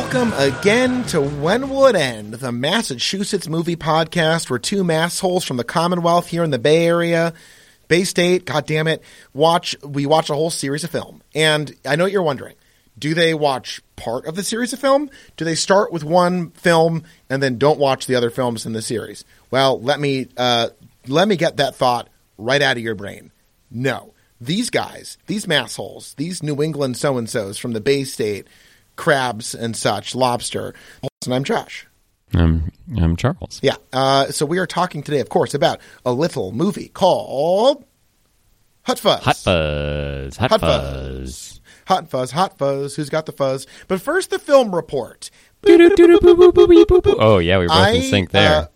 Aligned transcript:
welcome 0.00 0.32
again 0.38 1.04
to 1.04 1.20
When 1.20 1.68
Would 1.68 1.94
End, 1.94 2.32
the 2.32 2.50
Massachusetts 2.50 3.48
movie 3.48 3.76
podcast 3.76 4.48
where 4.48 4.58
two 4.58 4.82
massholes 4.82 5.46
from 5.46 5.58
the 5.58 5.62
Commonwealth 5.62 6.26
here 6.26 6.42
in 6.42 6.50
the 6.50 6.58
Bay 6.58 6.86
Area, 6.86 7.34
Bay 7.86 8.04
State, 8.04 8.46
god 8.46 8.64
damn 8.64 8.88
it, 8.88 9.02
watch 9.34 9.76
we 9.84 10.06
watch 10.06 10.30
a 10.30 10.34
whole 10.34 10.48
series 10.48 10.84
of 10.84 10.90
film. 10.90 11.22
And 11.34 11.76
I 11.84 11.96
know 11.96 12.04
what 12.04 12.12
you're 12.12 12.22
wondering. 12.22 12.54
Do 12.98 13.12
they 13.12 13.34
watch 13.34 13.82
part 13.96 14.24
of 14.24 14.36
the 14.36 14.42
series 14.42 14.72
of 14.72 14.78
film? 14.78 15.10
Do 15.36 15.44
they 15.44 15.54
start 15.54 15.92
with 15.92 16.02
one 16.02 16.52
film 16.52 17.04
and 17.28 17.42
then 17.42 17.58
don't 17.58 17.78
watch 17.78 18.06
the 18.06 18.14
other 18.14 18.30
films 18.30 18.64
in 18.64 18.72
the 18.72 18.82
series? 18.82 19.26
Well, 19.50 19.82
let 19.82 20.00
me 20.00 20.28
uh, 20.38 20.70
let 21.08 21.28
me 21.28 21.36
get 21.36 21.58
that 21.58 21.76
thought 21.76 22.08
right 22.38 22.62
out 22.62 22.78
of 22.78 22.82
your 22.82 22.94
brain. 22.94 23.32
No. 23.70 24.14
These 24.40 24.70
guys, 24.70 25.18
these 25.26 25.44
massholes, 25.44 26.16
these 26.16 26.42
New 26.42 26.62
England 26.62 26.96
so 26.96 27.18
and 27.18 27.28
so's 27.28 27.58
from 27.58 27.74
the 27.74 27.82
Bay 27.82 28.04
State, 28.04 28.46
crabs 29.00 29.54
and 29.54 29.74
such, 29.74 30.14
lobster. 30.14 30.74
And 31.24 31.34
I'm 31.34 31.42
Josh. 31.42 31.86
I'm 32.34 32.70
I'm 32.98 33.16
Charles. 33.16 33.58
Yeah. 33.62 33.76
Uh, 33.94 34.26
so 34.26 34.44
we 34.44 34.58
are 34.58 34.66
talking 34.66 35.02
today, 35.02 35.20
of 35.20 35.30
course, 35.30 35.54
about 35.54 35.80
a 36.04 36.12
little 36.12 36.52
movie 36.52 36.88
called 36.88 37.82
Hot 38.82 38.98
Fuzz. 38.98 39.24
Hot 39.24 39.36
Fuzz. 39.38 40.36
Hot, 40.36 40.50
Hot 40.50 40.60
Fuzz. 40.60 40.82
Fuzz. 40.82 41.60
Hot 41.86 42.10
Fuzz, 42.10 42.30
Hot 42.32 42.58
Fuzz. 42.58 42.94
Who's 42.94 43.08
got 43.08 43.24
the 43.24 43.32
fuzz? 43.32 43.66
But 43.88 44.02
first, 44.02 44.28
the 44.28 44.38
film 44.38 44.74
report. 44.74 45.30
Oh 45.66 47.38
yeah, 47.38 47.58
we 47.58 47.64
were 47.64 47.68
both 47.68 47.94
in 47.94 48.02
sync 48.02 48.30
there. 48.32 48.52
uh, 48.52 48.66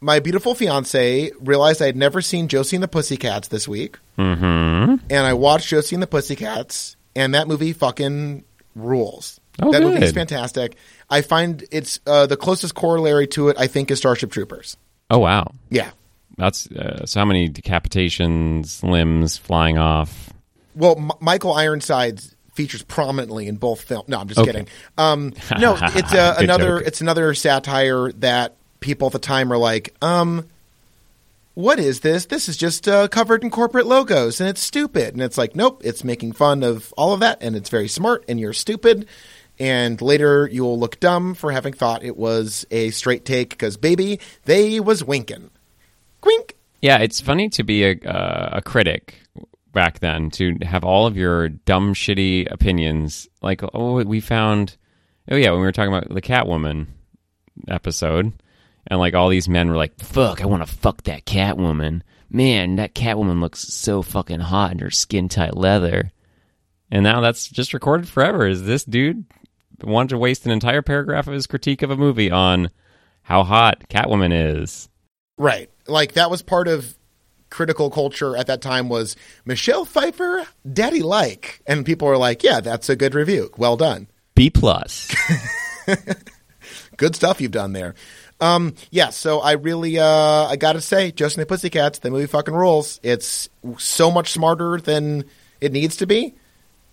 my 0.00 0.18
beautiful 0.18 0.56
fiance 0.56 1.30
realized 1.40 1.80
I 1.80 1.86
had 1.86 1.96
never 1.96 2.20
seen 2.20 2.48
Josie 2.48 2.74
and 2.74 2.82
the 2.82 2.88
Pussycats 2.88 3.48
this 3.48 3.68
week, 3.68 3.98
mm-hmm. 4.18 4.96
and 5.08 5.26
I 5.26 5.34
watched 5.34 5.68
Josie 5.68 5.94
and 5.94 6.02
the 6.02 6.08
Pussycats, 6.08 6.96
and 7.14 7.34
that 7.34 7.46
movie 7.46 7.72
fucking 7.72 8.44
rules. 8.74 9.39
Oh, 9.62 9.72
that 9.72 9.82
movie 9.82 10.02
is 10.04 10.12
fantastic. 10.12 10.76
I 11.08 11.22
find 11.22 11.64
it's 11.70 12.00
uh, 12.06 12.26
the 12.26 12.36
closest 12.36 12.74
corollary 12.74 13.26
to 13.28 13.48
it. 13.48 13.56
I 13.58 13.66
think 13.66 13.90
is 13.90 13.98
Starship 13.98 14.30
Troopers. 14.32 14.76
Oh 15.10 15.18
wow, 15.18 15.52
Yeah. 15.70 15.90
that's 16.38 16.66
uh, 16.70 17.04
so 17.06 17.20
how 17.20 17.26
many 17.26 17.48
decapitations, 17.48 18.82
limbs 18.82 19.36
flying 19.36 19.76
off. 19.78 20.32
Well, 20.76 20.96
M- 20.96 21.10
Michael 21.20 21.52
Ironside 21.54 22.20
features 22.54 22.82
prominently 22.82 23.48
in 23.48 23.56
both 23.56 23.82
films. 23.82 24.08
No, 24.08 24.18
I'm 24.20 24.28
just 24.28 24.38
Okay. 24.38 24.50
kidding. 24.52 24.68
Um, 24.98 25.32
no, 25.58 25.76
it's 25.80 26.12
uh, 26.14 26.36
another. 26.38 26.78
joke. 26.78 26.86
It's 26.86 27.00
another 27.00 27.34
satire 27.34 28.12
that 28.12 28.54
people 28.80 29.06
at 29.08 29.12
the 29.12 29.18
time 29.18 29.52
are 29.52 29.58
like, 29.58 29.94
um, 30.00 30.46
what 31.54 31.78
is 31.78 32.00
this? 32.00 32.26
This 32.26 32.48
is 32.48 32.56
just 32.56 32.86
uh, 32.88 33.08
covered 33.08 33.42
in 33.42 33.50
corporate 33.50 33.86
logos, 33.86 34.40
and 34.40 34.48
it's 34.48 34.62
stupid. 34.62 35.12
And 35.14 35.22
it's 35.22 35.36
like, 35.36 35.56
nope, 35.56 35.82
it's 35.84 36.04
making 36.04 36.32
fun 36.32 36.62
of 36.62 36.92
all 36.96 37.12
of 37.12 37.20
that, 37.20 37.42
and 37.42 37.56
it's 37.56 37.68
very 37.68 37.88
smart, 37.88 38.24
and 38.28 38.38
you're 38.38 38.52
stupid. 38.52 39.06
And 39.60 40.00
later 40.00 40.48
you 40.50 40.64
will 40.64 40.78
look 40.78 40.98
dumb 41.00 41.34
for 41.34 41.52
having 41.52 41.74
thought 41.74 42.02
it 42.02 42.16
was 42.16 42.66
a 42.70 42.90
straight 42.90 43.26
take 43.26 43.50
because, 43.50 43.76
baby, 43.76 44.18
they 44.46 44.80
was 44.80 45.04
winking. 45.04 45.50
Quink. 46.22 46.52
Yeah, 46.80 46.98
it's 46.98 47.20
funny 47.20 47.50
to 47.50 47.62
be 47.62 47.84
a 47.84 47.98
uh, 48.08 48.48
a 48.54 48.62
critic 48.62 49.20
back 49.72 49.98
then 49.98 50.30
to 50.30 50.56
have 50.62 50.82
all 50.82 51.06
of 51.06 51.14
your 51.16 51.50
dumb, 51.50 51.92
shitty 51.92 52.50
opinions. 52.50 53.28
Like, 53.42 53.60
oh, 53.74 54.02
we 54.02 54.20
found, 54.20 54.78
oh 55.30 55.36
yeah, 55.36 55.50
when 55.50 55.60
we 55.60 55.66
were 55.66 55.72
talking 55.72 55.92
about 55.92 56.08
the 56.08 56.22
Catwoman 56.22 56.86
episode, 57.68 58.32
and 58.86 58.98
like 58.98 59.14
all 59.14 59.28
these 59.28 59.48
men 59.48 59.68
were 59.68 59.76
like, 59.76 60.00
"Fuck, 60.00 60.40
I 60.40 60.46
want 60.46 60.66
to 60.66 60.74
fuck 60.74 61.02
that 61.02 61.26
Catwoman." 61.26 62.00
Man, 62.30 62.76
that 62.76 62.94
Catwoman 62.94 63.40
looks 63.40 63.60
so 63.60 64.00
fucking 64.00 64.40
hot 64.40 64.72
in 64.72 64.78
her 64.78 64.90
skin 64.90 65.28
tight 65.28 65.56
leather. 65.56 66.12
And 66.90 67.02
now 67.02 67.20
that's 67.20 67.46
just 67.46 67.74
recorded 67.74 68.08
forever. 68.08 68.46
Is 68.46 68.64
this 68.64 68.84
dude 68.84 69.24
wanted 69.84 70.10
to 70.10 70.18
waste 70.18 70.46
an 70.46 70.52
entire 70.52 70.82
paragraph 70.82 71.26
of 71.26 71.34
his 71.34 71.46
critique 71.46 71.82
of 71.82 71.90
a 71.90 71.96
movie 71.96 72.30
on 72.30 72.70
how 73.22 73.44
hot 73.44 73.88
Catwoman 73.88 74.32
is? 74.32 74.88
Right. 75.38 75.70
Like 75.86 76.12
that 76.12 76.30
was 76.30 76.42
part 76.42 76.68
of 76.68 76.96
critical 77.50 77.90
culture 77.90 78.36
at 78.36 78.46
that 78.46 78.62
time 78.62 78.88
was 78.88 79.16
Michelle 79.44 79.84
Pfeiffer, 79.84 80.46
daddy 80.72 81.02
like. 81.02 81.60
And 81.66 81.84
people 81.84 82.08
were 82.08 82.16
like, 82.16 82.42
yeah, 82.42 82.60
that's 82.60 82.88
a 82.88 82.96
good 82.96 83.14
review. 83.14 83.50
Well 83.56 83.76
done. 83.76 84.08
B 84.34 84.50
plus. 84.50 85.14
Good 86.96 87.16
stuff 87.16 87.40
you've 87.40 87.50
done 87.50 87.72
there. 87.72 87.94
Um, 88.40 88.74
yeah, 88.90 89.10
so 89.10 89.40
I 89.40 89.52
really, 89.52 89.98
uh, 89.98 90.04
I 90.06 90.56
gotta 90.56 90.80
say, 90.80 91.12
Josie 91.12 91.36
and 91.36 91.42
the 91.42 91.46
Pussycats, 91.46 91.98
the 91.98 92.10
movie 92.10 92.26
fucking 92.26 92.54
rules. 92.54 93.00
It's 93.02 93.48
so 93.78 94.10
much 94.10 94.32
smarter 94.32 94.78
than 94.78 95.24
it 95.60 95.72
needs 95.72 95.96
to 95.96 96.06
be. 96.06 96.34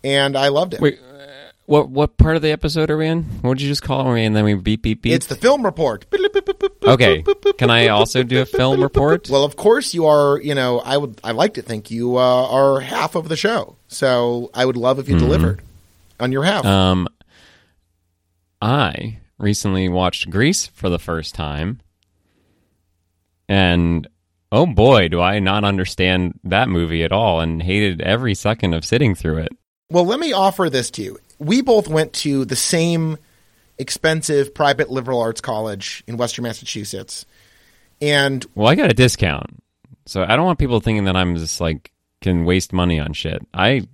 And 0.04 0.38
I 0.38 0.50
loved 0.50 0.74
it. 0.74 0.82
Wait, 0.82 1.00
what 1.68 1.90
what 1.90 2.18
part 2.18 2.38
of 2.38 2.42
the 2.42 2.52
episode 2.52 2.90
are 2.90 2.98
we 2.98 3.08
in? 3.08 3.24
What 3.42 3.58
did 3.58 3.64
you 3.64 3.70
just 3.70 3.84
call 3.84 4.12
me? 4.14 4.24
And 4.24 4.36
then 4.36 4.46
we 4.46 4.56
beep 4.56 4.82
beep 4.82 5.02
beep. 5.02 5.14
It's 5.14 5.28
the 5.28 5.36
film 5.36 5.64
report. 5.64 6.06
okay. 6.84 7.24
Can 7.58 7.70
I 7.70 7.90
also 7.90 8.24
do 8.24 8.42
a 8.42 8.46
film 8.46 8.82
report? 8.82 9.30
Well, 9.30 9.44
of 9.44 9.58
course 9.58 9.94
you 9.94 10.06
are. 10.08 10.40
You 10.42 10.56
know, 10.56 10.80
I 10.80 10.98
would. 10.98 11.20
I 11.24 11.34
like 11.34 11.56
to 11.56 11.62
think 11.62 11.92
you 11.92 12.18
uh, 12.18 12.48
are 12.48 12.80
half 12.80 13.16
of 13.16 13.28
the 13.28 13.36
show. 13.36 13.76
So 13.90 14.50
I 14.54 14.66
would 14.66 14.78
love 14.78 14.98
if 14.98 15.10
you 15.10 15.20
delivered 15.20 15.62
on 16.20 16.32
your 16.32 16.44
half. 16.44 16.66
Um, 16.66 17.08
I 18.62 19.20
recently 19.38 19.90
watched 19.90 20.30
Grease 20.30 20.68
for 20.68 20.88
the 20.88 21.00
first 21.00 21.36
time, 21.36 21.82
and 23.50 24.08
oh 24.54 24.66
boy, 24.66 25.10
do 25.10 25.20
I 25.20 25.40
not 25.40 25.66
understand 25.66 26.40
that 26.46 26.70
movie 26.70 27.04
at 27.04 27.12
all, 27.12 27.42
and 27.42 27.62
hated 27.62 28.00
every 28.00 28.36
second 28.36 28.74
of 28.74 28.86
sitting 28.86 29.16
through 29.16 29.40
it. 29.40 29.50
Well, 29.90 30.06
let 30.06 30.20
me 30.20 30.32
offer 30.32 30.70
this 30.70 30.90
to 30.92 31.02
you. 31.02 31.20
We 31.40 31.62
both 31.62 31.88
went 31.88 32.14
to 32.14 32.46
the 32.46 32.56
same 32.56 33.18
expensive 33.78 34.54
private 34.54 34.90
liberal 34.90 35.22
arts 35.22 35.42
college 35.42 36.04
in 36.08 36.18
Western 36.18 36.44
Massachusetts. 36.44 37.26
And 38.02 38.46
Well, 38.56 38.68
I 38.68 38.76
got 38.76 38.90
a 38.90 38.94
discount, 38.94 39.62
so 40.06 40.24
I 40.24 40.36
don't 40.36 40.46
want 40.46 40.60
people 40.60 40.80
thinking 40.80 41.06
that 41.06 41.16
I'm 41.16 41.36
just 41.36 41.60
like 41.60 41.92
can 42.22 42.46
waste 42.46 42.74
money 42.74 43.00
on 43.00 43.14
shit. 43.14 43.46
I 43.54 43.88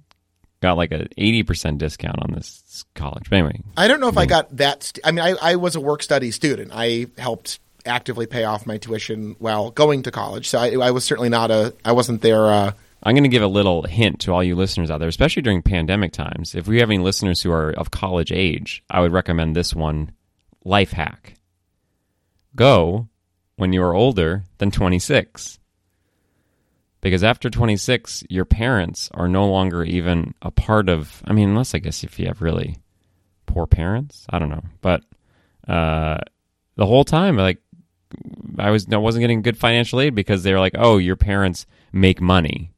got 0.62 0.78
like 0.78 0.92
a 0.92 1.08
eighty 1.18 1.44
percent 1.44 1.78
discount 1.78 2.22
on 2.22 2.34
this 2.34 2.86
college. 2.96 3.30
But 3.30 3.38
anyway, 3.38 3.62
I 3.78 3.88
don't 3.88 4.00
know 4.00 4.08
if 4.08 4.18
I 4.18 4.26
got 4.26 4.56
that. 4.58 4.84
St- 4.84 5.06
I 5.06 5.12
mean, 5.12 5.24
I, 5.24 5.36
I 5.42 5.56
was 5.56 5.76
a 5.76 5.82
work 5.82 6.04
study 6.04 6.32
student. 6.32 6.72
I 6.74 7.08
helped 7.18 7.60
actively 7.86 8.26
pay 8.26 8.46
off 8.46 8.66
my 8.66 8.78
tuition 8.78 9.36
while 9.40 9.72
going 9.72 10.04
to 10.04 10.12
college. 10.12 10.50
So 10.50 10.60
I, 10.60 10.72
I 10.76 10.92
was 10.92 11.04
certainly 11.04 11.30
not 11.30 11.52
a, 11.52 11.74
I 11.84 11.92
wasn't 11.92 12.22
there. 12.22 12.46
Uh, 12.46 12.72
I'm 13.04 13.16
going 13.16 13.24
to 13.24 13.30
give 13.30 13.44
a 13.44 13.48
little 13.48 13.84
hint 13.84 14.22
to 14.22 14.32
all 14.32 14.44
you 14.44 14.56
listeners 14.56 14.90
out 14.90 15.00
there, 15.00 15.10
especially 15.10 15.42
during 15.42 15.62
pandemic 15.62 16.14
times. 16.14 16.56
If 16.56 16.68
we 16.68 16.80
have 16.80 16.90
any 16.90 17.00
listeners 17.00 17.42
who 17.42 17.52
are 17.52 17.72
of 17.72 17.92
college 17.92 18.32
age, 18.32 18.82
I 18.90 19.02
would 19.02 19.12
recommend 19.12 19.56
this 19.56 19.76
one 19.76 20.14
life 20.64 20.94
hack. 20.94 21.36
Go 22.56 23.10
when 23.58 23.74
you 23.74 23.84
are 23.84 23.94
older 23.94 24.46
than 24.58 24.72
26. 24.72 25.60
Because 27.02 27.26
after 27.26 27.50
26, 27.50 28.24
your 28.30 28.46
parents 28.46 29.10
are 29.14 29.28
no 29.28 29.50
longer 29.50 29.84
even 29.84 30.34
a 30.42 30.52
part 30.52 30.88
of, 30.88 31.22
I 31.26 31.34
mean, 31.34 31.50
unless 31.50 31.76
I 31.76 31.80
guess 31.80 32.06
if 32.06 32.18
you 32.18 32.28
have 32.28 32.42
really 32.42 32.78
poor 33.46 33.68
parents, 33.68 34.26
I 34.30 34.40
don't 34.40 34.50
know. 34.50 34.64
But 34.80 35.04
uh, 35.68 36.20
the 36.78 36.86
whole 36.86 37.04
time, 37.04 37.36
like, 37.36 37.60
I 38.58 38.70
was 38.70 38.88
I 38.92 38.98
wasn't 38.98 39.22
getting 39.22 39.42
good 39.42 39.58
financial 39.58 40.00
aid 40.00 40.14
because 40.14 40.44
they 40.44 40.54
were 40.54 40.60
like, 40.60 40.76
"Oh, 40.78 40.98
your 40.98 41.16
parents 41.16 41.66
make 41.92 42.22
money." 42.22 42.73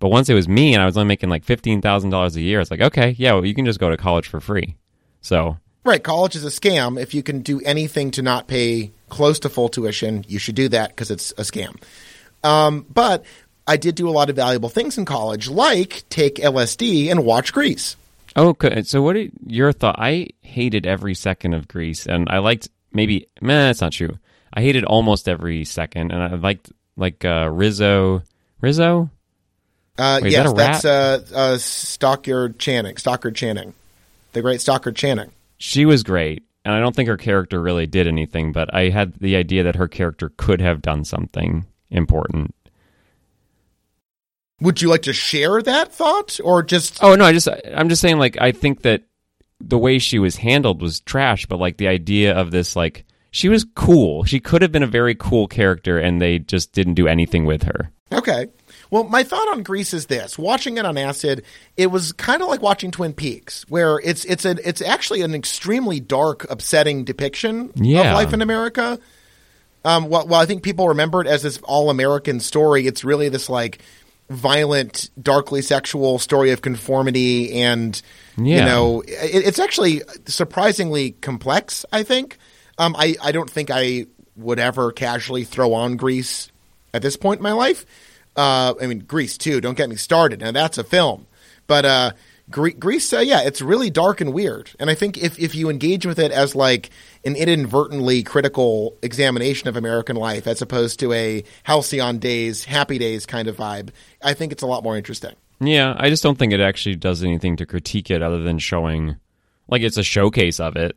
But 0.00 0.08
once 0.08 0.28
it 0.28 0.34
was 0.34 0.48
me 0.48 0.74
and 0.74 0.82
I 0.82 0.86
was 0.86 0.96
only 0.96 1.08
making 1.08 1.30
like 1.30 1.44
fifteen 1.44 1.80
thousand 1.80 2.10
dollars 2.10 2.36
a 2.36 2.40
year, 2.40 2.60
it's 2.60 2.70
like, 2.70 2.80
okay, 2.80 3.14
yeah, 3.18 3.32
well, 3.32 3.44
you 3.44 3.54
can 3.54 3.64
just 3.64 3.80
go 3.80 3.90
to 3.90 3.96
college 3.96 4.28
for 4.28 4.40
free. 4.40 4.76
So 5.20 5.58
right. 5.84 6.02
College 6.02 6.36
is 6.36 6.44
a 6.44 6.48
scam. 6.48 7.00
If 7.00 7.14
you 7.14 7.22
can 7.22 7.40
do 7.40 7.60
anything 7.60 8.10
to 8.12 8.22
not 8.22 8.46
pay 8.46 8.92
close 9.08 9.38
to 9.40 9.48
full 9.48 9.68
tuition, 9.68 10.24
you 10.28 10.38
should 10.38 10.54
do 10.54 10.68
that 10.68 10.90
because 10.90 11.10
it's 11.10 11.32
a 11.32 11.42
scam. 11.42 11.76
Um, 12.44 12.86
but 12.88 13.24
I 13.66 13.76
did 13.76 13.94
do 13.94 14.08
a 14.08 14.10
lot 14.10 14.30
of 14.30 14.36
valuable 14.36 14.68
things 14.68 14.96
in 14.96 15.04
college, 15.04 15.48
like 15.48 16.04
take 16.08 16.36
LSD 16.36 17.10
and 17.10 17.24
watch 17.24 17.52
Grease. 17.52 17.96
Oh, 18.36 18.48
okay. 18.48 18.82
So 18.82 19.02
what 19.02 19.16
are 19.16 19.26
your 19.46 19.72
thought? 19.72 19.96
I 19.98 20.28
hated 20.42 20.86
every 20.86 21.14
second 21.14 21.54
of 21.54 21.66
Grease, 21.66 22.06
and 22.06 22.28
I 22.30 22.38
liked 22.38 22.68
maybe. 22.92 23.26
man, 23.40 23.68
that's 23.68 23.80
not 23.80 23.92
true. 23.92 24.18
I 24.52 24.62
hated 24.62 24.84
almost 24.84 25.28
every 25.28 25.64
second, 25.64 26.12
and 26.12 26.22
I 26.22 26.34
liked 26.36 26.72
like 26.96 27.24
uh, 27.24 27.48
Rizzo. 27.50 28.22
Rizzo. 28.60 29.10
Uh, 29.98 30.20
Wait, 30.22 30.32
yes, 30.32 30.52
that 30.52 30.56
that's 30.56 30.84
uh, 30.84 31.24
uh, 31.34 31.58
Stockard 31.58 32.58
Channing. 32.58 32.96
Stockard 32.96 33.34
Channing, 33.34 33.74
the 34.32 34.42
great 34.42 34.60
Stockard 34.60 34.94
Channing. 34.94 35.32
She 35.58 35.84
was 35.84 36.04
great, 36.04 36.44
and 36.64 36.72
I 36.72 36.78
don't 36.78 36.94
think 36.94 37.08
her 37.08 37.16
character 37.16 37.60
really 37.60 37.86
did 37.86 38.06
anything. 38.06 38.52
But 38.52 38.72
I 38.72 38.90
had 38.90 39.14
the 39.14 39.34
idea 39.34 39.64
that 39.64 39.76
her 39.76 39.88
character 39.88 40.30
could 40.36 40.60
have 40.60 40.82
done 40.82 41.04
something 41.04 41.66
important. 41.90 42.54
Would 44.60 44.80
you 44.82 44.88
like 44.88 45.02
to 45.02 45.12
share 45.12 45.60
that 45.62 45.92
thought, 45.92 46.38
or 46.44 46.62
just 46.62 47.02
Oh 47.02 47.16
no, 47.16 47.24
I 47.24 47.32
just 47.32 47.48
I'm 47.74 47.88
just 47.88 48.00
saying 48.00 48.18
like 48.18 48.40
I 48.40 48.52
think 48.52 48.82
that 48.82 49.02
the 49.60 49.78
way 49.78 49.98
she 49.98 50.20
was 50.20 50.36
handled 50.36 50.80
was 50.80 51.00
trash, 51.00 51.46
but 51.46 51.58
like 51.58 51.76
the 51.76 51.88
idea 51.88 52.36
of 52.36 52.52
this 52.52 52.76
like 52.76 53.04
she 53.30 53.48
was 53.48 53.66
cool. 53.74 54.24
She 54.24 54.40
could 54.40 54.62
have 54.62 54.72
been 54.72 54.82
a 54.82 54.88
very 54.88 55.14
cool 55.14 55.48
character 55.48 55.98
and 55.98 56.20
they 56.20 56.38
just 56.38 56.72
didn't 56.72 56.94
do 56.94 57.08
anything 57.08 57.44
with 57.44 57.64
her. 57.64 57.90
okay? 58.12 58.46
Well, 58.90 59.04
my 59.04 59.22
thought 59.22 59.48
on 59.48 59.62
Grease 59.62 59.92
is 59.92 60.06
this: 60.06 60.38
watching 60.38 60.78
it 60.78 60.84
on 60.86 60.96
acid, 60.96 61.44
it 61.76 61.88
was 61.88 62.12
kind 62.12 62.42
of 62.42 62.48
like 62.48 62.62
watching 62.62 62.90
Twin 62.90 63.12
Peaks, 63.12 63.64
where 63.68 64.00
it's 64.02 64.24
it's 64.24 64.44
a 64.44 64.56
it's 64.66 64.80
actually 64.80 65.22
an 65.22 65.34
extremely 65.34 66.00
dark, 66.00 66.50
upsetting 66.50 67.04
depiction 67.04 67.70
Yeah. 67.74 68.10
of 68.10 68.14
life 68.14 68.32
in 68.32 68.40
America. 68.42 68.98
Um, 69.84 70.08
well, 70.08 70.26
well, 70.26 70.40
I 70.40 70.46
think 70.46 70.62
people 70.62 70.88
remember 70.88 71.20
it 71.20 71.26
as 71.26 71.42
this 71.42 71.58
all-American 71.62 72.40
story. 72.40 72.86
It's 72.86 73.04
really 73.04 73.28
this 73.28 73.48
like 73.48 73.78
violent, 74.28 75.10
darkly 75.22 75.62
sexual 75.62 76.18
story 76.18 76.50
of 76.50 76.62
conformity, 76.62 77.60
and 77.62 78.00
you 78.36 78.56
know, 78.64 79.00
it, 79.02 79.46
it's 79.46 79.58
actually 79.58 80.02
surprisingly 80.26 81.12
complex. 81.12 81.84
I 81.92 82.02
think. 82.02 82.38
Um, 82.78 82.94
I 82.96 83.16
I 83.22 83.32
don't 83.32 83.50
think 83.50 83.70
I 83.70 84.06
would 84.36 84.58
ever 84.58 84.92
casually 84.92 85.44
throw 85.44 85.74
on 85.74 85.96
Grease 85.96 86.50
at 86.94 87.02
this 87.02 87.16
point 87.16 87.38
in 87.40 87.42
my 87.42 87.52
life. 87.52 87.84
Uh, 88.38 88.74
I 88.80 88.86
mean, 88.86 89.00
Grease 89.00 89.36
too. 89.36 89.60
Don't 89.60 89.76
get 89.76 89.90
me 89.90 89.96
started. 89.96 90.38
Now 90.40 90.52
that's 90.52 90.78
a 90.78 90.84
film, 90.84 91.26
but 91.66 91.84
uh, 91.84 92.12
Gre- 92.50 92.78
Grease, 92.78 93.12
uh, 93.12 93.18
yeah, 93.18 93.42
it's 93.42 93.60
really 93.60 93.90
dark 93.90 94.20
and 94.20 94.32
weird. 94.32 94.70
And 94.78 94.88
I 94.88 94.94
think 94.94 95.18
if 95.18 95.38
if 95.40 95.56
you 95.56 95.68
engage 95.68 96.06
with 96.06 96.20
it 96.20 96.30
as 96.30 96.54
like 96.54 96.90
an 97.24 97.34
inadvertently 97.34 98.22
critical 98.22 98.96
examination 99.02 99.68
of 99.68 99.76
American 99.76 100.14
life, 100.14 100.46
as 100.46 100.62
opposed 100.62 101.00
to 101.00 101.12
a 101.12 101.42
halcyon 101.64 102.18
days, 102.18 102.64
happy 102.64 102.96
days 102.96 103.26
kind 103.26 103.48
of 103.48 103.56
vibe, 103.56 103.90
I 104.22 104.34
think 104.34 104.52
it's 104.52 104.62
a 104.62 104.66
lot 104.66 104.84
more 104.84 104.96
interesting. 104.96 105.34
Yeah, 105.60 105.96
I 105.98 106.08
just 106.08 106.22
don't 106.22 106.38
think 106.38 106.52
it 106.52 106.60
actually 106.60 106.94
does 106.94 107.24
anything 107.24 107.56
to 107.56 107.66
critique 107.66 108.08
it 108.08 108.22
other 108.22 108.40
than 108.44 108.60
showing, 108.60 109.16
like, 109.66 109.82
it's 109.82 109.96
a 109.96 110.04
showcase 110.04 110.60
of 110.60 110.76
it. 110.76 110.96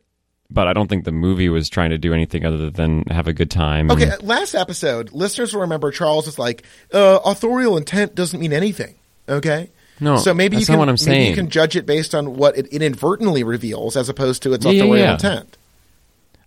But 0.53 0.67
I 0.67 0.73
don't 0.73 0.87
think 0.89 1.05
the 1.05 1.13
movie 1.13 1.47
was 1.47 1.69
trying 1.69 1.91
to 1.91 1.97
do 1.97 2.13
anything 2.13 2.45
other 2.45 2.69
than 2.69 3.03
have 3.09 3.27
a 3.27 3.33
good 3.33 3.49
time. 3.49 3.89
and- 3.89 4.01
Okay, 4.01 4.11
last 4.21 4.53
episode, 4.53 5.11
listeners 5.13 5.53
will 5.53 5.61
remember 5.61 5.91
Charles 5.91 6.27
is 6.27 6.37
like, 6.37 6.63
uh, 6.93 7.19
authorial 7.23 7.77
intent 7.77 8.15
doesn't 8.15 8.39
mean 8.39 8.51
anything. 8.51 8.95
Okay. 9.29 9.69
No, 10.01 10.17
so 10.17 10.33
maybe 10.33 10.57
you 10.57 10.65
can 10.65 10.77
what 10.79 10.89
I'm 10.89 10.97
maybe 11.05 11.29
you 11.29 11.35
can 11.35 11.49
judge 11.49 11.75
it 11.77 11.85
based 11.85 12.13
on 12.15 12.35
what 12.35 12.57
it 12.57 12.65
inadvertently 12.67 13.43
reveals, 13.43 13.95
as 13.95 14.09
opposed 14.09 14.41
to 14.43 14.53
its 14.53 14.65
Yeah, 14.65 14.71
yeah, 14.71 14.83
authorial 14.83 15.05
yeah. 15.05 15.13
intent. 15.13 15.57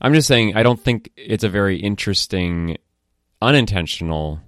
I'm 0.02 0.12
just 0.12 0.26
saying 0.28 0.56
I 0.56 0.62
don't 0.64 0.80
think 0.80 1.10
it's 1.16 1.44
a 1.44 1.48
very 1.48 1.78
interesting, 1.78 2.76
unintentional 3.40 4.40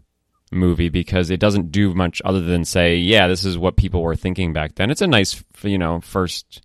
movie 0.50 0.88
because 0.88 1.30
it 1.30 1.38
doesn't 1.40 1.70
do 1.70 1.94
much 1.94 2.20
other 2.24 2.40
than 2.40 2.64
say, 2.64 2.96
yeah, 2.96 3.28
this 3.28 3.44
is 3.44 3.56
what 3.56 3.76
people 3.76 4.02
were 4.02 4.16
thinking 4.16 4.52
back 4.52 4.74
then. 4.74 4.90
It's 4.90 5.02
a 5.02 5.06
nice, 5.06 5.42
you 5.62 5.78
know, 5.78 6.00
first 6.00 6.62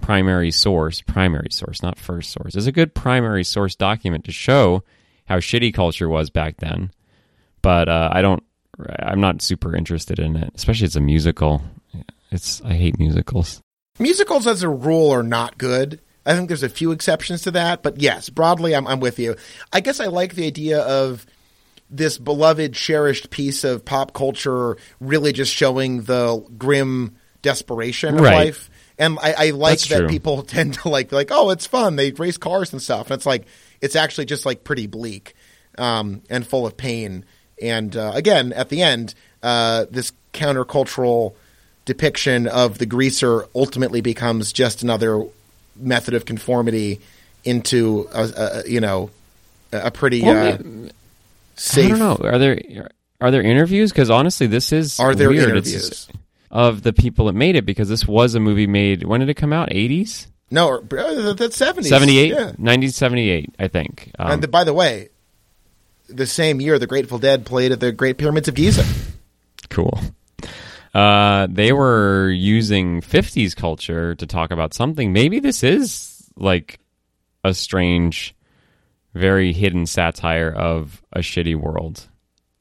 primary 0.00 0.50
source, 0.50 1.00
primary 1.00 1.48
source, 1.50 1.82
not 1.82 1.98
first 1.98 2.30
source. 2.32 2.54
It's 2.54 2.66
a 2.66 2.72
good 2.72 2.94
primary 2.94 3.44
source 3.44 3.74
document 3.74 4.24
to 4.24 4.32
show 4.32 4.82
how 5.26 5.38
shitty 5.38 5.74
culture 5.74 6.08
was 6.08 6.30
back 6.30 6.58
then. 6.58 6.90
But 7.62 7.88
uh, 7.88 8.10
I 8.12 8.22
don't, 8.22 8.42
I'm 9.00 9.20
not 9.20 9.42
super 9.42 9.74
interested 9.74 10.18
in 10.18 10.36
it, 10.36 10.52
especially 10.54 10.86
it's 10.86 10.96
a 10.96 11.00
musical. 11.00 11.62
It's 12.30 12.60
I 12.62 12.74
hate 12.74 12.98
musicals. 12.98 13.60
Musicals, 13.98 14.46
as 14.46 14.62
a 14.62 14.68
rule, 14.68 15.10
are 15.10 15.22
not 15.22 15.58
good. 15.58 16.00
I 16.26 16.34
think 16.34 16.48
there's 16.48 16.62
a 16.62 16.68
few 16.68 16.90
exceptions 16.92 17.42
to 17.42 17.52
that, 17.52 17.82
but 17.82 18.00
yes, 18.00 18.28
broadly, 18.28 18.74
I'm, 18.74 18.86
I'm 18.86 19.00
with 19.00 19.18
you. 19.18 19.36
I 19.72 19.80
guess 19.80 20.00
I 20.00 20.06
like 20.06 20.34
the 20.34 20.46
idea 20.46 20.80
of 20.80 21.24
this 21.88 22.18
beloved, 22.18 22.74
cherished 22.74 23.30
piece 23.30 23.62
of 23.62 23.84
pop 23.84 24.12
culture 24.12 24.76
really 25.00 25.32
just 25.32 25.54
showing 25.54 26.02
the 26.02 26.44
grim 26.58 27.16
desperation 27.42 28.16
of 28.16 28.20
Right. 28.20 28.46
life. 28.46 28.70
And 28.98 29.18
I, 29.20 29.34
I 29.36 29.50
like 29.50 29.72
That's 29.78 29.88
that 29.88 29.98
true. 30.00 30.08
people 30.08 30.42
tend 30.44 30.74
to 30.74 30.88
like, 30.88 31.12
like, 31.12 31.28
oh, 31.30 31.50
it's 31.50 31.66
fun. 31.66 31.96
They 31.96 32.12
race 32.12 32.36
cars 32.38 32.72
and 32.72 32.80
stuff. 32.80 33.08
And 33.10 33.16
it's 33.18 33.26
like, 33.26 33.44
it's 33.80 33.94
actually 33.96 34.24
just 34.24 34.46
like 34.46 34.64
pretty 34.64 34.86
bleak 34.86 35.34
um, 35.78 36.22
and 36.30 36.46
full 36.46 36.66
of 36.66 36.76
pain. 36.76 37.24
And 37.60 37.96
uh, 37.96 38.12
again, 38.14 38.52
at 38.52 38.68
the 38.70 38.82
end, 38.82 39.14
uh, 39.42 39.86
this 39.90 40.12
countercultural 40.32 41.34
depiction 41.84 42.46
of 42.48 42.78
the 42.78 42.86
greaser 42.86 43.46
ultimately 43.54 44.00
becomes 44.00 44.52
just 44.52 44.82
another 44.82 45.24
method 45.76 46.14
of 46.14 46.24
conformity 46.24 47.00
into 47.44 48.08
a, 48.12 48.62
a 48.64 48.68
you 48.68 48.80
know 48.80 49.10
a 49.72 49.90
pretty 49.90 50.20
Well, 50.22 50.54
uh, 50.54 50.58
safe. 51.54 51.86
I 51.86 51.88
don't 51.90 51.98
know. 51.98 52.28
Are 52.28 52.38
there 52.38 52.90
are 53.20 53.30
there 53.30 53.42
interviews? 53.42 53.92
Because 53.92 54.10
honestly, 54.10 54.46
this 54.46 54.72
is 54.72 54.98
Are 54.98 55.14
there 55.14 55.28
weird. 55.30 55.56
It's- 55.56 55.66
interviews? 55.72 56.08
Of 56.56 56.82
the 56.82 56.92
people 56.92 57.26
that 57.26 57.34
made 57.34 57.54
it? 57.56 57.66
Because 57.66 57.88
this 57.88 58.06
was 58.08 58.34
a 58.34 58.40
movie 58.40 58.66
made. 58.66 59.04
When 59.04 59.20
did 59.20 59.28
it 59.28 59.34
come 59.34 59.52
out? 59.52 59.68
Eighties, 59.72 60.28
No, 60.50 60.78
uh, 60.78 61.32
that's 61.34 61.56
seventies. 61.56 61.90
seventy 61.90 62.18
eight, 62.18 62.32
Yeah. 62.32 62.52
nineteen 62.58 62.90
seventy 62.90 63.28
eight. 63.30 63.54
I 63.58 63.68
think. 63.68 64.10
Um, 64.18 64.30
and 64.32 64.42
the, 64.42 64.48
by 64.48 64.64
the 64.64 64.72
way, 64.72 65.10
the 66.08 66.26
same 66.26 66.60
year 66.60 66.78
the 66.78 66.86
Grateful 66.86 67.18
Dead 67.18 67.44
played 67.44 67.72
at 67.72 67.80
the 67.80 67.92
Great 67.92 68.16
Pyramids 68.18 68.48
of 68.48 68.54
Giza. 68.54 68.84
cool. 69.70 69.98
Uh, 70.94 71.46
they 71.50 71.72
were 71.74 72.30
using 72.30 73.02
50s 73.02 73.54
culture 73.54 74.14
to 74.14 74.26
talk 74.26 74.50
about 74.50 74.72
something. 74.72 75.12
Maybe 75.12 75.40
this 75.40 75.62
is 75.62 76.30
like 76.36 76.80
a 77.44 77.52
strange, 77.52 78.34
very 79.12 79.52
hidden 79.52 79.84
satire 79.84 80.50
of 80.50 81.02
a 81.12 81.18
shitty 81.18 81.54
world. 81.54 82.08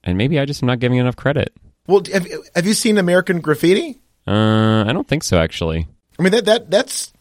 And 0.03 0.17
maybe 0.17 0.37
I 0.37 0.43
just 0.43 0.61
am 0.61 0.67
not 0.67 0.79
giving 0.79 0.97
enough 0.97 1.15
credit. 1.15 1.53
Well, 1.87 2.01
have, 2.11 2.27
have 2.55 2.65
you 2.65 2.73
seen 2.73 2.97
American 2.97 3.41
Graffiti? 3.41 3.99
Uh, 4.27 4.85
I 4.85 4.93
don't 4.93 5.07
think 5.07 5.23
so, 5.23 5.37
actually. 5.37 5.87
I 6.17 6.23
mean 6.23 6.31
that 6.31 6.45
that 6.45 6.71
that's 6.71 7.13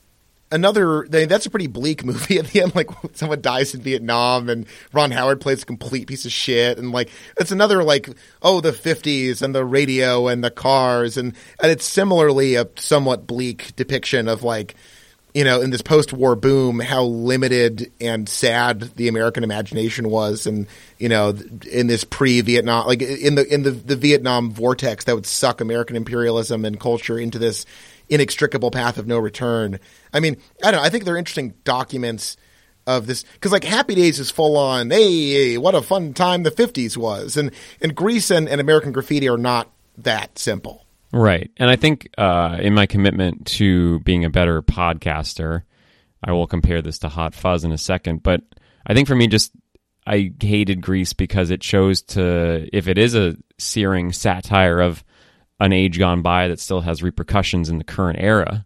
another. 0.51 1.05
I 1.05 1.09
mean, 1.09 1.29
that's 1.29 1.47
a 1.47 1.51
pretty 1.51 1.67
bleak 1.67 2.05
movie 2.05 2.39
at 2.39 2.47
the 2.47 2.63
end. 2.63 2.75
Like 2.75 2.89
someone 3.13 3.41
dies 3.41 3.75
in 3.75 3.83
Vietnam, 3.83 4.49
and 4.49 4.67
Ron 4.93 5.11
Howard 5.11 5.41
plays 5.41 5.63
a 5.63 5.67
complete 5.67 6.07
piece 6.07 6.25
of 6.25 6.33
shit, 6.33 6.79
and 6.79 6.93
like 6.93 7.11
it's 7.39 7.53
another 7.53 7.83
like 7.83 8.09
oh 8.43 8.61
the 8.61 8.73
fifties 8.73 9.43
and 9.43 9.55
the 9.55 9.65
radio 9.65 10.29
and 10.29 10.43
the 10.43 10.51
cars, 10.51 11.17
and 11.17 11.35
and 11.63 11.71
it's 11.71 11.85
similarly 11.85 12.55
a 12.55 12.69
somewhat 12.77 13.27
bleak 13.27 13.77
depiction 13.77 14.29
of 14.29 14.43
like 14.43 14.75
you 15.35 15.45
know 15.45 15.61
in 15.61 15.71
this 15.71 15.83
post-war 15.83 16.37
boom 16.37 16.79
how 16.79 17.03
limited 17.05 17.93
and 18.01 18.29
sad 18.29 18.81
the 18.97 19.09
American 19.09 19.45
imagination 19.45 20.09
was, 20.09 20.47
and 20.47 20.67
you 20.99 21.09
know 21.09 21.37
in 21.71 21.89
this 21.89 22.05
pre-Vietnam 22.05 22.87
like 22.87 23.03
in 23.03 23.35
the 23.35 23.47
in 23.53 23.65
the 23.65 23.73
the 23.73 23.97
Vietnam 23.97 24.53
vortex 24.53 25.05
that 25.05 25.15
would 25.15 25.27
suck 25.27 25.61
American 25.61 25.97
imperialism 25.97 26.65
and 26.65 26.81
culture 26.81 27.19
into 27.19 27.39
this 27.39 27.67
inextricable 28.09 28.71
path 28.71 28.97
of 28.97 29.07
no 29.07 29.19
return. 29.19 29.81
I 30.13 30.21
mean, 30.21 30.37
I 30.63 30.71
don't 30.71 30.81
know. 30.81 30.87
I 30.87 30.91
think 30.91 31.05
they're 31.05 31.17
interesting 31.17 31.55
documents 31.65 32.37
of 32.87 33.07
this 33.07 33.25
because 33.25 33.53
like 33.53 33.65
Happy 33.65 33.95
Days 33.95 34.19
is 34.19 34.31
full 34.31 34.57
on. 34.57 34.91
Hey, 34.91 35.59
what 35.59 35.75
a 35.75 35.83
fun 35.83 36.15
time 36.15 36.43
the 36.43 36.51
'50s 36.51 36.97
was, 36.97 37.37
and 37.37 37.51
and 37.81 37.95
Grease 37.95 38.31
and, 38.31 38.49
and 38.49 38.61
American 38.61 38.93
Graffiti 38.93 39.29
are 39.29 39.39
not 39.39 39.71
that 39.99 40.39
simple. 40.39 40.84
Right. 41.15 41.53
And 41.59 41.71
I 41.71 41.77
think 41.77 42.09
uh, 42.19 42.59
in 42.61 42.75
my 42.75 42.87
commitment 42.87 43.47
to 43.47 44.01
being 44.01 44.25
a 44.25 44.31
better 44.31 44.63
podcaster, 44.63 45.63
I 46.25 46.33
will 46.33 46.49
compare 46.49 46.83
this 46.83 46.99
to 47.01 47.09
Hot 47.09 47.37
Fuzz 47.37 47.63
in 47.63 47.71
a 47.71 47.79
second. 47.79 48.25
But 48.25 48.41
I 48.85 48.95
think 48.95 49.07
for 49.07 49.15
me, 49.15 49.29
just 49.29 49.53
I 50.05 50.33
hated 50.41 50.81
Grease 50.81 51.13
because 51.13 51.51
it 51.51 51.61
chose 51.61 52.03
to, 52.03 52.69
if 52.77 52.89
it 52.89 52.99
is 52.99 53.15
a 53.15 53.37
searing 53.59 54.11
satire 54.11 54.81
of 54.81 55.05
an 55.61 55.73
age 55.73 56.01
gone 56.01 56.21
by 56.21 56.49
that 56.49 56.59
still 56.59 56.81
has 56.81 57.01
repercussions 57.01 57.69
in 57.69 57.79
the 57.79 57.85
current 57.85 58.19
era, 58.21 58.65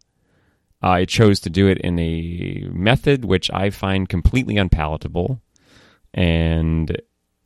uh, 0.82 1.04
chose 1.04 1.40
to 1.40 1.50
do 1.50 1.68
it 1.68 1.76
in 1.78 1.98
a 1.98 2.66
method 2.72 3.26
which 3.26 3.50
I 3.50 3.68
find 3.68 4.08
completely 4.08 4.56
unpalatable. 4.56 5.42
And 6.14 6.98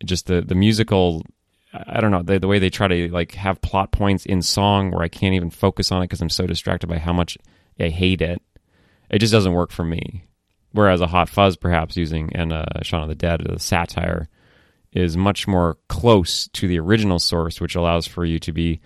just 0.04 0.28
the, 0.28 0.42
the 0.42 0.54
musical 0.54 1.24
I 1.72 2.00
don't 2.00 2.10
know 2.10 2.22
the, 2.22 2.38
the 2.38 2.48
way 2.48 2.58
they 2.58 2.70
try 2.70 2.88
to 2.88 3.08
like 3.08 3.32
have 3.34 3.60
plot 3.62 3.92
points 3.92 4.26
in 4.26 4.42
song 4.42 4.90
where 4.90 5.02
I 5.02 5.08
can't 5.08 5.34
even 5.34 5.50
focus 5.50 5.90
on 5.90 6.02
it 6.02 6.04
because 6.04 6.20
I'm 6.20 6.28
so 6.28 6.46
distracted 6.46 6.86
by 6.86 6.98
how 6.98 7.12
much 7.12 7.38
I 7.80 7.88
hate 7.88 8.20
it. 8.20 8.42
It 9.10 9.18
just 9.18 9.32
doesn't 9.32 9.52
work 9.52 9.70
for 9.70 9.84
me. 9.84 10.24
Whereas 10.72 11.00
a 11.00 11.06
Hot 11.06 11.28
Fuzz, 11.28 11.56
perhaps 11.56 11.96
using 11.96 12.34
and 12.34 12.52
uh, 12.52 12.64
Shaun 12.82 13.02
of 13.02 13.08
the 13.08 13.14
Dead, 13.14 13.42
the 13.46 13.58
satire, 13.58 14.28
is 14.92 15.16
much 15.16 15.46
more 15.46 15.76
close 15.88 16.48
to 16.48 16.66
the 16.66 16.78
original 16.78 17.18
source, 17.18 17.60
which 17.60 17.74
allows 17.74 18.06
for 18.06 18.24
you 18.24 18.38
to 18.40 18.52
be 18.52 18.80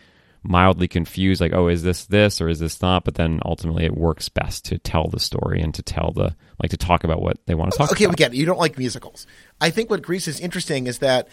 mildly 0.48 0.88
confused, 0.88 1.40
like, 1.40 1.52
oh, 1.52 1.68
is 1.68 1.82
this 1.82 2.06
this 2.06 2.40
or 2.40 2.48
is 2.48 2.58
this 2.58 2.80
not? 2.82 3.04
But 3.04 3.16
then 3.16 3.40
ultimately, 3.44 3.84
it 3.84 3.96
works 3.96 4.28
best 4.28 4.64
to 4.66 4.78
tell 4.78 5.08
the 5.08 5.20
story 5.20 5.60
and 5.60 5.74
to 5.74 5.82
tell 5.82 6.12
the 6.12 6.34
like 6.62 6.70
to 6.70 6.76
talk 6.76 7.04
about 7.04 7.20
what 7.20 7.38
they 7.46 7.54
want 7.54 7.72
to 7.72 7.78
talk 7.78 7.88
about. 7.88 7.96
Okay, 7.96 8.04
about. 8.04 8.12
we 8.12 8.16
get 8.16 8.32
it. 8.32 8.36
You 8.36 8.46
don't 8.46 8.58
like 8.58 8.78
musicals. 8.78 9.26
I 9.60 9.70
think 9.70 9.90
what 9.90 10.02
Grease 10.02 10.28
is 10.28 10.40
interesting 10.40 10.86
is 10.86 10.98
that 10.98 11.28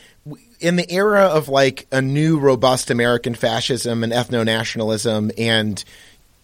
in 0.60 0.76
the 0.76 0.92
era 0.92 1.24
of 1.24 1.50
like 1.50 1.88
a 1.92 2.02
new 2.02 2.40
robust 2.40 2.90
American 2.90 3.36
fascism 3.36 4.04
and 4.04 4.12
ethno 4.12 4.46
nationalism 4.46 5.32
and 5.38 5.84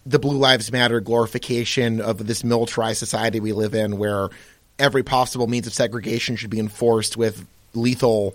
the 0.06 0.18
Blue 0.18 0.38
Lives 0.38 0.72
Matter 0.72 1.00
glorification 1.00 2.00
of 2.00 2.26
this 2.26 2.42
militarized 2.42 2.98
society 2.98 3.40
we 3.40 3.52
live 3.52 3.74
in, 3.74 3.98
where 3.98 4.28
every 4.78 5.02
possible 5.02 5.46
means 5.46 5.66
of 5.66 5.74
segregation 5.74 6.36
should 6.36 6.50
be 6.50 6.58
enforced 6.58 7.16
with 7.16 7.46
lethal, 7.74 8.34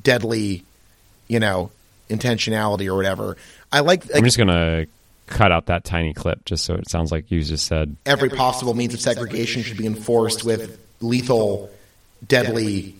deadly, 0.00 0.64
you 1.28 1.40
know, 1.40 1.70
intentionality 2.08 2.86
or 2.86 2.94
whatever. 2.94 3.36
I 3.72 3.80
like, 3.80 4.04
I'm 4.06 4.16
like 4.16 4.24
just 4.24 4.38
gonna 4.38 4.86
cut 5.26 5.50
out 5.50 5.66
that 5.66 5.84
tiny 5.84 6.12
clip 6.12 6.44
just 6.44 6.64
so 6.64 6.74
it 6.74 6.88
sounds 6.90 7.10
like 7.10 7.30
you 7.30 7.42
just 7.42 7.66
said. 7.66 7.96
every 8.04 8.28
possible 8.28 8.74
means 8.74 8.92
of 8.94 9.00
segregation 9.00 9.62
should 9.62 9.78
be 9.78 9.86
enforced 9.86 10.44
with 10.44 10.78
lethal, 11.00 11.70
deadly, 12.26 12.94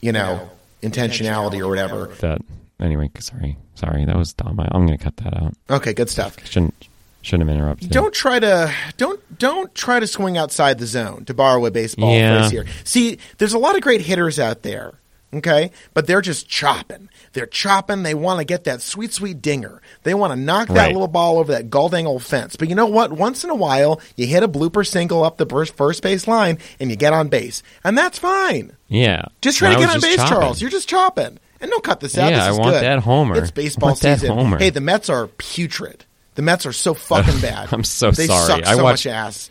you 0.00 0.12
know, 0.12 0.50
intentionality 0.82 1.60
or 1.60 1.68
whatever. 1.68 2.06
that 2.20 2.40
anyway, 2.78 3.10
sorry, 3.18 3.56
sorry, 3.74 4.04
that 4.04 4.16
was 4.16 4.32
dumb. 4.32 4.60
I, 4.60 4.68
I'm 4.72 4.86
going 4.86 4.98
to 4.98 5.02
cut 5.02 5.16
that 5.18 5.34
out. 5.36 5.54
Okay, 5.70 5.92
good 5.94 6.10
stuff. 6.10 6.36
Shouldn't 6.46 6.74
shouldn't 7.22 7.48
have 7.48 7.54
interrupted. 7.56 7.90
Don't 7.90 8.14
try 8.14 8.38
to 8.38 8.72
don't 8.96 9.20
don't 9.38 9.74
try 9.74 10.00
to 10.00 10.06
swing 10.06 10.36
outside 10.38 10.78
the 10.78 10.86
zone 10.86 11.24
to 11.26 11.34
borrow 11.34 11.64
a 11.66 11.70
baseball 11.70 12.12
Yeah. 12.14 12.40
phrase 12.40 12.50
here. 12.50 12.64
See, 12.84 13.18
there's 13.38 13.52
a 13.52 13.58
lot 13.58 13.74
of 13.76 13.82
great 13.82 14.00
hitters 14.02 14.38
out 14.38 14.62
there, 14.62 14.94
okay, 15.34 15.70
but 15.94 16.06
they're 16.06 16.20
just 16.20 16.48
chopping. 16.48 17.08
They're 17.32 17.46
chopping. 17.46 18.02
They 18.02 18.14
want 18.14 18.38
to 18.40 18.44
get 18.44 18.64
that 18.64 18.82
sweet 18.82 19.12
sweet 19.12 19.40
dinger. 19.42 19.80
They 20.02 20.14
want 20.14 20.32
to 20.32 20.36
knock 20.38 20.68
that 20.68 20.74
Right. 20.76 20.92
little 20.92 21.08
ball 21.08 21.38
over 21.38 21.52
that 21.52 21.70
goldang 21.70 22.06
old 22.06 22.22
fence. 22.22 22.56
But 22.56 22.68
you 22.68 22.74
know 22.74 22.86
what? 22.86 23.12
Once 23.12 23.44
in 23.44 23.50
a 23.50 23.54
while, 23.54 24.00
you 24.16 24.26
hit 24.26 24.42
a 24.42 24.48
blooper 24.48 24.86
single 24.86 25.22
up 25.24 25.36
the 25.38 25.46
first, 25.46 26.02
base 26.02 26.26
line 26.28 26.58
and 26.80 26.90
you 26.90 26.96
get 26.96 27.12
on 27.12 27.28
base, 27.28 27.62
and 27.84 27.96
that's 27.96 28.18
fine. 28.18 28.72
Yeah, 28.88 29.22
Just 29.40 29.58
try 29.58 29.72
to 29.72 29.78
get 29.78 29.88
on 29.88 30.00
base, 30.00 30.16
chopping. 30.16 30.32
Charles. 30.32 30.60
You're 30.60 30.70
just 30.70 30.88
chopping. 30.88 31.38
And 31.60 31.70
don't 31.70 31.84
cut 31.84 32.00
this 32.00 32.16
out. 32.18 32.30
Yeah, 32.30 32.48
This 32.48 32.56
I 32.58 32.60
want 32.60 32.72
good. 32.72 32.82
that 32.84 32.98
homer. 33.00 33.36
It's 33.36 33.50
baseball 33.50 33.90
I 33.90 33.94
season. 33.94 34.30
homer. 34.32 34.58
Hey, 34.58 34.70
the 34.70 34.80
Mets 34.80 35.08
are 35.10 35.26
putrid. 35.26 36.04
The 36.34 36.42
Mets 36.42 36.64
are 36.66 36.72
so 36.72 36.94
fucking 36.94 37.38
bad. 37.42 37.68
I'm 37.72 37.84
so 37.84 38.10
they 38.10 38.26
sorry. 38.26 38.46
suck 38.46 38.66
I 38.66 38.74
so 38.76 38.82
watched- 38.82 39.06
much 39.06 39.12
ass. 39.12 39.50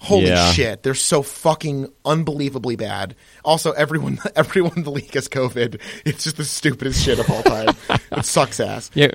Holy 0.00 0.26
Yeah. 0.28 0.52
shit, 0.52 0.82
they're 0.84 0.94
so 0.94 1.22
fucking 1.22 1.88
unbelievably 2.04 2.76
bad. 2.76 3.16
Also, 3.44 3.72
everyone, 3.72 4.18
everyone 4.36 4.72
in 4.76 4.82
the 4.84 4.90
league 4.92 5.12
has 5.14 5.28
COVID. 5.28 5.80
It's 6.04 6.24
just 6.24 6.36
the 6.36 6.44
stupidest 6.44 7.04
shit 7.04 7.18
of 7.18 7.28
all 7.30 7.42
time. 7.42 7.74
it 8.12 8.24
sucks 8.24 8.60
ass. 8.60 8.90
Yeah, 8.94 9.10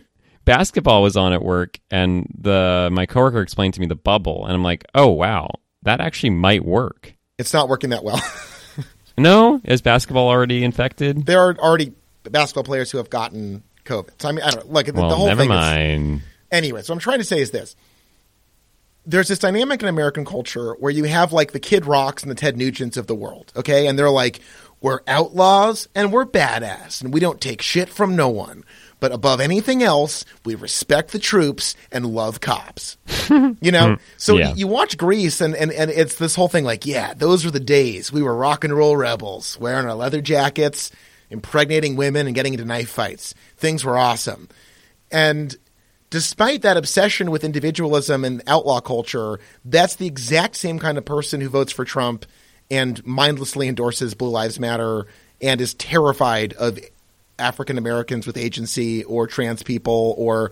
basketball 0.46 1.02
was 1.02 1.16
on 1.16 1.32
at 1.34 1.42
work, 1.42 1.80
and 1.90 2.28
the 2.38 2.90
my 2.92 3.06
coworker 3.06 3.42
explained 3.42 3.76
to 3.76 3.80
me 3.80 3.88
the 3.88 3.96
bubble, 3.96 4.46
and 4.46 4.54
I'm 4.54 4.64
like, 4.64 4.84
oh 4.94 5.08
wow, 5.08 5.50
that 5.84 6.02
actually 6.02 6.32
might 6.32 6.66
work. 6.66 7.14
It's 7.38 7.54
not 7.54 7.70
working 7.70 7.92
that 7.92 8.04
well. 8.04 8.22
No, 9.16 9.62
is 9.64 9.84
basketball 9.84 10.28
already 10.28 10.64
infected? 10.64 11.28
there 11.28 11.40
are 11.40 11.56
already 11.60 11.94
basketball 12.24 12.64
players 12.64 12.90
who 12.90 12.98
have 12.98 13.12
gotten 13.12 13.62
COVID. 13.86 14.10
So 14.20 14.28
I 14.28 14.32
mean, 14.32 14.44
I 14.44 14.50
don't 14.50 14.66
know. 14.66 14.74
Like 14.74 14.88
the, 14.88 14.94
Well, 14.94 15.10
the 15.10 15.16
whole 15.16 15.28
never 15.28 15.42
thing 15.44 15.52
is 15.52 15.56
mind. 15.56 16.22
anyway, 16.52 16.82
so 16.82 16.94
I'm 16.94 17.00
trying 17.00 17.20
to 17.20 17.24
say 17.24 17.40
is 17.40 17.52
this. 17.52 17.76
There's 19.06 19.28
this 19.28 19.40
dynamic 19.40 19.82
in 19.82 19.90
American 19.90 20.24
culture 20.26 20.74
where 20.76 20.92
you 20.92 21.04
have 21.06 21.34
like 21.34 21.52
the 21.52 21.60
Kid 21.60 21.86
Rocks 21.86 22.24
and 22.24 22.32
the 22.32 22.36
Ted 22.36 22.56
Nugents 22.56 22.96
of 22.98 23.08
the 23.08 23.16
world, 23.16 23.52
okay? 23.56 23.88
And 23.88 24.00
they're 24.00 24.10
like, 24.10 24.40
we're 24.82 25.02
outlaws 25.08 25.88
and 25.96 26.12
we're 26.14 26.26
badass 26.26 27.02
and 27.02 27.14
we 27.14 27.20
don't 27.20 27.42
take 27.42 27.62
shit 27.62 27.90
from 27.90 28.16
no 28.16 28.30
one. 28.30 28.64
But 29.00 29.12
above 29.12 29.42
anything 29.42 29.84
else, 29.84 30.24
we 30.46 30.56
respect 30.56 31.12
the 31.12 31.20
troops 31.20 31.76
and 31.92 32.06
love 32.06 32.40
cops. 32.40 32.98
You 33.30 33.72
know? 33.72 33.96
Hmm. 33.96 34.02
So 34.18 34.38
Yeah. 34.38 34.54
you 34.54 34.68
watch 34.68 34.98
Grease 34.98 35.42
and, 35.42 35.56
and, 35.56 35.72
and 35.72 35.90
it's 35.90 36.16
this 36.16 36.36
whole 36.36 36.48
thing 36.50 36.64
like, 36.66 36.86
yeah, 36.86 37.14
those 37.14 37.44
were 37.46 37.52
the 37.52 37.60
days. 37.60 38.12
We 38.12 38.22
were 38.22 38.36
rock 38.36 38.64
and 38.64 38.74
roll 38.76 38.96
rebels, 38.96 39.58
wearing 39.60 39.86
our 39.88 39.96
leather 39.96 40.22
jackets, 40.22 40.92
impregnating 41.30 41.96
women 41.96 42.28
and 42.28 42.36
getting 42.36 42.54
into 42.54 42.66
knife 42.66 42.90
fights. 42.90 43.34
Things 43.58 43.84
were 43.84 43.98
awesome. 43.98 44.50
And 45.12 45.56
despite 46.14 46.62
that 46.62 46.78
obsession 46.78 47.32
with 47.32 47.44
individualism 47.44 48.24
and 48.24 48.44
outlaw 48.46 48.80
culture, 48.80 49.40
that's 49.66 49.96
the 49.96 50.06
exact 50.06 50.56
same 50.56 50.78
kind 50.78 51.00
of 51.00 51.04
person 51.04 51.42
who 51.42 51.50
votes 51.50 51.72
for 51.72 51.84
Trump 51.84 52.28
and 52.70 53.04
mindlessly 53.04 53.68
endorses 53.68 54.14
Blue 54.14 54.30
Lives 54.30 54.60
Matter 54.60 55.08
and 55.42 55.60
is 55.60 55.74
terrified 55.74 56.54
of 56.54 56.80
African 57.40 57.80
Americans 57.80 58.28
with 58.28 58.38
agency 58.38 59.04
or 59.06 59.26
trans 59.26 59.64
people 59.64 60.14
or 60.16 60.52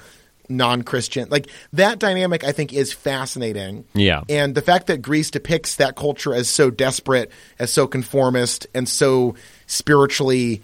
non 0.50 0.82
Christian. 0.82 1.30
Like 1.30 1.48
that 1.74 2.00
dynamic, 2.00 2.44
I 2.44 2.54
think, 2.54 2.74
is 2.74 2.92
fascinating. 2.92 3.86
Yeah. 3.94 4.24
And 4.30 4.56
the 4.56 4.64
fact 4.64 4.88
that 4.88 5.04
Grease 5.04 5.30
depicts 5.30 5.76
that 5.76 5.96
culture 5.96 6.34
as 6.34 6.50
so 6.50 6.72
desperate, 6.72 7.30
as 7.60 7.72
so 7.72 7.86
conformist, 7.86 8.66
and 8.74 8.90
so 8.90 9.36
spiritually, 9.68 10.64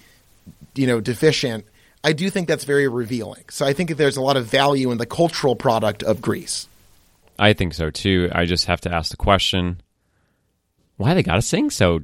you 0.74 0.88
know, 0.88 1.00
deficient, 1.00 1.66
I 2.08 2.14
do 2.14 2.30
think 2.30 2.48
that's 2.48 2.64
very 2.64 2.88
revealing. 2.88 3.44
So 3.50 3.66
I 3.66 3.74
think 3.74 3.90
that 3.90 3.96
there's 3.96 4.16
a 4.16 4.22
lot 4.22 4.38
of 4.38 4.46
value 4.46 4.92
in 4.92 4.98
the 4.98 5.06
cultural 5.06 5.58
product 5.58 6.04
of 6.04 6.22
Grease. 6.22 6.70
I 7.38 7.52
think 7.52 7.74
so 7.74 7.90
too. 7.90 8.30
I 8.32 8.46
just 8.46 8.68
have 8.68 8.80
to 8.82 8.96
ask 8.96 9.12
the 9.12 9.18
question: 9.18 9.82
Why 10.96 11.14
they 11.14 11.22
gotta 11.22 11.42
sing 11.42 11.70
so 11.70 12.00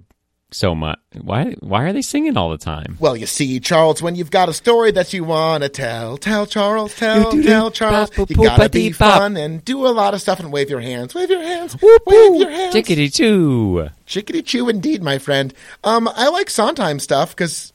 so 0.51 0.75
much? 0.75 0.99
Why 1.13 1.55
why 1.61 1.83
are 1.85 1.93
they 1.93 2.01
singing 2.01 2.35
all 2.35 2.49
the 2.49 2.57
time? 2.57 2.97
Well, 2.99 3.15
you 3.15 3.25
see, 3.25 3.61
Charles, 3.61 4.01
when 4.01 4.15
you've 4.15 4.29
got 4.29 4.49
a 4.49 4.53
story 4.53 4.91
that 4.91 5.13
you 5.13 5.23
want 5.23 5.63
to 5.63 5.69
tell, 5.69 6.17
tell 6.17 6.45
Charles, 6.47 6.93
tell, 6.95 7.31
tell 7.41 7.71
Charles. 7.71 8.11
You 8.17 8.35
gotta 8.35 8.67
be 8.67 8.91
fun 8.91 9.37
and 9.37 9.63
do 9.63 9.87
a 9.87 9.93
lot 9.95 10.13
of 10.13 10.21
stuff 10.21 10.41
and 10.41 10.51
wave 10.51 10.69
your 10.69 10.81
hands. 10.81 11.15
Wave 11.15 11.29
your 11.29 11.41
hands. 11.41 11.77
Wave 11.81 12.35
your 12.35 12.49
hands. 12.49 12.73
Chickadee 12.73 13.09
choo. 13.09 13.89
Chickadee 14.05 14.41
chew 14.41 14.67
indeed, 14.67 15.01
my 15.01 15.17
friend. 15.17 15.53
Um, 15.85 16.09
I 16.09 16.27
like 16.27 16.49
Sondheim 16.49 16.99
stuff 16.99 17.29
because 17.33 17.72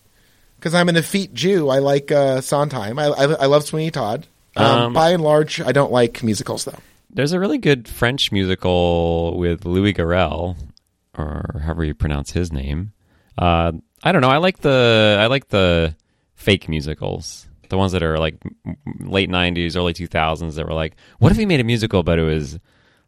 I'm 0.66 0.88
an 0.88 0.96
effete 0.96 1.34
Jew. 1.34 1.68
I 1.68 1.78
like 1.78 2.10
uh, 2.10 2.40
Sondheim. 2.40 2.98
I, 2.98 3.06
I, 3.06 3.24
I 3.24 3.46
love 3.46 3.64
Sweeney 3.64 3.90
Todd. 3.90 4.26
Um, 4.56 4.66
Um, 4.66 4.92
by 4.92 5.10
and 5.10 5.22
large, 5.22 5.60
I 5.60 5.72
don't 5.72 5.92
like 5.92 6.22
musicals 6.22 6.64
though. 6.64 6.78
There's 7.10 7.32
a 7.32 7.40
really 7.40 7.58
good 7.58 7.88
French 7.88 8.32
musical 8.32 9.38
with 9.38 9.64
Louis 9.64 9.94
Garrel, 9.94 10.56
or 11.16 11.60
however 11.62 11.84
you 11.84 11.94
pronounce 11.94 12.32
his 12.32 12.52
name. 12.52 12.92
Uh, 13.36 13.72
I 14.02 14.12
don't 14.12 14.20
know. 14.20 14.28
I 14.28 14.38
like 14.38 14.58
the 14.58 15.16
I 15.20 15.26
like 15.26 15.48
the 15.48 15.94
fake 16.34 16.68
musicals, 16.68 17.46
the 17.68 17.78
ones 17.78 17.92
that 17.92 18.02
are 18.02 18.18
like 18.18 18.36
late 19.00 19.30
'90s, 19.30 19.76
early 19.76 19.94
2000s. 19.94 20.56
That 20.56 20.66
were 20.66 20.74
like, 20.74 20.96
what 21.18 21.32
if 21.32 21.38
we 21.38 21.46
made 21.46 21.60
a 21.60 21.64
musical, 21.64 22.02
but 22.02 22.18
it 22.18 22.24
was 22.24 22.58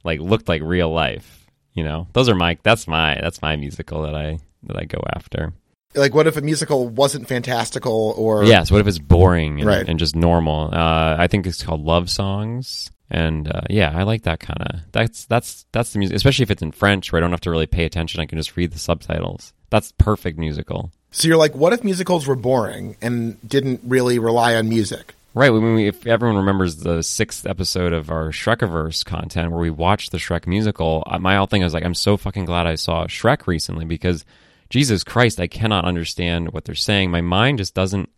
like 0.04 0.21
looked 0.21 0.49
like 0.49 0.62
real 0.62 0.90
life? 0.90 1.47
You 1.75 1.85
know, 1.85 2.07
those 2.12 2.28
are 2.28 2.35
my 2.35 2.59
that's 2.62 2.87
my 2.88 3.19
that's 3.21 3.42
my 3.42 3.57
musical 3.57 4.02
that 4.02 4.14
I 4.14 4.38
that 4.64 4.76
I 4.76 4.85
go 4.85 5.02
after. 5.14 5.52
Like, 5.94 6.14
what 6.14 6.26
if 6.26 6.37
a 6.37 6.40
musical 6.40 6.88
wasn't 6.88 7.26
fantastical 7.28 8.14
or 8.16 8.44
Yes. 8.44 8.70
What 8.70 8.80
if 8.80 8.87
it's 8.87 8.99
boring 8.99 9.61
and, 9.61 9.68
Right. 9.68 9.88
and 9.88 9.99
just 9.99 10.14
normal? 10.14 10.70
Uh, 10.73 11.16
I 11.18 11.26
think 11.26 11.47
it's 11.47 11.62
called 11.64 11.85
Love 11.85 12.09
Songs, 12.09 12.90
and 13.11 13.49
uh, 13.52 13.62
yeah, 13.68 13.90
I 13.97 14.04
like 14.04 14.23
that 14.23 14.38
kind 14.40 14.62
of. 14.62 14.80
That's 14.92 15.26
that's 15.26 15.66
that's 15.73 15.92
the 15.92 15.99
music, 15.99 16.16
especially 16.16 16.44
if 16.44 16.50
it's 16.52 16.62
in 16.62 16.70
French, 16.73 17.11
where 17.11 17.18
I 17.18 17.20
don't 17.20 17.32
have 17.32 17.40
to 17.42 17.50
really 17.50 17.66
pay 17.66 17.85
attention. 17.85 18.20
I 18.20 18.26
can 18.26 18.38
just 18.38 18.56
read 18.56 18.70
the 18.73 18.78
subtitles. 18.78 19.52
That's 19.70 19.92
perfect 19.99 20.38
musical. 20.38 20.92
So 21.11 21.26
you're 21.26 21.37
like, 21.37 21.56
what 21.56 21.73
if 21.73 21.82
musicals 21.82 22.26
were 22.28 22.37
boring 22.37 22.97
and 23.02 23.37
didn't 23.49 23.80
really 23.85 24.20
rely 24.20 24.54
on 24.54 24.68
music? 24.68 25.14
Right. 25.35 25.50
When 25.50 25.75
we, 25.75 25.88
if 25.88 26.06
everyone 26.06 26.37
remembers 26.37 26.76
the 26.76 27.02
sixth 27.02 27.47
episode 27.47 27.92
of 27.92 28.11
our 28.11 28.30
Shrekiverse 28.30 29.04
content 29.04 29.50
where 29.50 29.61
we 29.61 29.70
watched 29.70 30.11
the 30.12 30.18
Shrek 30.18 30.47
musical, 30.47 31.02
uh, 31.06 31.18
my 31.18 31.37
whole 31.37 31.47
thing 31.47 31.62
was 31.62 31.75
like, 31.75 31.85
I'm 31.85 31.94
so 31.94 32.16
fucking 32.16 32.44
glad 32.44 32.66
I 32.68 32.75
saw 32.76 33.06
Shrek 33.06 33.47
recently 33.49 33.85
because 33.85 34.25
Jesus 34.71 35.05
Christ, 35.05 35.41
I 35.41 35.49
cannot 35.49 35.85
understand 35.85 36.53
what 36.53 36.65
they're 36.65 36.75
saying. 36.75 37.11
My 37.11 37.21
mind 37.21 37.59
just 37.59 37.75
doesn't 37.75 38.09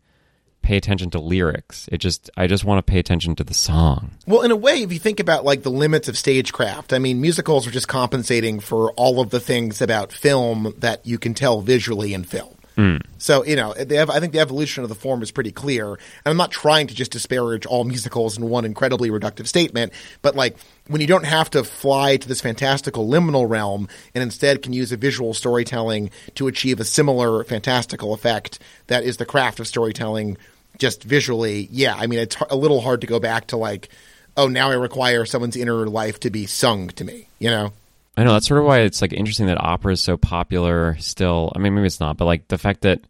pay 0.61 0.77
attention 0.77 1.11
to 1.11 1.19
lyrics. 1.19 1.89
It 1.91 1.99
just, 1.99 2.31
I 2.37 2.47
just 2.47 2.65
want 2.65 2.79
to 2.79 2.91
pay 2.91 2.99
attention 2.99 3.35
to 3.37 3.45
the 3.45 3.55
song. 3.55 4.13
Well, 4.27 4.43
in 4.43 4.51
a 4.51 4.57
way, 4.57 4.83
if 4.83 4.93
you 4.93 4.99
think 4.99 5.19
about 5.19 5.45
like 5.45 5.63
the 5.63 5.71
limits 5.71 6.09
of 6.09 6.17
stagecraft, 6.17 6.93
I 6.93 6.99
mean, 6.99 7.21
musicals 7.21 7.67
are 7.67 7.73
just 7.73 7.89
compensating 7.89 8.61
for 8.61 8.93
all 8.93 9.21
of 9.21 9.31
the 9.31 9.41
things 9.41 9.83
about 9.83 10.13
film 10.13 10.75
that 10.79 11.05
you 11.05 11.19
can 11.19 11.35
tell 11.35 11.61
visually 11.61 12.15
in 12.15 12.23
film. 12.25 12.55
Mm. 12.77 13.03
So 13.19 13.45
you 13.45 13.57
know, 13.57 13.75
have, 13.91 14.11
I 14.11 14.21
think 14.21 14.33
the 14.33 14.41
evolution 14.41 14.83
of 14.83 14.89
the 14.89 14.95
form 14.95 15.23
is 15.23 15.31
pretty 15.31 15.53
clear. 15.53 15.89
And 15.91 15.99
I'm 16.25 16.37
not 16.37 16.51
trying 16.51 16.87
to 16.89 16.95
just 16.95 17.13
disparage 17.13 17.67
all 17.67 17.85
musicals 17.85 18.39
in 18.39 18.49
one 18.49 18.65
incredibly 18.65 19.11
reductive 19.11 19.47
statement, 19.47 19.93
but 20.23 20.35
like 20.35 20.57
when 20.89 21.01
you 21.01 21.07
don't 21.07 21.25
have 21.25 21.51
to 21.51 21.65
fly 21.65 22.17
to 22.17 22.29
this 22.29 22.41
fantastical 22.41 23.09
liminal 23.09 23.49
realm 23.49 23.89
and 24.15 24.23
instead 24.23 24.63
can 24.63 24.73
use 24.73 24.93
a 24.93 24.97
visual 24.97 25.33
storytelling 25.35 26.11
to 26.35 26.49
achieve 26.49 26.81
a 26.81 26.85
similar 26.85 27.45
fantastical 27.45 28.13
effect 28.13 28.59
that 28.89 29.05
is 29.05 29.17
the 29.17 29.27
craft 29.27 29.61
of 29.61 29.67
storytelling 29.67 30.37
just 30.79 31.05
visually, 31.05 31.69
yeah, 31.71 31.95
I 31.95 32.07
mean, 32.07 32.19
it's 32.19 32.37
a 32.51 32.57
little 32.57 32.81
hard 32.81 33.03
to 33.03 33.07
go 33.07 33.21
back 33.21 33.49
to 33.49 33.57
like, 33.57 33.89
oh, 34.37 34.49
now 34.49 34.71
I 34.71 34.75
require 34.75 35.25
someone's 35.25 35.57
inner 35.57 35.87
life 35.87 36.21
to 36.21 36.31
be 36.31 36.47
sung 36.47 36.89
to 36.91 37.05
me, 37.05 37.29
you 37.39 37.51
know? 37.51 37.73
I 38.17 38.25
know 38.25 38.33
that's 38.33 38.47
sort 38.47 38.61
of 38.61 38.67
why 38.67 38.81
it's 38.81 39.01
like 39.01 39.13
interesting 39.13 39.47
that 39.47 39.63
opera 39.63 39.93
is 39.95 40.01
so 40.01 40.17
popular 40.17 40.97
still. 40.99 41.53
I 41.55 41.59
mean, 41.59 41.75
maybe 41.75 41.87
it's 41.87 42.01
not, 42.01 42.17
but 42.19 42.27
like 42.27 42.49
the 42.49 42.59
fact 42.59 42.83
that 42.83 43.01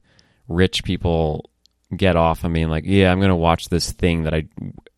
rich 0.48 0.84
people 0.84 1.50
get 1.96 2.16
off 2.16 2.44
on 2.44 2.52
being 2.52 2.68
like, 2.68 2.84
yeah, 2.86 3.10
I'm 3.10 3.18
going 3.18 3.30
to 3.30 3.36
watch 3.36 3.68
this 3.68 3.90
thing 3.92 4.24
that 4.24 4.34
I 4.34 4.46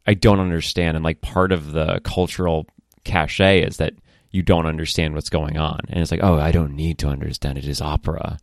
I 0.07 0.15
don't 0.15 0.41
understand, 0.41 0.97
and 0.97 1.05
like 1.05 1.23
part 1.23 1.53
of 1.53 1.73
the 1.73 2.01
cultural 2.05 2.67
cachet 3.05 3.63
is 3.63 3.79
that 3.79 3.95
you 4.31 4.43
don't 4.43 4.67
understand 4.67 5.15
what's 5.15 5.31
going 5.31 5.57
on, 5.57 5.81
and 5.89 6.01
it's 6.01 6.11
like, 6.11 6.23
oh, 6.23 6.39
I 6.39 6.53
don't 6.53 6.77
need 6.77 6.99
to 6.99 7.09
understand 7.09 7.57
it 7.57 7.67
is 7.67 7.81
opera. 7.81 8.39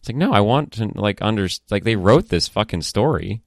It's 0.00 0.08
like, 0.08 0.16
no, 0.16 0.32
I 0.32 0.40
want 0.40 0.72
to 0.74 0.90
like 0.94 1.20
under 1.20 1.48
like 1.70 1.84
they 1.84 1.96
wrote 1.96 2.28
this 2.28 2.48
fucking 2.48 2.82
story. 2.82 3.42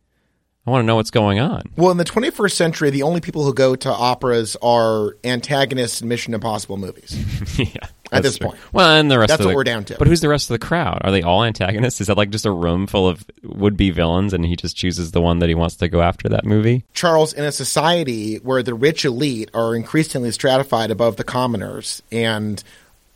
I 0.69 0.71
want 0.71 0.83
to 0.83 0.85
know 0.85 0.97
what's 0.97 1.09
going 1.09 1.39
on. 1.39 1.63
Well, 1.75 1.89
in 1.89 1.97
the 1.97 2.05
21st 2.05 2.51
century, 2.51 2.89
the 2.91 3.01
only 3.01 3.21
people 3.21 3.43
who 3.43 3.55
go 3.55 3.75
to 3.75 3.89
operas 3.89 4.55
are 4.61 5.17
antagonists 5.23 6.01
in 6.01 6.07
Mission 6.07 6.35
Impossible 6.35 6.77
movies. 6.77 7.57
yeah, 7.57 7.87
At 8.11 8.21
this 8.21 8.37
true. 8.37 8.49
point. 8.49 8.59
Well, 8.71 8.87
and 8.87 9.09
the 9.09 9.17
rest 9.17 9.29
That's 9.29 9.39
of 9.39 9.45
what 9.47 9.51
the, 9.53 9.55
we're 9.55 9.63
down 9.63 9.85
to. 9.85 9.97
But 9.97 10.07
who's 10.07 10.21
the 10.21 10.29
rest 10.29 10.51
of 10.51 10.59
the 10.59 10.63
crowd? 10.63 11.01
Are 11.03 11.09
they 11.09 11.23
all 11.23 11.43
antagonists? 11.43 12.01
Is 12.01 12.07
that 12.07 12.17
like 12.17 12.29
just 12.29 12.45
a 12.45 12.51
room 12.51 12.85
full 12.85 13.07
of 13.07 13.25
would-be 13.41 13.89
villains, 13.89 14.31
and 14.31 14.45
he 14.45 14.55
just 14.55 14.77
chooses 14.77 15.09
the 15.09 15.21
one 15.21 15.39
that 15.39 15.49
he 15.49 15.55
wants 15.55 15.75
to 15.77 15.87
go 15.87 16.01
after 16.01 16.29
that 16.29 16.45
movie? 16.45 16.85
Charles, 16.93 17.33
in 17.33 17.43
a 17.43 17.51
society 17.51 18.35
where 18.35 18.61
the 18.61 18.75
rich 18.75 19.05
elite 19.05 19.49
are 19.55 19.75
increasingly 19.75 20.31
stratified 20.31 20.91
above 20.91 21.15
the 21.15 21.23
commoners 21.23 22.03
and 22.11 22.63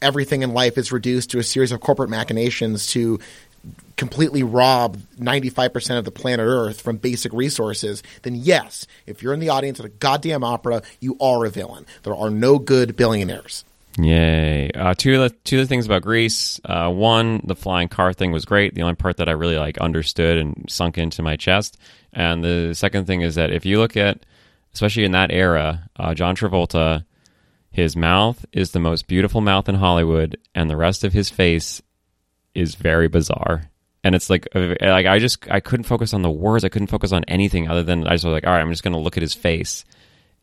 everything 0.01 0.41
in 0.41 0.53
life 0.55 0.75
is 0.79 0.91
reduced 0.91 1.29
to 1.29 1.39
a 1.39 1.43
series 1.43 1.71
of 1.71 1.81
corporate 1.81 2.09
machinations 2.09 2.87
to 2.87 3.19
completely 3.97 4.43
rob 4.43 4.97
95% 5.19 5.97
of 5.97 6.05
the 6.05 6.11
planet 6.11 6.45
Earth 6.45 6.81
from 6.81 6.97
basic 6.97 7.33
resources, 7.33 8.03
then 8.23 8.35
yes, 8.35 8.87
if 9.05 9.21
you're 9.21 9.33
in 9.33 9.39
the 9.39 9.49
audience 9.49 9.79
at 9.79 9.85
a 9.85 9.89
goddamn 9.89 10.43
opera, 10.43 10.81
you 10.99 11.17
are 11.19 11.45
a 11.45 11.49
villain. 11.49 11.85
There 12.03 12.15
are 12.15 12.29
no 12.29 12.59
good 12.59 12.95
billionaires. 12.95 13.65
Yay! 13.97 14.71
Uh, 14.71 14.95
two 14.95 15.21
of 15.21 15.29
the 15.29 15.37
two 15.43 15.59
of 15.59 15.65
the 15.65 15.67
things 15.67 15.85
about 15.85 16.01
Grease. 16.01 16.59
Uh, 16.65 16.89
one, 16.89 17.41
the 17.43 17.55
flying 17.55 17.87
car 17.87 18.11
thing 18.11 18.31
was 18.31 18.43
great. 18.43 18.73
The 18.73 18.81
only 18.81 18.95
part 18.95 19.17
that 19.17 19.29
I 19.29 19.33
really 19.33 19.57
like 19.57 19.77
understood 19.77 20.39
and 20.39 20.65
sunk 20.67 20.97
into 20.97 21.21
my 21.21 21.35
chest. 21.35 21.77
And 22.11 22.43
the 22.43 22.73
second 22.73 23.05
thing 23.05 23.21
is 23.21 23.35
that 23.35 23.51
if 23.51 23.65
you 23.65 23.77
look 23.77 23.95
at, 23.95 24.25
especially 24.73 25.03
in 25.03 25.11
that 25.11 25.31
era, 25.31 25.89
uh, 25.95 26.15
John 26.15 26.35
Travolta, 26.35 27.05
his 27.69 27.95
mouth 27.95 28.45
is 28.51 28.71
the 28.71 28.79
most 28.79 29.07
beautiful 29.07 29.41
mouth 29.41 29.69
in 29.69 29.75
Hollywood, 29.75 30.37
and 30.55 30.69
the 30.69 30.77
rest 30.77 31.03
of 31.03 31.13
his 31.13 31.29
face 31.29 31.81
is 32.55 32.75
very 32.75 33.07
bizarre. 33.07 33.69
And 34.03 34.15
it's 34.15 34.29
like, 34.29 34.47
uh, 34.53 34.75
like 34.81 35.05
I 35.05 35.19
just 35.19 35.49
I 35.49 35.59
couldn't 35.59 35.85
focus 35.85 36.13
on 36.13 36.21
the 36.21 36.29
words. 36.31 36.63
I 36.65 36.69
couldn't 36.69 36.87
focus 36.87 37.11
on 37.11 37.23
anything 37.25 37.69
other 37.69 37.83
than 37.83 38.05
I 38.05 38.15
just 38.15 38.25
was 38.25 38.33
like, 38.33 38.45
all 38.45 38.51
right, 38.51 38.61
I'm 38.61 38.69
just 38.69 38.83
going 38.83 38.93
to 38.93 38.99
look 38.99 39.17
at 39.17 39.21
his 39.21 39.33
face. 39.33 39.85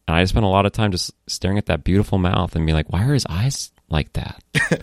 And 0.08 0.16
I 0.16 0.24
spent 0.24 0.44
a 0.44 0.48
lot 0.48 0.66
of 0.66 0.72
time 0.72 0.92
just 0.92 1.12
staring 1.26 1.58
at 1.58 1.66
that 1.66 1.84
beautiful 1.84 2.18
mouth 2.18 2.56
and 2.56 2.64
being 2.64 2.74
like, 2.74 2.90
why 2.90 3.04
are 3.04 3.12
his 3.12 3.26
eyes 3.26 3.70
like 3.88 4.12
that? 4.14 4.42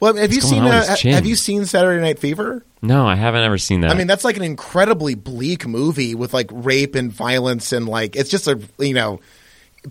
Well, 0.00 0.16
have 0.16 0.32
you 0.32 0.40
seen 0.40 0.62
uh, 0.62 0.78
his 0.80 0.88
ha- 0.88 0.96
chin? 0.96 1.12
have 1.12 1.26
you 1.26 1.36
seen 1.36 1.64
Saturday 1.66 2.00
Night 2.00 2.18
Fever? 2.18 2.64
No, 2.82 3.06
I 3.06 3.14
haven't 3.14 3.42
ever 3.42 3.58
seen 3.58 3.80
that. 3.82 3.90
I 3.90 3.94
mean, 3.94 4.06
that's 4.06 4.24
like 4.24 4.36
an 4.36 4.42
incredibly 4.42 5.14
bleak 5.14 5.66
movie 5.66 6.14
with 6.14 6.32
like 6.32 6.48
rape 6.52 6.94
and 6.94 7.12
violence 7.12 7.72
and 7.72 7.88
like 7.88 8.16
it's 8.16 8.30
just 8.30 8.46
a 8.46 8.60
you 8.78 8.94
know, 8.94 9.20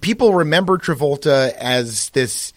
people 0.01 0.33
remember 0.33 0.77
Travolta 0.77 1.53
as 1.53 2.09
this 2.12 2.53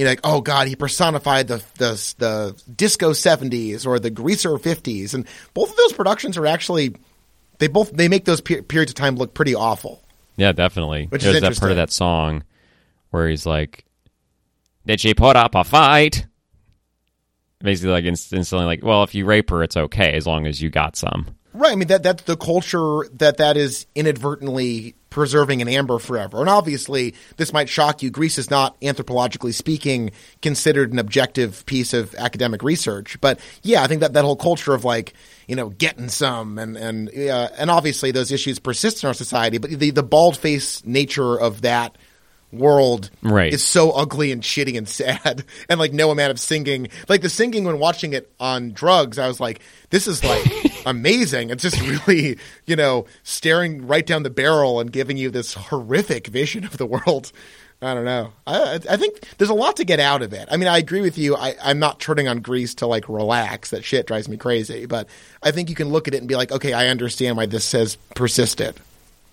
you 0.00 0.04
know, 0.06 0.12
like, 0.12 0.20
oh 0.24 0.40
god, 0.40 0.66
he 0.66 0.76
personified 0.76 1.46
the 1.46 1.62
the 1.76 2.14
the 2.16 2.62
disco 2.74 3.10
70s 3.10 3.86
or 3.86 3.98
the 3.98 4.08
greaser 4.08 4.52
50s 4.52 5.12
and 5.12 5.26
both 5.52 5.68
of 5.68 5.76
those 5.76 5.92
productions 5.92 6.38
are 6.38 6.46
actually 6.46 6.94
they 7.58 7.68
both 7.68 7.92
they 7.92 8.08
make 8.08 8.24
those 8.24 8.40
per- 8.40 8.62
periods 8.62 8.92
of 8.92 8.94
time 8.94 9.16
look 9.16 9.34
pretty 9.34 9.54
awful. 9.54 10.02
yeah, 10.36 10.52
definitely. 10.52 11.04
Which 11.10 11.22
is 11.22 11.38
There's 11.38 11.42
that 11.42 11.60
part 11.60 11.70
of 11.70 11.76
that 11.76 11.92
song 11.92 12.44
where 13.10 13.28
he's 13.28 13.44
like, 13.44 13.84
"Did 14.86 15.02
she 15.02 15.12
put 15.12 15.36
up 15.36 15.54
a 15.54 15.64
fight?" 15.64 16.26
Basically, 17.58 17.90
like 17.90 18.06
inst- 18.06 18.32
instantly, 18.32 18.64
like, 18.64 18.82
well, 18.82 19.02
if 19.02 19.14
you 19.14 19.26
rape 19.26 19.50
her, 19.50 19.62
it's 19.62 19.76
okay 19.76 20.12
as 20.12 20.26
long 20.26 20.46
as 20.46 20.62
you 20.62 20.70
got 20.70 20.96
some. 20.96 21.26
Right. 21.52 21.72
I 21.72 21.76
mean 21.76 21.88
that 21.88 22.02
that's 22.02 22.22
the 22.22 22.38
culture 22.38 23.06
that 23.18 23.36
that 23.36 23.58
is 23.58 23.84
inadvertently 23.94 24.94
preserving 25.10 25.60
an 25.60 25.68
amber 25.68 25.98
forever. 25.98 26.38
And 26.40 26.48
obviously, 26.48 27.14
this 27.36 27.52
might 27.52 27.68
shock 27.68 28.02
you. 28.02 28.10
Grease 28.10 28.38
is 28.38 28.48
not 28.50 28.80
anthropologically 28.80 29.52
speaking 29.52 30.12
considered 30.40 30.92
an 30.92 30.98
objective 30.98 31.66
piece 31.66 31.92
of 31.92 32.14
academic 32.14 32.62
research. 32.62 33.20
But 33.20 33.40
yeah, 33.62 33.82
I 33.82 33.88
think 33.88 34.00
that 34.00 34.12
that 34.14 34.24
whole 34.24 34.36
culture 34.36 34.72
of 34.72 34.84
like 34.84 35.12
you 35.48 35.56
know 35.56 35.70
getting 35.70 36.08
some 36.08 36.58
and 36.58 36.76
and 36.76 37.08
uh, 37.10 37.48
and 37.58 37.70
obviously 37.70 38.12
those 38.12 38.30
issues 38.32 38.58
persist 38.58 39.02
in 39.02 39.08
our 39.08 39.14
society. 39.14 39.58
But 39.58 39.70
the 39.70 39.90
the 39.90 40.02
bald 40.04 40.36
face 40.36 40.84
nature 40.86 41.38
of 41.38 41.62
that 41.62 41.98
world 42.52 43.10
Right. 43.22 43.52
is 43.52 43.62
so 43.62 43.92
ugly 43.92 44.32
and 44.32 44.42
shitty 44.42 44.76
and 44.76 44.88
sad 44.88 45.44
and 45.68 45.78
like 45.78 45.92
no 45.92 46.10
amount 46.10 46.32
of 46.32 46.40
singing 46.40 46.88
like 47.08 47.22
the 47.22 47.28
singing 47.28 47.62
when 47.62 47.78
watching 47.78 48.12
it 48.12 48.28
on 48.40 48.72
drugs 48.72 49.20
i 49.20 49.28
was 49.28 49.38
like 49.38 49.60
this 49.90 50.08
is 50.08 50.24
like 50.24 50.44
amazing. 50.86 51.50
It's 51.50 51.62
just 51.62 51.80
really 52.06 52.38
you 52.66 52.76
know 52.76 53.06
staring 53.22 53.86
right 53.86 54.06
down 54.06 54.22
the 54.22 54.30
barrel 54.30 54.80
and 54.80 54.92
giving 54.92 55.16
you 55.16 55.30
this 55.30 55.54
horrific 55.54 56.26
vision 56.28 56.64
of 56.64 56.76
the 56.76 56.86
world. 56.86 57.32
I 57.82 57.94
don't 57.94 58.04
know. 58.04 58.32
I, 58.46 58.78
I 58.90 58.98
think 58.98 59.20
there's 59.38 59.48
a 59.48 59.54
lot 59.54 59.76
to 59.76 59.84
get 59.84 60.00
out 60.00 60.20
of 60.20 60.34
it. 60.34 60.48
I 60.50 60.56
mean 60.58 60.68
i 60.68 60.78
agree 60.78 61.00
with 61.00 61.16
you. 61.16 61.34
I, 61.34 61.54
i'm 61.62 61.78
not 61.78 61.98
turning 61.98 62.28
on 62.28 62.40
grease 62.40 62.74
to 62.76 62.86
like 62.86 63.08
relax. 63.08 63.70
That 63.70 63.84
shit 63.84 64.06
drives 64.06 64.28
me 64.28 64.36
crazy. 64.36 64.86
But 64.86 65.08
i 65.42 65.50
think 65.50 65.70
you 65.70 65.74
can 65.74 65.88
look 65.88 66.06
at 66.06 66.14
it 66.14 66.18
and 66.18 66.28
be 66.28 66.36
like 66.36 66.52
okay 66.52 66.72
i 66.72 66.88
understand 66.88 67.36
why 67.36 67.46
this 67.46 67.72
has 67.72 67.96
persisted. 68.14 68.78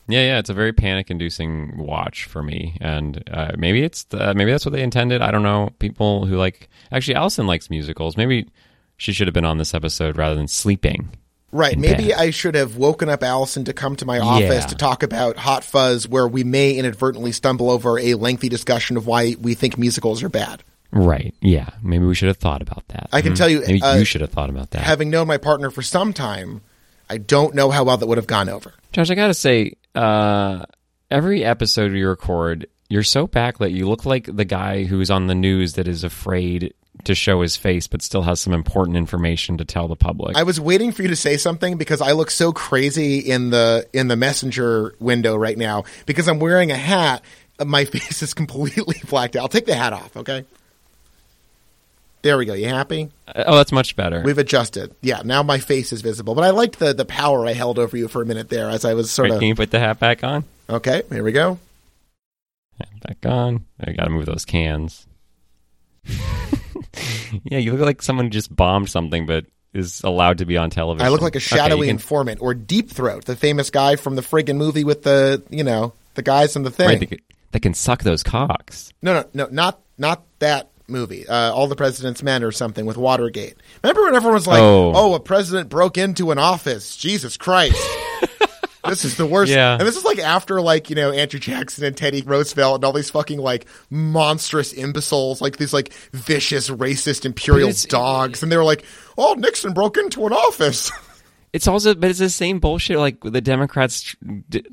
Yeah, 0.10 0.22
yeah, 0.22 0.40
it's 0.40 0.50
a 0.50 0.54
very 0.54 0.72
panic-inducing 0.72 1.78
watch 1.78 2.26
for 2.26 2.42
me, 2.42 2.78
and 2.80 3.22
uh, 3.30 3.52
maybe 3.58 3.84
it's 3.84 4.06
the, 4.06 4.34
maybe 4.34 4.52
that's 4.52 4.66
what 4.66 4.72
they 4.72 4.82
intended. 4.82 5.22
I 5.22 5.32
don't 5.32 5.44
know. 5.44 5.72
People 5.80 6.26
who 6.26 6.38
like 6.38 6.70
actually, 6.94 7.16
Allison 7.16 7.46
likes 7.46 7.70
musicals. 7.70 8.16
Maybe 8.16 8.48
she 8.96 9.12
should 9.12 9.28
have 9.28 9.34
been 9.34 9.46
on 9.46 9.58
this 9.58 9.74
episode 9.74 10.16
rather 10.16 10.36
than 10.36 10.48
sleeping. 10.48 11.10
Right. 11.52 11.78
Maybe 11.78 12.08
bed. 12.10 12.18
I 12.20 12.30
should 12.32 12.56
have 12.56 12.76
woken 12.76 13.08
up 13.10 13.24
Allison 13.24 13.64
to 13.66 13.74
come 13.74 13.96
to 13.98 14.06
my 14.06 14.20
office 14.20 14.64
Yeah. 14.64 14.68
to 14.68 14.76
talk 14.76 15.02
about 15.04 15.38
Hot 15.38 15.64
Fuzz, 15.64 16.08
where 16.08 16.28
we 16.28 16.44
may 16.44 16.74
inadvertently 16.74 17.32
stumble 17.32 17.70
over 17.70 17.98
a 18.00 18.16
lengthy 18.16 18.50
discussion 18.50 18.98
of 18.98 19.08
why 19.08 19.36
we 19.40 19.54
think 19.54 19.78
musicals 19.78 20.22
are 20.24 20.30
bad. 20.30 20.64
Right? 20.92 21.34
Yeah. 21.42 21.70
Maybe 21.82 22.06
we 22.06 22.16
should 22.16 22.28
have 22.28 22.38
thought 22.38 22.62
about 22.62 22.84
that. 22.90 23.08
I 23.14 23.22
can 23.22 23.34
Mhm. 23.34 23.38
tell 23.38 23.50
you, 23.50 23.62
Maybe 23.66 23.82
uh, 23.82 23.96
you 23.96 24.06
should 24.06 24.22
have 24.22 24.32
thought 24.32 24.50
about 24.50 24.72
that. 24.72 24.84
Having 24.84 25.10
known 25.10 25.28
my 25.28 25.38
partner 25.38 25.70
for 25.70 25.82
some 25.82 26.12
time, 26.14 26.62
I 27.10 27.18
don't 27.18 27.56
know 27.56 27.72
how 27.72 27.84
well 27.86 27.98
that 27.98 28.08
would 28.08 28.18
have 28.18 28.28
gone 28.28 28.50
over. 28.50 28.74
Josh, 28.92 29.10
I 29.10 29.16
gotta 29.16 29.34
say, 29.34 29.74
uh, 29.96 30.64
every 31.10 31.44
episode 31.46 31.94
you 31.94 32.08
record, 32.10 32.68
you're 32.90 33.04
so 33.04 33.28
backlit. 33.28 33.72
You 33.74 33.88
look 33.88 34.06
like 34.06 34.30
the 34.34 34.46
guy 34.46 34.84
who's 34.84 35.10
on 35.10 35.28
the 35.28 35.36
news 35.36 35.74
that 35.74 35.88
is 35.88 36.04
afraid 36.04 36.74
to 37.08 37.16
show 37.16 37.42
his 37.42 37.58
face, 37.58 37.88
but 37.88 38.02
still 38.02 38.22
has 38.22 38.40
some 38.40 38.54
important 38.54 38.98
information 38.98 39.58
to 39.58 39.66
tell 39.66 39.88
the 39.88 39.96
public. 39.96 40.38
I 40.38 40.44
was 40.44 40.60
waiting 40.60 40.92
for 40.92 41.02
you 41.02 41.08
to 41.08 41.16
say 41.16 41.38
something 41.38 41.78
because 41.78 42.02
I 42.02 42.12
look 42.12 42.30
so 42.30 42.52
crazy 42.52 43.20
in 43.20 43.50
the 43.50 43.88
in 43.94 44.08
the 44.08 44.16
messenger 44.16 44.94
window 45.00 45.36
right 45.36 45.58
now 45.58 45.84
because 46.06 46.28
I'm 46.28 46.40
wearing 46.40 46.72
a 46.72 46.78
hat. 46.78 47.24
My 47.66 47.86
face 47.86 48.22
is 48.22 48.34
completely 48.34 49.02
blacked 49.10 49.36
out. 49.36 49.42
I'll 49.42 49.48
take 49.48 49.66
the 49.66 49.76
hat 49.76 49.94
off, 49.94 50.16
okay? 50.16 50.46
There 52.22 52.38
we 52.38 52.46
go. 52.46 52.54
You 52.54 52.68
happy? 52.68 53.10
Uh, 53.28 53.44
oh, 53.48 53.56
that's 53.56 53.72
much 53.72 53.96
better. 53.96 54.22
We've 54.22 54.38
adjusted. 54.38 54.94
Yeah, 55.02 55.22
now 55.24 55.44
my 55.44 55.60
face 55.60 55.94
is 55.94 56.02
visible. 56.02 56.36
But 56.36 56.44
I 56.44 56.50
liked 56.50 56.80
the 56.80 56.94
the 56.94 57.06
power 57.06 57.46
I 57.46 57.54
held 57.54 57.80
over 57.80 57.96
you 57.96 58.08
for 58.08 58.22
a 58.22 58.26
minute 58.26 58.50
there 58.50 58.70
as 58.70 58.86
I 58.86 58.94
was 58.94 59.10
sort 59.10 59.30
Wait, 59.30 59.36
of 59.36 59.40
can 59.40 59.48
you 59.48 59.56
put 59.56 59.72
the 59.72 59.80
hat 59.80 60.00
back 60.00 60.24
on? 60.24 60.44
Okay, 60.70 61.04
here 61.10 61.24
we 61.24 61.32
go. 61.32 61.58
Hat 62.80 62.90
back 63.02 63.26
on. 63.26 63.66
I 63.80 63.94
gotta 63.94 64.10
move 64.10 64.26
those 64.26 64.46
cans. 64.46 65.08
yeah, 67.44 67.58
you 67.58 67.72
look 67.74 67.82
like 67.82 68.02
someone 68.02 68.30
just 68.32 68.54
bombed 68.56 68.90
something, 68.90 69.26
but 69.26 69.46
is 69.74 70.02
allowed 70.04 70.40
to 70.40 70.46
be 70.46 70.58
on 70.58 70.70
television. 70.70 71.06
I 71.06 71.10
look 71.10 71.22
like 71.22 71.36
a 71.36 71.40
shadowy 71.40 71.88
you 71.88 71.94
can- 71.94 71.96
informant 71.98 72.42
or 72.42 72.54
Deep 72.54 72.90
Throat, 72.90 73.26
the 73.26 73.36
famous 73.36 73.70
guy 73.70 73.96
from 73.96 74.16
the 74.16 74.22
friggin' 74.22 74.56
movie 74.58 74.84
with 74.84 75.04
the, 75.04 75.44
you 75.50 75.64
know, 75.64 75.94
the 76.16 76.22
guys 76.24 76.56
in 76.56 76.64
the 76.64 76.72
thing. 76.72 76.88
right, 76.88 77.10
can- 77.10 77.20
they 77.52 77.60
can 77.60 77.74
suck 77.74 78.04
those 78.04 78.24
cocks. 78.24 78.92
No, 79.02 79.14
no, 79.14 79.26
no, 79.34 79.48
not 79.52 79.80
not 79.98 80.24
that 80.40 80.70
movie. 80.88 81.28
Uh, 81.28 81.52
All 81.54 81.68
the 81.68 81.76
President's 81.76 82.22
Men 82.24 82.44
or 82.44 82.52
something 82.52 82.86
with 82.86 82.98
Watergate. 82.98 83.56
Remember 83.84 84.04
when 84.04 84.16
everyone 84.16 84.34
was 84.36 84.48
like, 84.48 84.62
Oh. 84.62 84.92
"Oh, 84.96 85.14
a 85.14 85.20
president 85.20 85.70
broke 85.70 85.98
into 85.98 86.32
an 86.32 86.38
office." 86.40 86.96
Jesus 86.98 87.38
Christ. 87.38 87.76
This 88.90 89.06
is 89.06 89.18
the 89.18 89.26
worst. 89.26 89.52
Yeah. 89.52 89.78
And 89.78 89.88
this 89.88 89.98
is 89.98 90.04
like 90.06 90.20
after 90.20 90.62
like, 90.62 90.90
you 90.90 90.96
know, 90.96 91.12
Andrew 91.12 91.40
Jackson 91.40 91.86
and 91.86 91.96
Teddy 91.96 92.22
Roosevelt 92.22 92.76
and 92.76 92.86
all 92.86 92.94
these 92.94 93.10
fucking 93.10 93.40
like 93.40 93.66
monstrous 93.90 94.74
imbeciles, 94.74 95.42
like 95.42 95.58
these 95.58 95.74
like 95.74 95.94
vicious 96.14 96.70
racist 96.70 97.26
imperial 97.26 97.72
dogs 97.88 98.44
and 98.44 98.52
they 98.52 98.58
were 98.58 98.64
like, 98.64 98.86
"Oh, 99.18 99.36
Nixon 99.38 99.74
broke 99.74 99.98
into 99.98 100.26
an 100.26 100.34
office." 100.34 100.92
It's 101.54 101.68
also, 101.68 101.96
but 101.96 102.10
it's 102.10 102.20
the 102.20 102.30
same 102.30 102.60
bullshit. 102.60 102.98
Like 103.00 103.22
the 103.22 103.42
Democrats, 103.42 104.16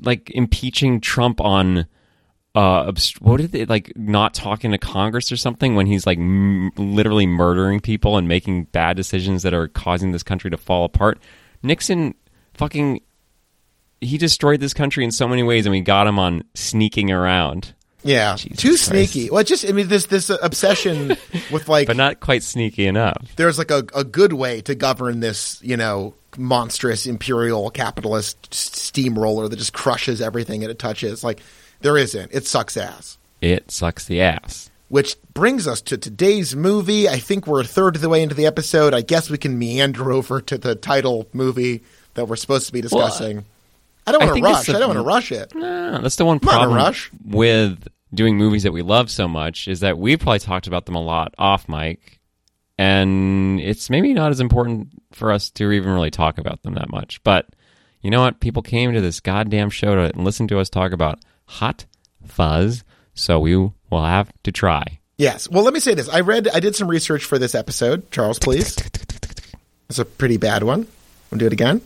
like 0.01 0.29
impeaching 0.31 0.99
Trump 0.99 1.39
on, 1.39 1.87
uh, 2.53 2.91
obst- 2.91 3.21
what 3.21 3.37
did 3.37 3.53
they 3.53 3.65
like? 3.65 3.93
Not 3.95 4.33
talking 4.33 4.71
to 4.71 4.77
Congress 4.77 5.31
or 5.31 5.37
something 5.37 5.75
when 5.75 5.87
he's 5.87 6.05
like 6.05 6.19
m- 6.19 6.71
literally 6.77 7.25
murdering 7.25 7.79
people 7.79 8.17
and 8.17 8.27
making 8.27 8.65
bad 8.65 8.97
decisions 8.97 9.41
that 9.43 9.53
are 9.53 9.67
causing 9.69 10.11
this 10.11 10.21
country 10.21 10.51
to 10.51 10.57
fall 10.57 10.83
apart. 10.85 11.17
Nixon, 11.63 12.13
fucking, 12.53 13.01
he 14.05 14.17
destroyed 14.17 14.59
this 14.59 14.73
country 14.73 15.03
in 15.03 15.11
so 15.11 15.27
many 15.27 15.43
ways, 15.43 15.65
and 15.65 15.71
we 15.71 15.81
got 15.81 16.07
him 16.07 16.17
on 16.19 16.43
sneaking 16.53 17.11
around, 17.11 17.73
Yeah, 18.03 18.35
Jesus 18.35 18.57
too 18.59 18.69
Christ. 18.69 18.85
sneaky. 18.85 19.29
Well, 19.29 19.43
just 19.43 19.67
I 19.67 19.71
mean 19.71 19.87
this 19.87 20.05
this 20.07 20.29
obsession 20.29 21.09
with 21.51 21.67
like 21.67 21.87
but 21.87 21.97
not 21.97 22.19
quite 22.19 22.43
sneaky 22.43 22.85
enough. 22.87 23.17
there's 23.35 23.57
like 23.57 23.71
a, 23.71 23.83
a 23.95 24.03
good 24.03 24.33
way 24.33 24.61
to 24.61 24.75
govern 24.75 25.19
this, 25.19 25.59
you 25.63 25.75
know, 25.77 26.13
monstrous 26.37 27.05
imperial 27.05 27.69
capitalist 27.71 28.53
steamroller 28.53 29.47
that 29.47 29.55
just 29.57 29.73
crushes 29.73 30.21
everything 30.21 30.61
that 30.61 30.69
it 30.69 30.79
touches. 30.79 31.23
Like 31.23 31.39
there 31.81 31.97
isn't. 31.97 32.31
It 32.33 32.45
sucks 32.47 32.77
ass. 32.77 33.17
It 33.41 33.69
sucks 33.71 34.05
the 34.05 34.21
ass. 34.21 34.69
Which 34.87 35.15
brings 35.33 35.67
us 35.67 35.81
to 35.81 35.97
today's 35.97 36.55
movie. 36.55 37.09
I 37.09 37.17
think 37.17 37.47
we're 37.47 37.61
a 37.61 37.65
third 37.65 37.95
of 37.95 38.01
the 38.03 38.09
way 38.09 38.21
into 38.21 38.35
the 38.35 38.45
episode. 38.45 38.93
I 38.93 39.01
guess 39.01 39.29
we 39.31 39.37
can 39.37 39.57
meander 39.57 40.11
over 40.11 40.39
to 40.41 40.57
the 40.59 40.75
title 40.75 41.27
movie 41.33 41.83
that 42.13 42.27
we're 42.27 42.35
supposed 42.35 42.67
to 42.67 42.73
be 42.73 42.81
discussing. 42.81 43.45
I 44.07 44.11
don't 44.11 44.23
want 44.23 44.37
to 44.37 44.43
rush. 44.43 44.69
I 44.69 44.73
don't 44.73 44.87
want 44.87 44.99
to 44.99 45.03
rush 45.03 45.31
it. 45.31 45.55
No, 45.55 46.01
that's 46.01 46.15
the 46.15 46.25
one 46.25 46.39
not 46.41 46.43
in 46.43 46.47
a 46.47 46.51
problem 46.51 46.77
rush. 46.77 47.11
with 47.23 47.87
doing 48.13 48.37
movies 48.37 48.63
that 48.63 48.71
we 48.71 48.81
love 48.81 49.09
so 49.09 49.27
much 49.27 49.67
is 49.67 49.81
that 49.81 49.97
we've 49.97 50.19
probably 50.19 50.39
talked 50.39 50.67
about 50.67 50.85
them 50.85 50.95
a 50.95 51.01
lot 51.01 51.33
off 51.37 51.67
mic, 51.67 52.19
and 52.77 53.59
it's 53.59 53.89
maybe 53.89 54.13
not 54.13 54.31
as 54.31 54.39
important 54.39 54.89
for 55.11 55.31
us 55.31 55.49
to 55.51 55.71
even 55.71 55.91
really 55.91 56.11
talk 56.11 56.37
about 56.37 56.61
them 56.63 56.75
that 56.75 56.89
much. 56.89 57.23
But 57.23 57.47
you 58.01 58.11
know 58.11 58.21
what? 58.21 58.39
People 58.39 58.61
came 58.61 58.93
to 58.93 59.01
this 59.01 59.19
goddamn 59.19 59.69
show 59.69 59.95
to 59.95 60.19
listen 60.19 60.47
to 60.49 60.59
us 60.59 60.69
talk 60.69 60.91
about 60.91 61.19
Hot 61.45 61.85
Fuzz, 62.25 62.83
so 63.13 63.39
we 63.39 63.55
will 63.55 63.73
have 63.91 64.31
to 64.43 64.51
try. 64.51 64.99
Yes. 65.17 65.49
Well, 65.49 65.63
let 65.63 65.73
me 65.73 65.79
say 65.79 65.93
this. 65.93 66.09
I 66.09 66.19
read. 66.19 66.47
I 66.49 66.59
did 66.59 66.75
some 66.75 66.87
research 66.89 67.25
for 67.25 67.39
this 67.39 67.55
episode. 67.55 68.11
Charles, 68.11 68.37
please. 68.37 68.75
That's 69.87 69.99
a 69.99 70.05
pretty 70.05 70.37
bad 70.37 70.63
one. 70.63 70.87
To 71.31 71.37
do 71.37 71.47
it 71.47 71.53
again? 71.53 71.81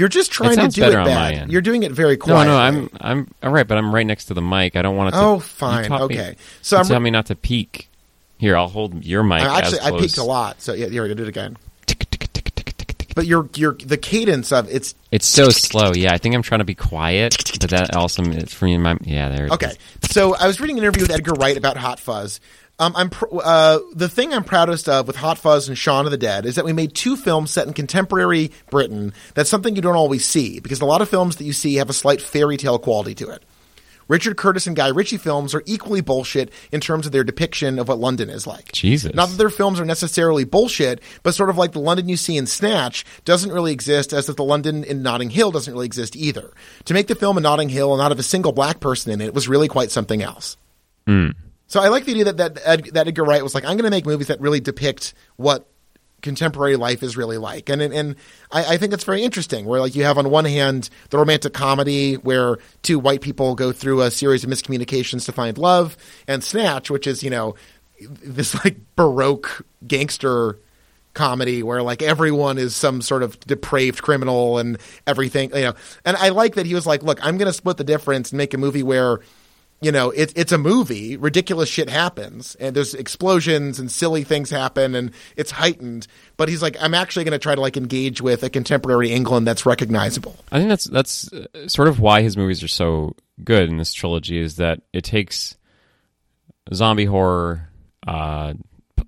You're 0.00 0.08
just 0.08 0.32
trying 0.32 0.56
to 0.56 0.68
do 0.68 0.82
it 0.82 0.86
better 0.86 0.98
on 0.98 1.04
my 1.06 1.10
bad. 1.12 1.34
end. 1.34 1.52
You're 1.52 1.60
doing 1.60 1.82
it 1.82 1.92
very 1.92 2.16
quietly. 2.16 2.46
no, 2.46 2.52
no, 2.52 2.58
I'm 2.58 2.90
I'm 3.00 3.28
all 3.42 3.50
right, 3.50 3.68
but 3.68 3.76
I'm 3.78 3.94
right 3.94 4.06
next 4.06 4.24
to 4.26 4.34
the 4.34 4.40
mic. 4.42 4.74
I 4.74 4.82
don't 4.82 4.96
want 4.96 5.08
it 5.14 5.18
to. 5.18 5.22
Oh, 5.22 5.38
fine. 5.38 5.84
taught 5.84 6.08
me- 6.08 6.16
Okay. 6.18 6.36
So 6.62 6.78
I'm 6.78 6.86
tell 6.86 6.98
me 7.00 7.10
not 7.10 7.26
to 7.26 7.36
peek. 7.36 7.88
Here, 8.38 8.56
I'll 8.56 8.68
hold 8.68 9.04
your 9.04 9.22
mic. 9.22 9.42
I 9.42 9.58
actually 9.58 9.80
I 9.80 9.90
peeked 10.00 10.16
a 10.16 10.24
lot. 10.24 10.62
So 10.62 10.72
yeah, 10.72 10.86
here 10.88 11.02
we 11.02 11.08
go. 11.10 11.14
Do 11.14 11.22
it 11.24 11.28
again. 11.28 11.58
But 13.14 13.26
your 13.26 13.50
your 13.56 13.74
the 13.74 13.96
cadence 13.98 14.52
of 14.52 14.70
it's 14.72 14.94
It's 15.10 15.26
so 15.26 15.50
slow. 15.50 15.92
Yeah, 15.94 16.14
I 16.14 16.18
think 16.18 16.34
I'm 16.34 16.42
trying 16.42 16.60
to 16.60 16.64
be 16.64 16.74
quiet, 16.76 17.34
but 17.60 17.70
that 17.70 17.94
also 17.96 18.22
it's 18.24 18.54
for 18.54 18.64
me. 18.66 18.78
My 18.78 18.96
yeah, 19.02 19.28
there. 19.28 19.46
it 19.46 19.52
Okay, 19.52 19.66
is. 20.02 20.10
so 20.10 20.34
I 20.36 20.46
was 20.46 20.60
reading 20.60 20.78
an 20.78 20.84
interview 20.84 21.02
with 21.02 21.10
Edgar 21.10 21.32
Wright 21.34 21.56
about 21.56 21.76
Hot 21.76 21.98
Fuzz. 22.00 22.40
Um, 22.80 22.94
I'm 22.96 23.10
pr- 23.10 23.26
uh, 23.44 23.78
the 23.92 24.08
thing 24.08 24.32
I'm 24.32 24.42
proudest 24.42 24.88
of 24.88 25.06
with 25.06 25.16
Hot 25.16 25.36
Fuzz 25.36 25.68
and 25.68 25.76
Shaun 25.76 26.06
of 26.06 26.10
the 26.10 26.16
Dead 26.16 26.46
is 26.46 26.54
that 26.54 26.64
we 26.64 26.72
made 26.72 26.94
two 26.94 27.14
films 27.14 27.50
set 27.50 27.66
in 27.66 27.74
contemporary 27.74 28.52
Britain. 28.70 29.12
That's 29.34 29.50
something 29.50 29.76
you 29.76 29.82
don't 29.82 29.96
always 29.96 30.24
see 30.24 30.60
because 30.60 30.80
a 30.80 30.86
lot 30.86 31.02
of 31.02 31.08
films 31.10 31.36
that 31.36 31.44
you 31.44 31.52
see 31.52 31.74
have 31.74 31.90
a 31.90 31.92
slight 31.92 32.22
fairy 32.22 32.56
tale 32.56 32.78
quality 32.78 33.14
to 33.16 33.28
it. 33.28 33.44
Richard 34.08 34.38
Curtis 34.38 34.66
and 34.66 34.74
Guy 34.74 34.88
Ritchie 34.88 35.18
films 35.18 35.54
are 35.54 35.62
equally 35.66 36.00
bullshit 36.00 36.50
in 36.72 36.80
terms 36.80 37.04
of 37.04 37.12
their 37.12 37.22
depiction 37.22 37.78
of 37.78 37.86
what 37.86 37.98
London 37.98 38.30
is 38.30 38.46
like. 38.46 38.72
Jesus. 38.72 39.14
Not 39.14 39.28
that 39.28 39.36
their 39.36 39.50
films 39.50 39.78
are 39.78 39.84
necessarily 39.84 40.44
bullshit, 40.44 41.00
but 41.22 41.34
sort 41.34 41.50
of 41.50 41.58
like 41.58 41.72
the 41.72 41.80
London 41.80 42.08
you 42.08 42.16
see 42.16 42.38
in 42.38 42.46
Snatch 42.46 43.04
doesn't 43.26 43.52
really 43.52 43.72
exist, 43.72 44.14
as 44.14 44.26
that 44.26 44.38
the 44.38 44.42
London 44.42 44.84
in 44.84 45.02
Notting 45.02 45.30
Hill 45.30 45.52
doesn't 45.52 45.72
really 45.72 45.86
exist 45.86 46.16
either. 46.16 46.50
To 46.86 46.94
make 46.94 47.08
the 47.08 47.14
film 47.14 47.36
in 47.36 47.42
Notting 47.42 47.68
Hill 47.68 47.92
and 47.92 48.00
not 48.00 48.10
have 48.10 48.18
a 48.18 48.24
single 48.24 48.52
black 48.52 48.80
person 48.80 49.12
in 49.12 49.20
it 49.20 49.34
was 49.34 49.48
really 49.48 49.68
quite 49.68 49.92
something 49.92 50.22
else. 50.22 50.56
So 51.70 51.80
I 51.80 51.86
like 51.86 52.04
the 52.04 52.10
idea 52.10 52.24
that 52.24 52.36
that, 52.38 52.58
Ed, 52.64 52.84
that 52.94 53.06
Edgar 53.06 53.22
Wright 53.22 53.44
was 53.44 53.54
like, 53.54 53.62
I'm 53.62 53.76
going 53.76 53.84
to 53.84 53.90
make 53.90 54.04
movies 54.04 54.26
that 54.26 54.40
really 54.40 54.58
depict 54.58 55.14
what 55.36 55.68
contemporary 56.20 56.74
life 56.74 57.00
is 57.04 57.16
really 57.16 57.38
like, 57.38 57.70
and 57.70 57.80
and, 57.80 57.94
and 57.94 58.16
I, 58.50 58.74
I 58.74 58.76
think 58.76 58.92
it's 58.92 59.04
very 59.04 59.22
interesting. 59.22 59.64
Where 59.64 59.80
like 59.80 59.94
you 59.94 60.02
have 60.02 60.18
on 60.18 60.30
one 60.30 60.44
hand 60.44 60.90
the 61.10 61.16
romantic 61.16 61.54
comedy 61.54 62.14
where 62.14 62.58
two 62.82 62.98
white 62.98 63.20
people 63.20 63.54
go 63.54 63.72
through 63.72 64.02
a 64.02 64.10
series 64.10 64.42
of 64.42 64.50
miscommunications 64.50 65.24
to 65.26 65.32
find 65.32 65.56
love, 65.56 65.96
and 66.26 66.42
Snatch, 66.42 66.90
which 66.90 67.06
is 67.06 67.22
you 67.22 67.30
know 67.30 67.54
this 68.00 68.52
like 68.64 68.76
baroque 68.96 69.64
gangster 69.86 70.58
comedy 71.14 71.62
where 71.62 71.82
like 71.82 72.02
everyone 72.02 72.58
is 72.58 72.74
some 72.74 73.00
sort 73.00 73.22
of 73.22 73.38
depraved 73.40 74.02
criminal 74.02 74.58
and 74.58 74.78
everything 75.08 75.50
you 75.56 75.62
know 75.62 75.74
and 76.04 76.16
i 76.18 76.28
like 76.28 76.54
that 76.54 76.66
he 76.66 76.74
was 76.74 76.86
like 76.86 77.02
look 77.02 77.18
i'm 77.26 77.36
going 77.36 77.48
to 77.48 77.52
split 77.52 77.76
the 77.78 77.82
difference 77.82 78.30
and 78.30 78.38
make 78.38 78.54
a 78.54 78.58
movie 78.58 78.84
where 78.84 79.18
you 79.80 79.90
know, 79.90 80.10
it, 80.10 80.32
it's 80.36 80.52
a 80.52 80.58
movie. 80.58 81.16
Ridiculous 81.16 81.68
shit 81.68 81.88
happens, 81.88 82.54
and 82.56 82.76
there's 82.76 82.94
explosions 82.94 83.78
and 83.78 83.90
silly 83.90 84.24
things 84.24 84.50
happen, 84.50 84.94
and 84.94 85.10
it's 85.36 85.50
heightened. 85.50 86.06
But 86.36 86.48
he's 86.50 86.60
like, 86.60 86.76
I'm 86.80 86.94
actually 86.94 87.24
going 87.24 87.32
to 87.32 87.38
try 87.38 87.54
to 87.54 87.60
like 87.60 87.76
engage 87.76 88.20
with 88.20 88.42
a 88.42 88.50
contemporary 88.50 89.10
England 89.10 89.46
that's 89.46 89.64
recognizable. 89.64 90.36
I 90.52 90.58
think 90.58 90.68
that's 90.68 90.84
that's 90.84 91.32
uh, 91.32 91.68
sort 91.68 91.88
of 91.88 91.98
why 91.98 92.20
his 92.20 92.36
movies 92.36 92.62
are 92.62 92.68
so 92.68 93.16
good 93.42 93.70
in 93.70 93.78
this 93.78 93.94
trilogy 93.94 94.38
is 94.38 94.56
that 94.56 94.82
it 94.92 95.04
takes 95.04 95.56
zombie 96.74 97.06
horror, 97.06 97.68
uh, 98.06 98.54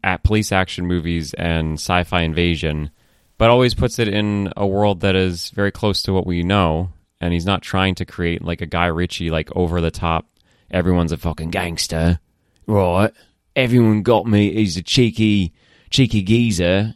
at 0.02 0.24
police 0.24 0.52
action 0.52 0.86
movies, 0.86 1.34
and 1.34 1.74
sci-fi 1.74 2.22
invasion, 2.22 2.90
but 3.36 3.50
always 3.50 3.74
puts 3.74 3.98
it 3.98 4.08
in 4.08 4.52
a 4.56 4.66
world 4.66 5.00
that 5.00 5.14
is 5.14 5.50
very 5.50 5.70
close 5.70 6.02
to 6.04 6.12
what 6.12 6.26
we 6.26 6.42
know. 6.42 6.92
And 7.20 7.32
he's 7.32 7.46
not 7.46 7.62
trying 7.62 7.94
to 7.96 8.04
create 8.04 8.42
like 8.42 8.62
a 8.62 8.66
Guy 8.66 8.86
Ritchie 8.86 9.30
like 9.30 9.54
over 9.54 9.80
the 9.80 9.90
top. 9.92 10.26
Everyone's 10.72 11.12
a 11.12 11.16
fucking 11.18 11.50
gangster, 11.50 12.18
right? 12.66 13.12
Everyone 13.54 14.02
got 14.02 14.26
me. 14.26 14.52
He's 14.54 14.76
a 14.76 14.82
cheeky, 14.82 15.52
cheeky 15.90 16.22
geezer 16.22 16.94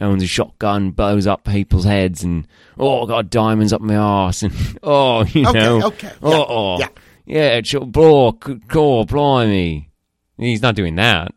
owns 0.00 0.22
a 0.22 0.26
shotgun, 0.26 0.90
blows 0.90 1.26
up 1.26 1.44
people's 1.44 1.84
heads, 1.84 2.22
and 2.24 2.46
oh, 2.78 3.04
I 3.04 3.06
got 3.06 3.30
diamonds 3.30 3.72
up 3.72 3.80
my 3.80 3.94
ass, 3.94 4.42
and 4.42 4.52
oh, 4.82 5.24
you 5.24 5.46
Okay, 5.48 5.58
know, 5.58 5.86
okay, 5.86 6.08
yeah, 6.08 6.14
oh, 6.22 6.46
oh. 6.48 6.78
yeah. 6.78 6.88
yeah, 7.26 7.60
ch- 7.60 7.76
blah, 7.80 8.32
cool, 8.32 9.04
blimey. 9.04 9.90
He's 10.36 10.62
not 10.62 10.74
doing 10.74 10.96
that. 10.96 11.32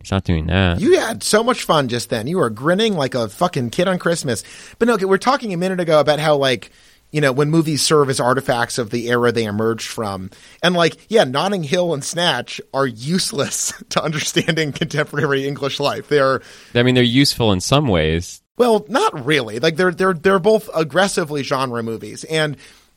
He's 0.00 0.10
not 0.12 0.24
doing 0.24 0.46
that. 0.46 0.80
You 0.80 1.00
had 1.00 1.22
so 1.22 1.42
much 1.42 1.64
fun 1.64 1.88
just 1.88 2.10
then. 2.10 2.26
You 2.26 2.36
were 2.36 2.50
grinning 2.50 2.94
like 2.94 3.14
a 3.14 3.28
fucking 3.28 3.70
kid 3.70 3.88
on 3.88 3.98
Christmas. 3.98 4.44
But 4.78 4.86
no, 4.86 4.94
okay, 4.94 5.06
we're 5.06 5.16
talking 5.16 5.54
a 5.54 5.56
minute 5.56 5.80
ago 5.80 5.98
about 5.98 6.20
how 6.20 6.36
like 6.36 6.70
you 7.14 7.20
know 7.20 7.30
when 7.30 7.48
movies 7.48 7.80
serve 7.80 8.10
as 8.10 8.18
artifacts 8.18 8.76
of 8.76 8.90
the 8.90 9.08
era 9.08 9.30
they 9.30 9.44
emerged 9.44 9.86
from, 9.86 10.30
and 10.64 10.74
like 10.74 10.96
yeah, 11.08 11.22
Notting 11.22 11.62
Hill 11.62 11.94
and 11.94 12.02
Snatch 12.02 12.60
are 12.74 12.88
useless 12.88 13.72
to 13.90 14.02
understanding 14.02 14.72
contemporary 14.72 15.46
English 15.46 15.78
life. 15.78 16.08
They 16.08 16.18
are 16.18 16.42
I 16.74 16.82
mean, 16.82 16.96
they're 16.96 17.04
useful 17.04 17.52
in 17.52 17.60
some 17.60 17.86
ways. 17.86 18.42
Well, 18.56 18.84
not 18.88 19.24
really. 19.24 19.60
Like 19.60 19.76
they're 19.76 19.92
they're 19.92 20.12
they're 20.12 20.40
both 20.40 20.68
aggressively 20.74 21.44
genre 21.44 21.84
movies, 21.84 22.24
and 22.24 22.56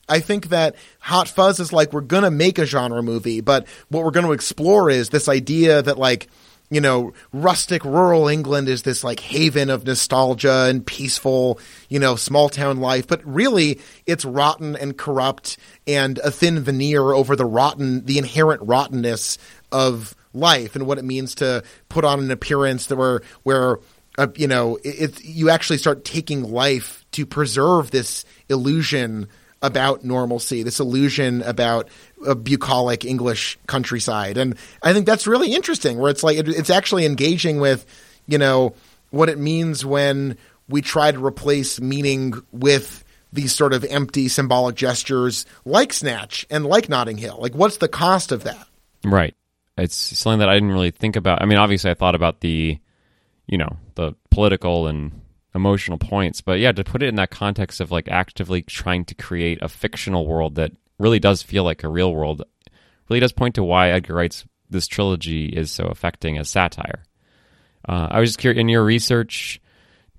I 0.09 0.19
think 0.19 0.49
that 0.49 0.75
Hot 0.97 1.27
Fuzz 1.27 1.59
is 1.59 1.71
like 1.71 1.93
we're 1.93 2.01
gonna 2.01 2.31
make 2.31 2.57
a 2.57 2.65
genre 2.65 3.03
movie, 3.03 3.41
but 3.41 3.67
what 3.89 4.03
we're 4.03 4.09
gonna 4.09 4.31
explore 4.31 4.89
is 4.89 5.09
this 5.09 5.29
idea 5.29 5.83
that 5.83 5.99
like 5.99 6.27
you 6.69 6.81
know 6.81 7.13
rustic 7.31 7.83
rural 7.85 8.27
England 8.27 8.67
is 8.69 8.83
this 8.83 9.03
like 9.03 9.19
haven 9.19 9.69
of 9.69 9.85
nostalgia 9.85 10.65
and 10.67 10.85
peaceful 10.85 11.59
you 11.89 11.99
know 11.99 12.15
small 12.15 12.49
town 12.49 12.77
life, 12.77 13.07
but 13.07 13.25
really 13.25 13.79
it's 14.05 14.25
rotten 14.25 14.75
and 14.75 14.97
corrupt 14.97 15.57
and 15.85 16.17
a 16.19 16.31
thin 16.31 16.59
veneer 16.61 17.13
over 17.13 17.35
the 17.35 17.45
rotten 17.45 18.05
the 18.05 18.17
inherent 18.17 18.61
rottenness 18.63 19.37
of 19.71 20.15
life 20.33 20.75
and 20.75 20.85
what 20.85 20.97
it 20.97 21.05
means 21.05 21.35
to 21.35 21.63
put 21.89 22.05
on 22.05 22.19
an 22.19 22.31
appearance 22.31 22.87
that 22.87 22.95
where 22.95 23.21
where 23.43 23.79
uh, 24.17 24.27
you 24.35 24.47
know, 24.47 24.77
it, 24.77 25.01
it, 25.01 25.23
you 25.23 25.49
actually 25.49 25.77
start 25.77 26.03
taking 26.03 26.41
life 26.51 27.05
to 27.11 27.25
preserve 27.25 27.91
this 27.91 28.25
illusion 28.49 29.27
about 29.61 30.03
normalcy, 30.03 30.63
this 30.63 30.79
illusion 30.79 31.41
about 31.41 31.89
a 32.25 32.35
bucolic 32.35 33.05
English 33.05 33.57
countryside, 33.67 34.37
and 34.37 34.55
I 34.83 34.93
think 34.93 35.05
that's 35.05 35.27
really 35.27 35.53
interesting. 35.53 35.97
Where 35.97 36.11
it's 36.11 36.23
like 36.23 36.37
it, 36.37 36.47
it's 36.47 36.69
actually 36.69 37.05
engaging 37.05 37.59
with, 37.59 37.85
you 38.27 38.37
know, 38.37 38.75
what 39.09 39.29
it 39.29 39.37
means 39.37 39.85
when 39.85 40.37
we 40.69 40.81
try 40.81 41.11
to 41.11 41.25
replace 41.25 41.79
meaning 41.79 42.33
with 42.51 43.03
these 43.33 43.53
sort 43.53 43.73
of 43.73 43.83
empty 43.85 44.27
symbolic 44.27 44.75
gestures, 44.75 45.45
like 45.65 45.93
Snatch 45.93 46.45
and 46.49 46.65
like 46.65 46.89
Notting 46.89 47.17
Hill. 47.17 47.37
Like, 47.39 47.55
what's 47.55 47.77
the 47.77 47.87
cost 47.87 48.31
of 48.31 48.43
that? 48.43 48.67
Right. 49.03 49.35
It's 49.77 49.95
something 49.95 50.39
that 50.39 50.49
I 50.49 50.55
didn't 50.55 50.71
really 50.71 50.91
think 50.91 51.15
about. 51.15 51.41
I 51.41 51.45
mean, 51.45 51.57
obviously, 51.57 51.91
I 51.91 51.93
thought 51.93 52.15
about 52.15 52.39
the, 52.39 52.79
you 53.47 53.57
know, 53.57 53.77
the 53.95 54.13
political 54.31 54.87
and 54.87 55.21
emotional 55.55 55.97
points, 55.97 56.41
but 56.41 56.59
yeah, 56.59 56.71
to 56.71 56.83
put 56.83 57.03
it 57.03 57.09
in 57.09 57.15
that 57.15 57.31
context 57.31 57.79
of 57.79 57.91
like 57.91 58.07
actively 58.09 58.61
trying 58.61 59.05
to 59.05 59.15
create 59.15 59.59
a 59.61 59.69
fictional 59.69 60.27
world 60.27 60.55
that 60.55 60.71
really 60.99 61.19
does 61.19 61.41
feel 61.41 61.63
like 61.63 61.83
a 61.83 61.89
real 61.89 62.13
world, 62.13 62.43
really 63.09 63.19
does 63.19 63.31
point 63.31 63.55
to 63.55 63.63
why 63.63 63.89
Edgar 63.89 64.15
Wright's 64.15 64.45
this 64.69 64.87
trilogy 64.87 65.47
is 65.47 65.71
so 65.71 65.85
affecting 65.85 66.37
as 66.37 66.49
satire. 66.49 67.03
Uh, 67.87 68.07
I 68.11 68.19
was 68.19 68.29
just 68.29 68.39
curious 68.39 68.59
in 68.59 68.69
your 68.69 68.83
research, 68.83 69.61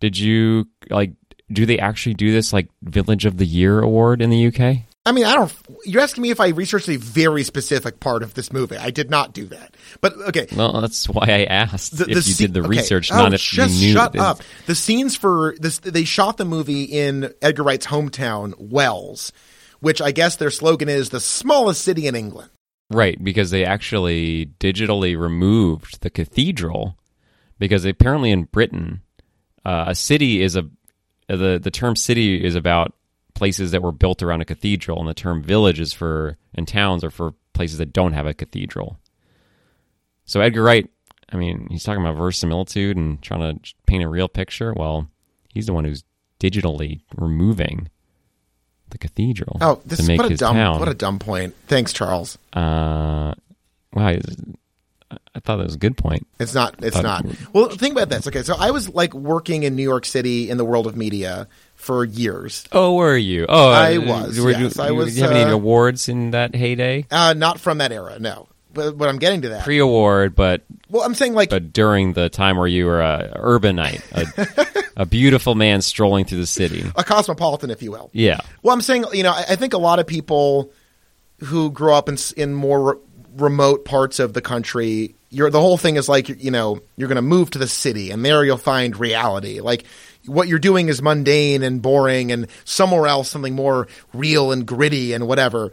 did 0.00 0.18
you 0.18 0.68
like? 0.90 1.12
Do 1.50 1.64
they 1.64 1.78
actually 1.78 2.14
do 2.14 2.32
this 2.32 2.52
like 2.52 2.68
Village 2.82 3.24
of 3.24 3.38
the 3.38 3.46
Year 3.46 3.80
award 3.80 4.20
in 4.20 4.30
the 4.30 4.46
UK? 4.46 4.87
I 5.08 5.12
mean, 5.12 5.24
I 5.24 5.34
don't. 5.36 5.54
You're 5.86 6.02
asking 6.02 6.20
me 6.20 6.30
if 6.30 6.38
I 6.38 6.48
researched 6.48 6.86
a 6.90 6.98
very 6.98 7.42
specific 7.42 7.98
part 7.98 8.22
of 8.22 8.34
this 8.34 8.52
movie. 8.52 8.76
I 8.76 8.90
did 8.90 9.08
not 9.08 9.32
do 9.32 9.46
that. 9.46 9.74
But 10.02 10.12
okay, 10.28 10.48
Well, 10.54 10.82
that's 10.82 11.08
why 11.08 11.24
I 11.28 11.44
asked 11.44 11.96
the, 11.96 12.10
if 12.10 12.28
you 12.28 12.34
did 12.34 12.52
the 12.52 12.60
okay. 12.60 12.68
research, 12.68 13.10
Oh, 13.10 13.16
not 13.16 13.32
if 13.32 13.56
you 13.56 13.62
knew. 13.64 13.68
Just 13.68 13.82
shut 13.82 14.18
up. 14.18 14.42
The 14.66 14.74
scenes 14.74 15.16
for 15.16 15.54
this, 15.58 15.78
they 15.78 16.04
shot 16.04 16.36
the 16.36 16.44
movie 16.44 16.82
in 16.82 17.32
Edgar 17.40 17.62
Wright's 17.62 17.86
hometown, 17.86 18.52
Wells, 18.58 19.32
which 19.80 20.02
I 20.02 20.12
guess 20.12 20.36
their 20.36 20.50
slogan 20.50 20.90
is 20.90 21.08
the 21.08 21.20
smallest 21.20 21.82
city 21.82 22.06
in 22.06 22.14
England. 22.14 22.50
Right, 22.90 23.22
because 23.22 23.50
they 23.50 23.64
actually 23.64 24.50
digitally 24.60 25.18
removed 25.18 26.02
the 26.02 26.10
cathedral 26.10 26.98
because 27.58 27.86
apparently 27.86 28.30
in 28.30 28.44
Britain, 28.44 29.00
uh, 29.64 29.86
a 29.88 29.94
city 29.94 30.42
is 30.42 30.54
a 30.54 30.68
the 31.28 31.58
the 31.62 31.70
term 31.70 31.96
city 31.96 32.44
is 32.44 32.54
about 32.56 32.94
places 33.38 33.70
that 33.70 33.82
were 33.82 33.92
built 33.92 34.20
around 34.22 34.40
a 34.40 34.44
cathedral, 34.44 34.98
and 34.98 35.08
the 35.08 35.14
term 35.14 35.42
villages 35.42 35.92
for 35.92 36.36
and 36.54 36.66
towns 36.66 37.04
are 37.04 37.10
for 37.10 37.34
places 37.54 37.78
that 37.78 37.92
don't 37.92 38.12
have 38.12 38.26
a 38.26 38.34
cathedral. 38.34 38.98
So 40.24 40.40
Edgar 40.40 40.62
Wright, 40.64 40.90
I 41.32 41.36
mean, 41.36 41.68
he's 41.70 41.84
talking 41.84 42.02
about 42.02 42.16
verisimilitude 42.16 42.96
and 42.96 43.22
trying 43.22 43.40
to 43.60 43.74
paint 43.86 44.02
a 44.04 44.08
real 44.08 44.28
picture. 44.28 44.74
Well, 44.74 45.08
he's 45.54 45.66
the 45.66 45.72
one 45.72 45.84
who's 45.84 46.02
digitally 46.40 47.02
removing 47.16 47.88
the 48.90 48.98
cathedral 48.98 49.58
Oh, 49.60 49.80
this 49.84 50.00
to 50.00 50.06
make 50.06 50.18
what 50.18 50.26
a 50.26 50.30
his 50.30 50.40
dumb 50.40 50.54
town. 50.56 50.80
what 50.80 50.88
a 50.88 50.94
dumb 50.94 51.18
point. 51.18 51.54
Thanks, 51.68 51.92
Charles. 51.92 52.38
Uh, 52.52 53.34
wow, 53.92 54.16
I 55.10 55.40
thought 55.40 55.56
that 55.56 55.64
was 55.64 55.74
a 55.74 55.78
good 55.78 55.96
point. 55.96 56.26
It's 56.38 56.54
not. 56.54 56.74
It's 56.80 57.00
not. 57.00 57.24
Well, 57.52 57.70
think 57.70 57.92
about 57.92 58.10
this. 58.10 58.26
Okay, 58.26 58.42
so 58.42 58.54
I 58.58 58.70
was 58.72 58.88
like 58.90 59.14
working 59.14 59.62
in 59.62 59.74
New 59.74 59.82
York 59.82 60.04
City 60.04 60.50
in 60.50 60.58
the 60.58 60.64
world 60.64 60.86
of 60.86 60.96
media 60.96 61.48
for 61.74 62.04
years. 62.04 62.64
Oh, 62.72 62.94
were 62.94 63.16
you? 63.16 63.46
Oh, 63.48 63.70
I 63.70 63.96
uh, 63.96 64.00
was, 64.00 64.40
Were 64.40 64.50
yes, 64.50 64.76
you, 64.76 64.82
I 64.82 64.90
was, 64.90 65.14
Did 65.14 65.16
you 65.16 65.22
have 65.22 65.32
any 65.32 65.50
uh, 65.50 65.54
awards 65.54 66.08
in 66.08 66.32
that 66.32 66.54
heyday? 66.54 67.06
Uh, 67.10 67.34
not 67.34 67.58
from 67.60 67.78
that 67.78 67.92
era. 67.92 68.18
No. 68.18 68.48
but, 68.74 68.98
but 68.98 69.08
I'm 69.08 69.18
getting 69.18 69.42
to 69.42 69.50
that. 69.50 69.64
Pre-award, 69.64 70.34
but 70.34 70.62
well, 70.90 71.02
I'm 71.02 71.14
saying 71.14 71.34
like 71.34 71.50
but 71.50 71.72
during 71.72 72.12
the 72.12 72.28
time 72.28 72.56
where 72.56 72.66
you 72.66 72.86
were 72.86 73.00
a 73.00 73.32
urbanite, 73.36 74.02
a, 74.12 74.82
a 75.02 75.06
beautiful 75.06 75.54
man 75.54 75.80
strolling 75.82 76.24
through 76.24 76.38
the 76.38 76.46
city. 76.46 76.84
a 76.96 77.04
cosmopolitan, 77.04 77.70
if 77.70 77.82
you 77.82 77.92
will. 77.92 78.10
Yeah. 78.12 78.40
Well, 78.62 78.74
I'm 78.74 78.82
saying, 78.82 79.04
you 79.12 79.22
know, 79.22 79.32
I, 79.32 79.44
I 79.50 79.56
think 79.56 79.72
a 79.72 79.78
lot 79.78 79.98
of 79.98 80.06
people 80.06 80.72
who 81.44 81.70
grow 81.70 81.94
up 81.94 82.08
in 82.08 82.18
in 82.36 82.52
more 82.52 82.82
re- 82.82 83.00
remote 83.40 83.84
parts 83.84 84.18
of 84.18 84.32
the 84.32 84.40
country, 84.40 85.14
you're 85.30 85.50
the 85.50 85.60
whole 85.60 85.76
thing 85.76 85.96
is 85.96 86.08
like, 86.08 86.28
you 86.28 86.50
know, 86.50 86.80
you're 86.96 87.08
going 87.08 87.16
to 87.16 87.22
move 87.22 87.50
to 87.50 87.58
the 87.58 87.68
city, 87.68 88.10
and 88.10 88.24
there 88.24 88.44
you'll 88.44 88.56
find 88.56 88.96
reality. 88.98 89.60
Like 89.60 89.84
what 90.26 90.48
you're 90.48 90.58
doing 90.58 90.88
is 90.88 91.02
mundane 91.02 91.62
and 91.62 91.80
boring, 91.82 92.32
and 92.32 92.46
somewhere 92.64 93.06
else 93.06 93.28
something 93.30 93.54
more 93.54 93.88
real 94.12 94.52
and 94.52 94.66
gritty 94.66 95.12
and 95.12 95.26
whatever. 95.26 95.72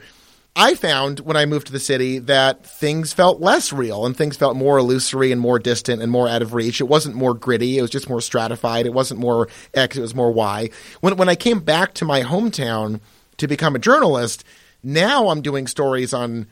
I 0.58 0.76
found 0.76 1.20
when 1.20 1.36
I 1.36 1.46
moved 1.46 1.68
to 1.68 1.74
the 1.74 1.82
city 1.82 2.20
that 2.20 2.66
things 2.66 3.12
felt 3.12 3.42
less 3.42 3.74
real 3.74 4.06
and 4.06 4.16
things 4.16 4.38
felt 4.38 4.56
more 4.56 4.78
illusory 4.78 5.34
and 5.34 5.42
more 5.42 5.60
distant 5.60 6.02
and 6.02 6.10
more 6.10 6.30
out 6.30 6.42
of 6.42 6.54
reach. 6.54 6.80
It 6.80 6.86
wasn't 6.86 7.18
more 7.18 7.34
gritty. 7.34 7.78
It 7.78 7.82
was 7.82 7.92
just 7.92 8.08
more 8.08 8.22
stratified. 8.22 8.86
It 8.86 8.94
wasn't 8.94 9.20
more 9.20 9.50
X. 9.74 9.98
It 9.98 10.02
was 10.02 10.16
more 10.16 10.32
Y. 10.32 10.70
When, 11.02 11.18
when 11.18 11.28
I 11.28 11.36
came 11.36 11.60
back 11.60 11.94
to 11.96 12.06
my 12.06 12.22
hometown 12.22 13.02
to 13.36 13.50
become 13.50 13.76
a 13.76 13.80
journalist, 13.80 14.46
now 14.82 15.28
I'm 15.28 15.42
doing 15.42 15.68
stories 15.68 16.14
on 16.14 16.48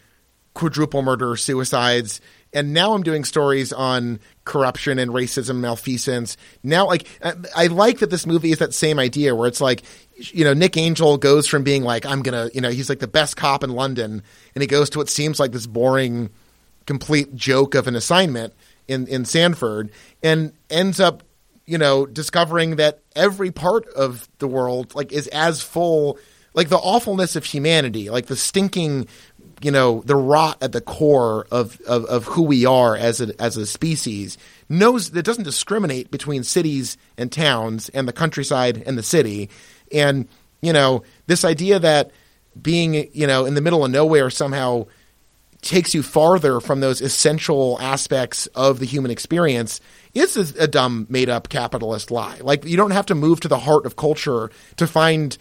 quadruple 0.54 1.02
murder, 1.02 1.36
suicides, 1.36 2.22
and 2.54 2.74
now 2.74 2.94
I'm 2.94 3.04
doing 3.04 3.24
stories 3.24 3.74
on 3.74 4.20
corruption 4.46 5.00
and 5.00 5.12
racism, 5.12 5.60
malfeasance. 5.60 6.38
Now, 6.62 6.86
like 6.86 7.08
I, 7.56 7.68
like 7.68 8.00
that 8.00 8.12
this 8.12 8.28
movie 8.28 8.52
is 8.52 8.60
that 8.60 8.74
same 8.74 9.00
idea 9.00 9.36
where 9.36 9.48
it's 9.48 9.62
like, 9.62 9.82
you 10.16 10.44
know, 10.44 10.54
Nick 10.54 10.78
Angel 10.78 11.18
goes 11.18 11.48
from 11.48 11.64
being 11.64 11.84
like, 11.84 12.06
I'm 12.06 12.22
gonna, 12.22 12.50
you 12.54 12.62
know, 12.62 12.70
he's 12.70 12.90
like 12.90 13.00
the 13.00 13.08
best 13.08 13.36
cop 13.36 13.64
in 13.64 13.72
London, 13.72 14.22
and 14.54 14.62
he 14.62 14.68
goes 14.68 14.90
to 14.92 15.00
what 15.00 15.10
seems 15.10 15.40
like 15.40 15.52
this 15.52 15.66
boring, 15.66 16.30
complete 16.86 17.36
joke 17.36 17.74
of 17.74 17.88
an 17.88 17.96
assignment 17.96 18.54
in 18.88 19.08
in 19.08 19.26
Sandford, 19.26 19.90
and 20.22 20.54
ends 20.70 21.00
up, 21.00 21.24
you 21.66 21.80
know, 21.80 22.06
discovering 22.06 22.76
that 22.76 23.00
every 23.16 23.50
part 23.50 23.88
of 23.94 24.30
the 24.38 24.48
world 24.48 24.94
like 24.94 25.12
is 25.12 25.28
as 25.30 25.64
full, 25.64 26.20
like 26.54 26.70
the 26.70 26.78
awfulness 26.78 27.36
of 27.36 27.46
humanity, 27.46 28.12
like 28.12 28.28
the 28.28 28.36
stinking 28.36 29.08
you 29.64 29.72
know 29.72 30.02
the 30.06 30.16
rot 30.16 30.58
at 30.62 30.72
the 30.72 30.82
core 30.82 31.48
of, 31.52 31.80
of, 31.82 32.06
of 32.06 32.26
who 32.26 32.44
we 32.44 32.66
are 32.66 32.96
as 32.96 33.22
a 33.22 33.42
as 33.42 33.58
a 33.58 33.66
species 33.66 34.38
knows 34.70 35.12
that 35.12 35.24
doesn't 35.24 35.44
discriminate 35.44 36.12
between 36.12 36.44
cities 36.44 36.98
and 37.18 37.32
towns 37.32 37.90
and 37.90 38.08
the 38.08 38.14
countryside 38.14 38.84
and 38.86 38.98
the 38.98 39.04
city. 39.04 39.50
And 39.92 40.28
you 40.62 40.74
know 40.74 41.04
this 41.28 41.46
idea 41.46 41.80
that 41.80 42.12
being 42.62 43.10
you 43.14 43.28
know 43.28 43.46
in 43.46 43.54
the 43.54 43.62
middle 43.62 43.86
of 43.86 43.92
nowhere 43.92 44.30
somehow 44.30 44.88
takes 45.62 45.94
you 45.94 46.04
farther 46.04 46.60
from 46.60 46.82
those 46.82 47.02
essential 47.02 47.78
aspects 47.80 48.48
of 48.48 48.80
the 48.80 48.86
human 48.86 49.10
experience 49.10 49.80
is 50.14 50.36
a, 50.36 50.64
a 50.64 50.68
dumb 50.68 51.08
made 51.10 51.30
up 51.30 51.48
capitalist 51.48 52.12
lie. 52.12 52.38
Like 52.42 52.66
you 52.66 52.76
don't 52.76 52.92
have 52.92 53.06
to 53.08 53.16
move 53.16 53.40
to 53.42 53.48
the 53.48 53.60
heart 53.60 53.86
of 53.86 53.96
culture 53.96 54.52
to 54.76 54.88
find 54.88 55.38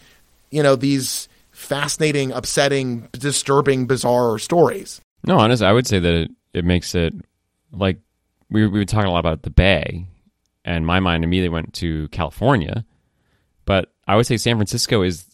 you 0.50 0.62
know 0.62 0.76
these 0.76 1.28
fascinating, 1.62 2.32
upsetting, 2.32 3.08
disturbing, 3.12 3.86
bizarre 3.86 4.38
stories. 4.38 5.00
No, 5.26 5.38
honestly, 5.38 5.66
I 5.66 5.72
would 5.72 5.86
say 5.86 5.98
that 5.98 6.12
it, 6.12 6.30
it 6.52 6.64
makes 6.64 6.94
it 6.94 7.14
like 7.72 7.98
we 8.50 8.66
we 8.66 8.78
were 8.80 8.84
talking 8.84 9.08
a 9.08 9.12
lot 9.12 9.20
about 9.20 9.42
the 9.42 9.50
Bay, 9.50 10.06
and 10.64 10.86
my 10.86 11.00
mind 11.00 11.24
immediately 11.24 11.54
went 11.54 11.72
to 11.74 12.08
California. 12.08 12.84
But 13.64 13.92
I 14.06 14.16
would 14.16 14.26
say 14.26 14.36
San 14.36 14.56
Francisco 14.56 15.02
is 15.02 15.26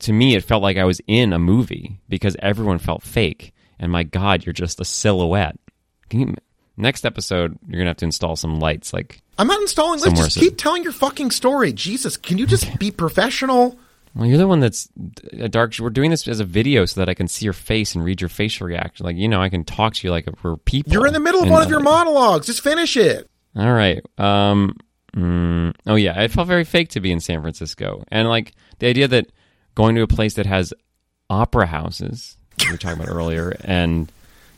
to 0.00 0.12
me 0.12 0.34
it 0.34 0.44
felt 0.44 0.62
like 0.62 0.76
I 0.76 0.84
was 0.84 1.00
in 1.06 1.32
a 1.32 1.38
movie 1.38 2.00
because 2.08 2.36
everyone 2.40 2.78
felt 2.78 3.02
fake. 3.02 3.52
And 3.78 3.90
my 3.90 4.02
God, 4.02 4.44
you're 4.44 4.52
just 4.52 4.80
a 4.80 4.84
silhouette. 4.84 5.58
Can 6.10 6.20
you, 6.20 6.34
next 6.76 7.06
episode, 7.06 7.58
you're 7.66 7.80
gonna 7.80 7.90
have 7.90 7.96
to 7.98 8.04
install 8.04 8.36
some 8.36 8.60
lights. 8.60 8.92
Like, 8.92 9.22
I'm 9.38 9.46
not 9.46 9.60
installing 9.60 10.00
lights. 10.00 10.20
Just 10.20 10.34
so- 10.34 10.40
keep 10.40 10.58
telling 10.58 10.82
your 10.82 10.92
fucking 10.92 11.30
story. 11.30 11.72
Jesus, 11.72 12.16
can 12.18 12.36
you 12.36 12.46
just 12.46 12.78
be 12.78 12.90
professional? 12.90 13.78
Well, 14.14 14.26
you're 14.26 14.38
the 14.38 14.48
one 14.48 14.60
that's 14.60 14.88
a 15.32 15.48
dark. 15.48 15.74
We're 15.78 15.90
doing 15.90 16.10
this 16.10 16.26
as 16.26 16.40
a 16.40 16.44
video 16.44 16.84
so 16.84 17.00
that 17.00 17.08
I 17.08 17.14
can 17.14 17.28
see 17.28 17.44
your 17.44 17.52
face 17.52 17.94
and 17.94 18.04
read 18.04 18.20
your 18.20 18.28
facial 18.28 18.66
reaction. 18.66 19.06
Like, 19.06 19.16
you 19.16 19.28
know, 19.28 19.40
I 19.40 19.48
can 19.48 19.64
talk 19.64 19.94
to 19.94 20.06
you 20.06 20.10
like 20.10 20.28
we're 20.42 20.56
people. 20.56 20.92
You're 20.92 21.06
in 21.06 21.12
the 21.12 21.20
middle 21.20 21.42
of 21.42 21.48
one 21.48 21.62
of 21.62 21.70
your 21.70 21.80
monologues. 21.80 22.46
Just 22.46 22.62
finish 22.62 22.96
it. 22.96 23.28
All 23.56 23.72
right. 23.72 24.04
Um. 24.18 24.76
mm, 25.14 25.74
oh 25.86 25.96
yeah, 25.96 26.20
it 26.22 26.30
felt 26.30 26.48
very 26.48 26.64
fake 26.64 26.90
to 26.90 27.00
be 27.00 27.10
in 27.12 27.20
San 27.20 27.40
Francisco, 27.40 28.04
and 28.08 28.28
like 28.28 28.52
the 28.78 28.86
idea 28.86 29.08
that 29.08 29.26
going 29.74 29.94
to 29.96 30.02
a 30.02 30.06
place 30.06 30.34
that 30.34 30.46
has 30.46 30.72
opera 31.28 31.66
houses 31.66 32.36
we 32.64 32.72
were 32.72 32.78
talking 32.78 33.00
about 33.02 33.12
earlier, 33.12 33.56
and 33.64 34.10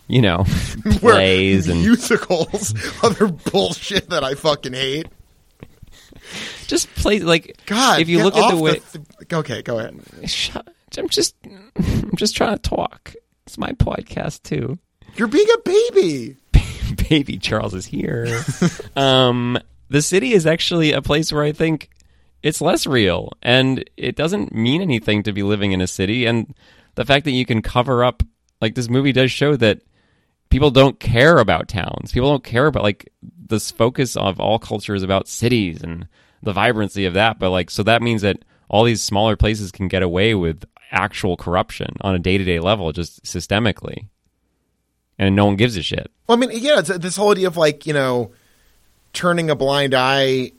you 0.08 0.20
know 0.20 0.44
plays 0.92 1.68
and 1.68 1.80
musicals, 1.80 2.74
other 3.02 3.28
bullshit 3.28 4.10
that 4.10 4.24
I 4.24 4.34
fucking 4.34 4.72
hate. 4.72 5.06
just 6.66 6.92
play 6.94 7.20
like 7.20 7.60
God, 7.66 8.00
If 8.00 8.08
you 8.08 8.22
look 8.22 8.36
at 8.36 8.50
the 8.50 8.56
way, 8.56 8.80
th- 8.92 9.32
okay, 9.32 9.62
go 9.62 9.78
ahead. 9.78 10.00
Shut, 10.26 10.68
I'm 10.96 11.08
just 11.08 11.34
I'm 11.44 12.16
just 12.16 12.36
trying 12.36 12.56
to 12.56 12.62
talk. 12.62 13.14
It's 13.46 13.58
my 13.58 13.72
podcast 13.72 14.42
too. 14.42 14.78
You're 15.16 15.28
being 15.28 15.46
a 15.54 15.58
baby. 15.60 16.36
baby 17.08 17.38
Charles 17.38 17.74
is 17.74 17.86
here. 17.86 18.42
um, 18.96 19.58
the 19.88 20.02
city 20.02 20.32
is 20.32 20.46
actually 20.46 20.92
a 20.92 21.02
place 21.02 21.32
where 21.32 21.42
I 21.42 21.52
think 21.52 21.90
it's 22.42 22.60
less 22.60 22.86
real, 22.86 23.32
and 23.42 23.88
it 23.96 24.16
doesn't 24.16 24.54
mean 24.54 24.82
anything 24.82 25.22
to 25.24 25.32
be 25.32 25.42
living 25.42 25.72
in 25.72 25.80
a 25.80 25.86
city. 25.86 26.26
And 26.26 26.54
the 26.94 27.04
fact 27.04 27.24
that 27.24 27.32
you 27.32 27.46
can 27.46 27.62
cover 27.62 28.04
up, 28.04 28.22
like 28.60 28.74
this 28.74 28.88
movie 28.88 29.12
does 29.12 29.30
show 29.30 29.56
that 29.56 29.82
people 30.50 30.70
don't 30.70 30.98
care 30.98 31.38
about 31.38 31.68
towns. 31.68 32.12
People 32.12 32.30
don't 32.30 32.44
care 32.44 32.66
about 32.66 32.82
like 32.82 33.12
this 33.52 33.70
focus 33.70 34.16
of 34.16 34.40
all 34.40 34.58
culture 34.58 34.94
is 34.96 35.04
about 35.04 35.28
cities 35.28 35.82
and 35.82 36.08
the 36.42 36.52
vibrancy 36.52 37.04
of 37.04 37.14
that. 37.14 37.38
But 37.38 37.50
like, 37.50 37.70
so 37.70 37.84
that 37.84 38.02
means 38.02 38.22
that 38.22 38.38
all 38.68 38.82
these 38.82 39.00
smaller 39.00 39.36
places 39.36 39.70
can 39.70 39.86
get 39.86 40.02
away 40.02 40.34
with 40.34 40.64
actual 40.90 41.36
corruption 41.36 41.94
on 42.00 42.14
a 42.14 42.18
day 42.18 42.36
to 42.38 42.44
day 42.44 42.58
level, 42.58 42.90
just 42.92 43.22
systemically, 43.22 44.06
and 45.18 45.36
no 45.36 45.46
one 45.46 45.56
gives 45.56 45.76
a 45.76 45.82
shit. 45.82 46.10
Well, 46.26 46.36
I 46.36 46.40
mean, 46.40 46.50
yeah, 46.52 46.78
it's 46.80 46.88
this 46.98 47.16
whole 47.16 47.32
idea 47.32 47.46
of 47.46 47.56
like 47.56 47.86
you 47.86 47.92
know 47.92 48.32
turning 49.12 49.50
a 49.50 49.54
blind 49.56 49.94
eye 49.94 50.52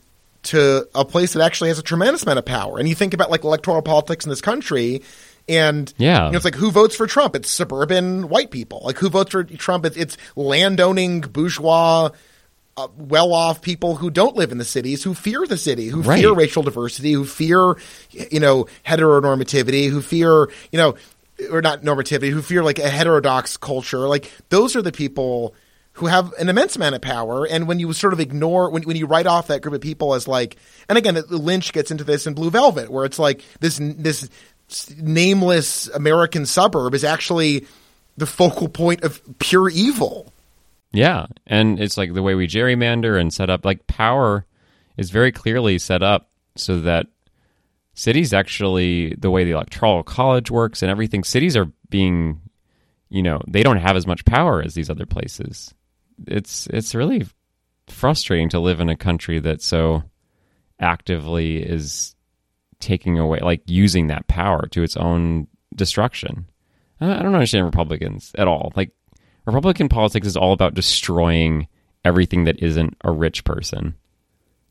to 0.44 0.86
a 0.94 1.04
place 1.04 1.32
that 1.32 1.42
actually 1.42 1.68
has 1.68 1.78
a 1.78 1.82
tremendous 1.82 2.22
amount 2.22 2.38
of 2.38 2.44
power. 2.44 2.78
And 2.78 2.88
you 2.88 2.94
think 2.94 3.14
about 3.14 3.30
like 3.30 3.44
electoral 3.44 3.82
politics 3.82 4.24
in 4.26 4.30
this 4.30 4.40
country, 4.42 5.02
and 5.48 5.92
Yeah. 5.96 6.26
you 6.26 6.32
know, 6.32 6.36
it's 6.36 6.44
like 6.44 6.54
who 6.54 6.70
votes 6.70 6.94
for 6.94 7.06
Trump? 7.06 7.34
It's 7.34 7.50
suburban 7.50 8.28
white 8.28 8.50
people. 8.50 8.82
Like 8.84 8.98
who 8.98 9.08
votes 9.08 9.30
for 9.32 9.42
Trump? 9.44 9.84
It's, 9.86 9.96
it's 9.96 10.16
landowning 10.36 11.20
bourgeois. 11.22 12.10
Uh, 12.76 12.88
well-off 12.96 13.62
people 13.62 13.94
who 13.94 14.10
don't 14.10 14.34
live 14.34 14.50
in 14.50 14.58
the 14.58 14.64
cities, 14.64 15.04
who 15.04 15.14
fear 15.14 15.46
the 15.46 15.56
city, 15.56 15.86
who 15.86 16.02
Right. 16.02 16.20
fear 16.20 16.32
racial 16.34 16.64
diversity, 16.64 17.12
who 17.12 17.24
fear, 17.24 17.76
you 18.10 18.40
know, 18.40 18.66
heteronormativity, 18.84 19.88
who 19.88 20.02
fear, 20.02 20.50
you 20.72 20.78
know, 20.78 20.96
or 21.52 21.62
not 21.62 21.82
normativity, 21.82 22.30
who 22.30 22.42
fear 22.42 22.64
like 22.64 22.80
a 22.80 22.88
heterodox 22.88 23.56
culture. 23.56 24.08
Like 24.08 24.32
those 24.48 24.74
are 24.74 24.82
the 24.82 24.90
people 24.90 25.54
who 25.92 26.06
have 26.06 26.32
an 26.40 26.48
immense 26.48 26.74
amount 26.74 26.96
of 26.96 27.00
power. 27.00 27.46
And 27.46 27.68
when 27.68 27.78
you 27.78 27.92
sort 27.92 28.12
of 28.12 28.18
ignore, 28.18 28.68
when, 28.70 28.82
when 28.82 28.96
you 28.96 29.06
write 29.06 29.26
off 29.28 29.46
that 29.46 29.62
group 29.62 29.74
of 29.76 29.80
people 29.80 30.14
as 30.14 30.26
like, 30.26 30.56
and 30.88 30.98
again, 30.98 31.16
Lynch 31.30 31.72
gets 31.72 31.92
into 31.92 32.02
this 32.02 32.26
in 32.26 32.34
Blue 32.34 32.50
Velvet, 32.50 32.90
where 32.90 33.04
it's 33.04 33.20
like 33.20 33.42
this 33.60 33.78
this 33.80 34.28
nameless 35.00 35.86
American 35.88 36.46
suburb 36.46 36.94
is 36.94 37.04
actually 37.04 37.66
the 38.16 38.26
focal 38.26 38.68
point 38.68 39.04
of 39.04 39.20
pure 39.38 39.68
evil. 39.68 40.32
Yeah, 40.94 41.26
and 41.46 41.80
it's 41.80 41.96
like 41.96 42.14
the 42.14 42.22
way 42.22 42.34
we 42.34 42.46
gerrymander 42.46 43.20
and 43.20 43.32
set 43.32 43.50
up 43.50 43.64
like 43.64 43.86
power 43.86 44.46
is 44.96 45.10
very 45.10 45.32
clearly 45.32 45.78
set 45.78 46.02
up 46.02 46.30
so 46.56 46.80
that 46.80 47.08
cities 47.94 48.32
actually 48.32 49.14
the 49.18 49.30
way 49.30 49.44
the 49.44 49.50
electoral 49.50 50.02
college 50.02 50.50
works 50.50 50.82
and 50.82 50.90
everything 50.90 51.24
cities 51.24 51.56
are 51.56 51.70
being 51.90 52.40
you 53.14 53.22
know, 53.22 53.40
they 53.46 53.62
don't 53.62 53.76
have 53.76 53.96
as 53.96 54.08
much 54.08 54.24
power 54.24 54.60
as 54.60 54.74
these 54.74 54.90
other 54.90 55.06
places. 55.06 55.72
It's 56.26 56.66
it's 56.66 56.96
really 56.96 57.24
frustrating 57.86 58.48
to 58.48 58.58
live 58.58 58.80
in 58.80 58.88
a 58.88 58.96
country 58.96 59.38
that 59.38 59.62
so 59.62 60.02
actively 60.80 61.62
is 61.62 62.16
taking 62.80 63.18
away 63.20 63.38
like 63.38 63.62
using 63.66 64.08
that 64.08 64.26
power 64.26 64.66
to 64.72 64.82
its 64.82 64.96
own 64.96 65.46
destruction. 65.76 66.46
I 67.00 67.22
don't 67.22 67.34
understand 67.34 67.66
Republicans 67.66 68.32
at 68.36 68.48
all. 68.48 68.72
Like 68.74 68.90
Republican 69.46 69.88
politics 69.88 70.26
is 70.26 70.36
all 70.36 70.52
about 70.52 70.74
destroying 70.74 71.68
everything 72.04 72.44
that 72.44 72.62
isn't 72.62 72.96
a 73.02 73.10
rich 73.10 73.44
person. 73.44 73.94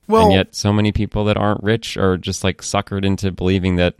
Well, 0.07 0.25
and 0.25 0.33
yet 0.33 0.55
so 0.55 0.73
many 0.73 0.91
people 0.91 1.25
that 1.25 1.37
aren't 1.37 1.63
rich 1.63 1.97
are 1.97 2.17
just 2.17 2.43
like 2.43 2.57
suckered 2.61 3.05
into 3.05 3.31
believing 3.31 3.77
that 3.77 3.95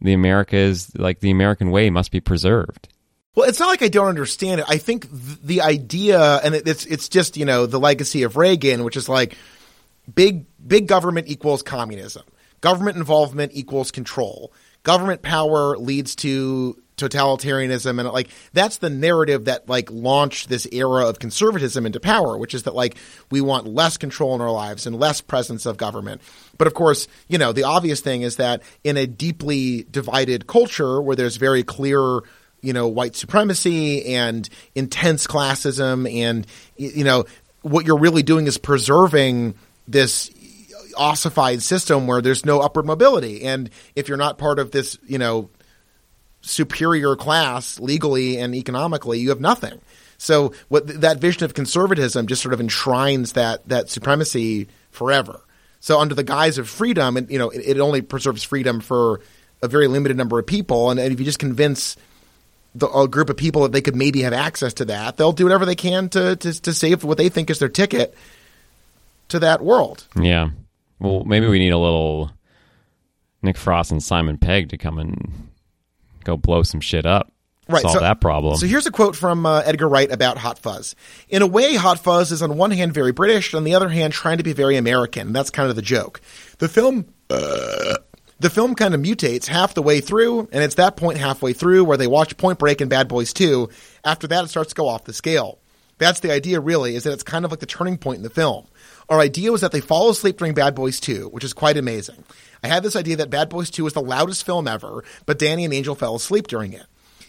the 0.00 0.12
America 0.12 0.56
is 0.56 0.94
like 0.96 1.20
the 1.20 1.30
American 1.30 1.70
way 1.70 1.90
must 1.90 2.10
be 2.10 2.20
preserved. 2.20 2.88
Well, 3.34 3.48
it's 3.48 3.58
not 3.58 3.68
like 3.68 3.82
I 3.82 3.88
don't 3.88 4.08
understand 4.08 4.60
it. 4.60 4.66
I 4.68 4.78
think 4.78 5.10
th- 5.10 5.40
the 5.42 5.62
idea, 5.62 6.20
and 6.20 6.54
it, 6.54 6.68
it's 6.68 6.84
it's 6.86 7.08
just 7.08 7.36
you 7.36 7.44
know 7.44 7.66
the 7.66 7.80
legacy 7.80 8.22
of 8.22 8.36
Reagan, 8.36 8.84
which 8.84 8.96
is 8.96 9.08
like 9.08 9.36
big 10.12 10.46
big 10.64 10.86
government 10.86 11.28
equals 11.28 11.62
communism. 11.62 12.24
Government 12.60 12.96
involvement 12.96 13.52
equals 13.54 13.90
control. 13.90 14.52
Government 14.82 15.22
power 15.22 15.76
leads 15.78 16.14
to 16.16 16.80
totalitarianism 16.96 17.98
and 17.98 18.08
like 18.10 18.28
that's 18.52 18.78
the 18.78 18.90
narrative 18.90 19.46
that 19.46 19.68
like 19.68 19.90
launched 19.90 20.48
this 20.48 20.66
era 20.70 21.08
of 21.08 21.18
conservatism 21.18 21.86
into 21.86 21.98
power 21.98 22.38
which 22.38 22.54
is 22.54 22.62
that 22.64 22.74
like 22.74 22.96
we 23.30 23.40
want 23.40 23.66
less 23.66 23.96
control 23.96 24.34
in 24.34 24.40
our 24.40 24.50
lives 24.50 24.86
and 24.86 24.98
less 24.98 25.20
presence 25.20 25.66
of 25.66 25.76
government. 25.76 26.20
But 26.56 26.68
of 26.68 26.74
course 26.74 27.08
you 27.26 27.38
know 27.38 27.52
the 27.52 27.64
obvious 27.64 28.00
thing 28.00 28.22
is 28.22 28.36
that 28.36 28.62
in 28.84 28.96
a 28.96 29.06
deeply 29.06 29.86
divided 29.90 30.46
culture 30.46 31.02
where 31.02 31.16
there's 31.16 31.36
very 31.36 31.64
clear 31.64 32.20
you 32.60 32.72
know 32.72 32.86
white 32.86 33.16
supremacy 33.16 34.14
and 34.14 34.48
intense 34.76 35.26
classism 35.26 36.08
and 36.12 36.46
you 36.76 37.02
know 37.02 37.24
what 37.62 37.86
you're 37.86 37.98
really 37.98 38.22
doing 38.22 38.46
is 38.46 38.56
preserving 38.56 39.54
this 39.88 40.30
ossified 40.96 41.60
system 41.60 42.06
where 42.06 42.22
there's 42.22 42.44
no 42.44 42.60
upward 42.60 42.86
mobility. 42.86 43.42
And 43.42 43.68
if 43.96 44.06
you're 44.06 44.16
not 44.16 44.38
part 44.38 44.60
of 44.60 44.70
this 44.70 44.96
you 45.06 45.18
know 45.18 45.50
superior 46.44 47.16
class 47.16 47.80
legally 47.80 48.38
and 48.38 48.54
economically, 48.54 49.18
you 49.18 49.30
have 49.30 49.40
nothing. 49.40 49.80
So 50.18 50.52
what 50.68 51.00
that 51.00 51.18
vision 51.18 51.44
of 51.44 51.54
conservatism 51.54 52.26
just 52.26 52.42
sort 52.42 52.54
of 52.54 52.60
enshrines 52.60 53.32
that 53.32 53.68
that 53.68 53.90
supremacy 53.90 54.68
forever. 54.90 55.40
So 55.80 56.00
under 56.00 56.14
the 56.14 56.22
guise 56.22 56.56
of 56.56 56.68
freedom, 56.68 57.16
and 57.16 57.30
you 57.30 57.38
know, 57.38 57.50
it, 57.50 57.76
it 57.76 57.80
only 57.80 58.00
preserves 58.00 58.42
freedom 58.42 58.80
for 58.80 59.20
a 59.62 59.68
very 59.68 59.86
limited 59.86 60.16
number 60.16 60.38
of 60.38 60.46
people. 60.46 60.90
And, 60.90 61.00
and 61.00 61.12
if 61.12 61.18
you 61.18 61.26
just 61.26 61.38
convince 61.38 61.96
the, 62.74 62.88
a 62.88 63.08
group 63.08 63.28
of 63.28 63.36
people 63.36 63.62
that 63.62 63.72
they 63.72 63.80
could 63.80 63.96
maybe 63.96 64.22
have 64.22 64.32
access 64.32 64.74
to 64.74 64.84
that, 64.86 65.16
they'll 65.16 65.32
do 65.32 65.44
whatever 65.44 65.66
they 65.66 65.74
can 65.74 66.08
to, 66.10 66.36
to 66.36 66.62
to 66.62 66.72
save 66.72 67.04
what 67.04 67.18
they 67.18 67.28
think 67.28 67.50
is 67.50 67.58
their 67.58 67.68
ticket 67.68 68.14
to 69.28 69.40
that 69.40 69.62
world. 69.62 70.06
Yeah. 70.20 70.50
Well, 71.00 71.24
maybe 71.24 71.48
we 71.48 71.58
need 71.58 71.72
a 71.72 71.78
little 71.78 72.30
Nick 73.42 73.56
Frost 73.58 73.90
and 73.90 74.02
Simon 74.02 74.38
Pegg 74.38 74.70
to 74.70 74.78
come 74.78 74.98
and 74.98 75.48
go 76.24 76.36
blow 76.36 76.62
some 76.62 76.80
shit 76.80 77.06
up. 77.06 77.30
Right, 77.68 77.82
Solve 77.82 77.94
so- 77.94 78.00
that 78.00 78.20
problem. 78.20 78.56
So 78.56 78.66
here's 78.66 78.86
a 78.86 78.90
quote 78.90 79.16
from 79.16 79.46
uh, 79.46 79.62
Edgar 79.64 79.88
Wright 79.88 80.10
about 80.10 80.36
Hot 80.36 80.58
Fuzz. 80.58 80.94
In 81.28 81.40
a 81.40 81.46
way, 81.46 81.76
Hot 81.76 81.98
Fuzz 81.98 82.30
is 82.30 82.42
on 82.42 82.58
one 82.58 82.70
hand 82.70 82.92
very 82.92 83.12
British, 83.12 83.54
on 83.54 83.64
the 83.64 83.74
other 83.74 83.88
hand 83.88 84.12
trying 84.12 84.38
to 84.38 84.44
be 84.44 84.52
very 84.52 84.76
American. 84.76 85.32
That's 85.32 85.50
kind 85.50 85.70
of 85.70 85.76
the 85.76 85.82
joke. 85.82 86.20
The 86.58 86.68
film. 86.68 87.06
Uh, 87.30 87.96
the 88.40 88.50
film 88.50 88.74
kind 88.74 88.94
of 88.94 89.00
mutates 89.00 89.46
half 89.46 89.74
the 89.74 89.80
way 89.80 90.00
through, 90.00 90.48
and 90.52 90.62
it's 90.62 90.74
that 90.74 90.96
point 90.96 91.18
halfway 91.18 91.52
through 91.52 91.84
where 91.84 91.96
they 91.96 92.08
watch 92.08 92.36
Point 92.36 92.58
Break 92.58 92.80
and 92.80 92.90
Bad 92.90 93.08
Boys 93.08 93.32
2. 93.32 93.70
After 94.04 94.26
that, 94.26 94.44
it 94.44 94.48
starts 94.48 94.70
to 94.70 94.74
go 94.74 94.88
off 94.88 95.04
the 95.04 95.12
scale. 95.14 95.60
That's 95.98 96.20
the 96.20 96.32
idea, 96.32 96.60
really, 96.60 96.96
is 96.96 97.04
that 97.04 97.12
it's 97.12 97.22
kind 97.22 97.44
of 97.44 97.52
like 97.52 97.60
the 97.60 97.66
turning 97.66 97.96
point 97.96 98.18
in 98.18 98.22
the 98.22 98.30
film. 98.30 98.66
Our 99.08 99.20
idea 99.20 99.52
was 99.52 99.60
that 99.60 99.72
they 99.72 99.80
fall 99.80 100.08
asleep 100.10 100.38
during 100.38 100.54
Bad 100.54 100.74
Boys 100.74 100.98
2, 101.00 101.28
which 101.28 101.44
is 101.44 101.52
quite 101.52 101.76
amazing. 101.76 102.24
I 102.62 102.68
had 102.68 102.82
this 102.82 102.96
idea 102.96 103.16
that 103.16 103.30
Bad 103.30 103.48
Boys 103.50 103.70
2 103.70 103.84
was 103.84 103.92
the 103.92 104.00
loudest 104.00 104.46
film 104.46 104.66
ever, 104.66 105.04
but 105.26 105.38
Danny 105.38 105.64
and 105.64 105.74
Angel 105.74 105.94
fell 105.94 106.14
asleep 106.16 106.46
during 106.46 106.72
it. 106.72 106.86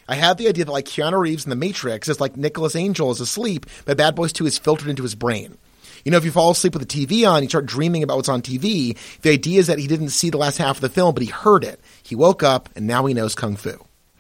I 0.07 0.15
had 0.15 0.37
the 0.37 0.47
idea 0.47 0.65
that 0.65 0.71
like 0.71 0.85
Keanu 0.85 1.19
Reeves 1.19 1.43
in 1.45 1.49
The 1.49 1.55
Matrix 1.55 2.07
is 2.07 2.21
like 2.21 2.37
Nicholas 2.37 2.75
Angel 2.75 3.11
is 3.11 3.19
asleep, 3.19 3.65
but 3.85 3.97
Bad 3.97 4.15
Boys 4.15 4.31
2 4.31 4.45
is 4.45 4.57
filtered 4.57 4.87
into 4.87 5.03
his 5.03 5.15
brain. 5.15 5.57
You 6.05 6.11
know, 6.11 6.17
if 6.17 6.23
you 6.25 6.31
fall 6.31 6.51
asleep 6.51 6.75
with 6.75 6.87
the 6.87 7.05
TV 7.07 7.27
on, 7.29 7.41
you 7.41 7.49
start 7.49 7.65
dreaming 7.65 8.03
about 8.03 8.17
what's 8.17 8.29
on 8.29 8.43
TV. 8.43 8.95
The 9.21 9.31
idea 9.31 9.59
is 9.59 9.67
that 9.67 9.79
he 9.79 9.87
didn't 9.87 10.09
see 10.09 10.29
the 10.29 10.37
last 10.37 10.57
half 10.59 10.77
of 10.77 10.81
the 10.81 10.89
film, 10.89 11.15
but 11.15 11.23
he 11.23 11.29
heard 11.29 11.63
it. 11.63 11.79
He 12.03 12.13
woke 12.15 12.43
up, 12.43 12.69
and 12.75 12.85
now 12.85 13.05
he 13.07 13.15
knows 13.15 13.33
Kung 13.33 13.55
Fu. 13.55 13.71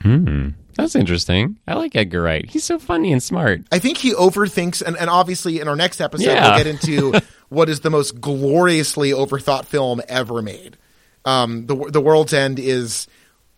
Hmm. 0.01 0.49
That's 0.75 0.95
interesting. 0.95 1.57
I 1.67 1.75
like 1.75 1.95
Edgar 1.95 2.21
Wright. 2.23 2.49
He's 2.49 2.63
so 2.65 2.79
funny 2.79 3.13
and 3.13 3.21
smart. 3.23 3.61
I 3.71 3.77
think 3.79 3.97
he 3.99 4.13
overthinks, 4.13 4.81
and, 4.81 4.97
and 4.97 5.09
obviously 5.09 5.59
in 5.61 5.67
our 5.67 5.75
next 5.75 6.01
episode 6.01 6.25
Yeah. 6.25 6.49
we'll 6.49 6.57
get 6.57 6.67
into 6.67 7.13
what 7.55 7.69
is 7.69 7.79
the 7.79 7.89
most 7.89 8.21
gloriously 8.21 9.11
overthought 9.11 9.65
film 9.65 10.01
ever 10.07 10.41
made. 10.41 10.77
Um, 11.25 11.65
the 11.65 11.75
The 11.89 12.01
World's 12.01 12.33
End 12.33 12.59
is 12.59 13.07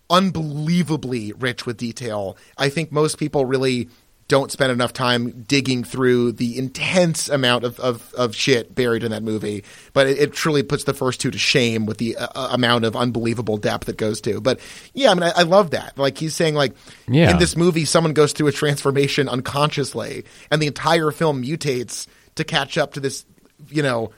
unbelievably 0.09 1.33
rich 1.33 1.65
with 1.65 1.77
detail. 1.77 2.37
I 2.57 2.69
think 2.69 2.91
most 2.91 3.17
people 3.17 3.45
really 3.45 3.89
don't 4.29 4.51
spend 4.51 4.73
enough 4.73 4.91
time 4.91 5.43
digging 5.47 5.85
through 5.85 6.33
the 6.33 6.57
intense 6.57 7.29
amount 7.29 7.63
of, 7.63 7.79
of, 7.79 8.13
of 8.13 8.35
shit 8.35 8.75
buried 8.75 9.03
in 9.03 9.11
that 9.11 9.23
movie. 9.23 9.63
But 9.93 10.07
it, 10.07 10.17
it 10.19 10.33
truly 10.33 10.63
puts 10.63 10.83
the 10.83 10.93
first 10.93 11.21
two 11.21 11.31
to 11.31 11.37
shame 11.37 11.85
with 11.85 11.97
the 11.97 12.17
uh, 12.17 12.49
amount 12.51 12.83
of 12.83 12.95
unbelievable 12.97 13.55
depth 13.55 13.87
it 13.87 13.95
goes 13.95 14.19
to. 14.21 14.41
But 14.41 14.59
yeah, 14.93 15.11
I 15.11 15.13
mean, 15.13 15.23
I, 15.23 15.31
I 15.37 15.43
love 15.43 15.71
that. 15.71 15.97
Like 15.97 16.17
he's 16.17 16.35
saying, 16.35 16.55
like 16.55 16.73
Yeah. 17.07 17.31
in 17.31 17.37
this 17.39 17.55
movie, 17.55 17.85
someone 17.85 18.11
goes 18.11 18.33
through 18.33 18.47
a 18.47 18.51
transformation 18.51 19.29
unconsciously, 19.29 20.25
and 20.51 20.61
the 20.61 20.67
entire 20.67 21.11
film 21.11 21.41
mutates 21.41 22.05
to 22.35 22.43
catch 22.43 22.77
up 22.77 22.93
to 22.93 22.99
this. 22.99 23.25
You 23.69 23.83
know, 23.83 24.11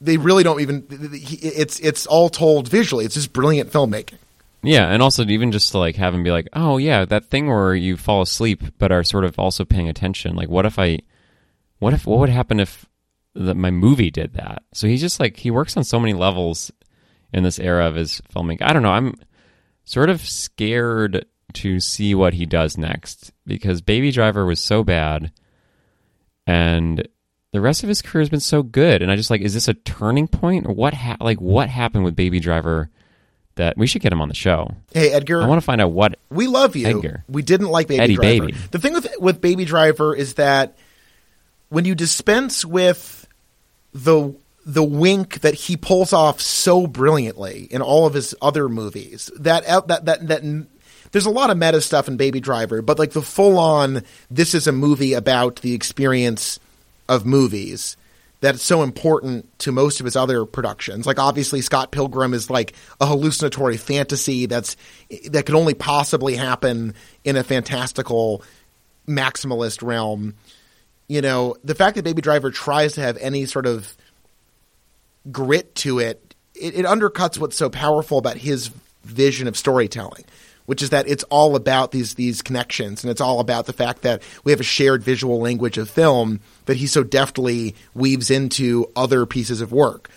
they 0.00 0.16
really 0.16 0.42
don't 0.42 0.60
even. 0.60 0.86
It's 0.90 1.80
it's 1.80 2.06
all 2.06 2.28
told 2.28 2.68
visually. 2.68 3.04
It's 3.04 3.14
just 3.14 3.32
brilliant 3.32 3.72
filmmaking. 3.72 4.18
Yeah, 4.62 4.88
and 4.88 5.02
also 5.02 5.24
even 5.24 5.52
just 5.52 5.70
to 5.72 5.78
like 5.78 5.96
have 5.96 6.14
him 6.14 6.22
be 6.22 6.32
like, 6.32 6.48
"Oh 6.52 6.76
yeah, 6.76 7.04
that 7.04 7.26
thing 7.26 7.46
where 7.46 7.74
you 7.74 7.96
fall 7.96 8.22
asleep 8.22 8.62
but 8.78 8.92
are 8.92 9.04
sort 9.04 9.24
of 9.24 9.38
also 9.38 9.64
paying 9.64 9.88
attention. 9.88 10.34
Like, 10.34 10.48
what 10.48 10.66
if 10.66 10.78
I, 10.78 10.98
what 11.78 11.92
if, 11.92 12.06
what 12.06 12.18
would 12.18 12.30
happen 12.30 12.58
if 12.58 12.84
the, 13.34 13.54
my 13.54 13.70
movie 13.70 14.10
did 14.10 14.34
that?" 14.34 14.62
So 14.74 14.88
he's 14.88 15.00
just 15.00 15.20
like 15.20 15.36
he 15.36 15.50
works 15.50 15.76
on 15.76 15.84
so 15.84 16.00
many 16.00 16.14
levels 16.14 16.72
in 17.32 17.42
this 17.44 17.58
era 17.58 17.86
of 17.86 17.94
his 17.94 18.20
filming. 18.30 18.62
I 18.62 18.72
don't 18.72 18.82
know. 18.82 18.92
I'm 18.92 19.14
sort 19.84 20.10
of 20.10 20.20
scared 20.20 21.26
to 21.54 21.80
see 21.80 22.14
what 22.14 22.34
he 22.34 22.44
does 22.44 22.76
next 22.76 23.32
because 23.46 23.80
Baby 23.80 24.10
Driver 24.10 24.44
was 24.44 24.58
so 24.58 24.82
bad, 24.82 25.30
and 26.46 27.06
the 27.52 27.60
rest 27.60 27.82
of 27.82 27.88
his 27.88 28.02
career 28.02 28.22
has 28.22 28.28
been 28.28 28.40
so 28.40 28.62
good. 28.62 29.02
And 29.02 29.10
I 29.10 29.16
just 29.16 29.30
like, 29.30 29.40
is 29.40 29.54
this 29.54 29.68
a 29.68 29.74
turning 29.74 30.28
point 30.28 30.66
or 30.66 30.74
what? 30.74 30.94
Ha- 30.94 31.16
like, 31.20 31.40
what 31.40 31.68
happened 31.68 32.04
with 32.04 32.16
Baby 32.16 32.40
Driver? 32.40 32.90
That 33.56 33.78
we 33.78 33.86
should 33.86 34.02
get 34.02 34.12
him 34.12 34.20
on 34.20 34.28
the 34.28 34.34
show. 34.34 34.74
Hey 34.92 35.12
Edgar, 35.12 35.40
I 35.40 35.46
want 35.46 35.62
to 35.62 35.64
find 35.64 35.80
out 35.80 35.90
what. 35.90 36.18
we 36.28 36.46
love 36.46 36.76
you. 36.76 36.86
Edgar. 36.88 37.24
We 37.26 37.40
didn't 37.40 37.68
like 37.68 37.88
Baby 37.88 38.02
Eddie 38.02 38.14
Driver. 38.16 38.46
Baby. 38.48 38.58
The 38.70 38.78
thing 38.78 38.92
with 38.92 39.08
with 39.18 39.40
Baby 39.40 39.64
Driver 39.64 40.14
is 40.14 40.34
that 40.34 40.76
when 41.70 41.86
you 41.86 41.94
dispense 41.94 42.66
with 42.66 43.26
the 43.94 44.34
the 44.66 44.82
wink 44.84 45.40
that 45.40 45.54
he 45.54 45.78
pulls 45.78 46.12
off 46.12 46.38
so 46.38 46.86
brilliantly 46.86 47.66
in 47.70 47.80
all 47.80 48.06
of 48.06 48.12
his 48.12 48.34
other 48.42 48.68
movies, 48.68 49.30
that 49.38 49.64
that 49.88 50.04
that 50.04 50.26
that 50.28 50.66
there's 51.12 51.24
a 51.24 51.30
lot 51.30 51.48
of 51.48 51.56
meta 51.56 51.80
stuff 51.80 52.08
in 52.08 52.18
Baby 52.18 52.40
Driver, 52.40 52.82
but 52.82 52.98
like 52.98 53.12
the 53.12 53.22
full 53.22 53.58
on 53.58 54.02
this 54.30 54.54
is 54.54 54.66
a 54.66 54.72
movie 54.72 55.14
about 55.14 55.62
the 55.62 55.72
experience 55.72 56.60
of 57.08 57.26
movies 57.26 57.96
that's 58.40 58.62
so 58.62 58.82
important 58.82 59.58
to 59.60 59.72
most 59.72 60.00
of 60.00 60.04
his 60.04 60.14
other 60.14 60.44
productions. 60.44 61.06
Like 61.06 61.18
obviously 61.18 61.62
Scott 61.62 61.90
Pilgrim 61.90 62.34
is 62.34 62.50
like 62.50 62.74
a 63.00 63.06
hallucinatory 63.06 63.76
fantasy 63.76 64.46
that's 64.46 64.76
that 65.30 65.46
could 65.46 65.54
only 65.54 65.74
possibly 65.74 66.36
happen 66.36 66.94
in 67.24 67.36
a 67.36 67.42
fantastical 67.42 68.42
maximalist 69.08 69.82
realm. 69.82 70.34
You 71.08 71.22
know, 71.22 71.56
the 71.64 71.74
fact 71.74 71.96
that 71.96 72.04
Baby 72.04 72.20
Driver 72.20 72.50
tries 72.50 72.94
to 72.94 73.00
have 73.00 73.16
any 73.18 73.46
sort 73.46 73.66
of 73.66 73.96
grit 75.30 75.74
to 75.76 75.98
it, 75.98 76.34
it, 76.54 76.74
it 76.74 76.86
undercuts 76.86 77.38
what's 77.38 77.56
so 77.56 77.70
powerful 77.70 78.18
about 78.18 78.36
his 78.36 78.70
vision 79.04 79.46
of 79.48 79.56
storytelling, 79.56 80.24
which 80.66 80.82
is 80.82 80.90
that 80.90 81.08
it's 81.08 81.24
all 81.24 81.56
about 81.56 81.92
these 81.92 82.14
these 82.14 82.42
connections 82.42 83.02
and 83.02 83.10
it's 83.10 83.20
all 83.20 83.40
about 83.40 83.66
the 83.66 83.72
fact 83.72 84.02
that 84.02 84.22
we 84.44 84.52
have 84.52 84.60
a 84.60 84.64
shared 84.64 85.02
visual 85.02 85.40
language 85.40 85.78
of 85.78 85.88
film 85.88 86.40
that 86.66 86.76
he 86.76 86.86
so 86.86 87.02
deftly 87.02 87.74
weaves 87.94 88.30
into 88.30 88.90
other 88.94 89.26
pieces 89.26 89.60
of 89.60 89.72
work. 89.72 90.10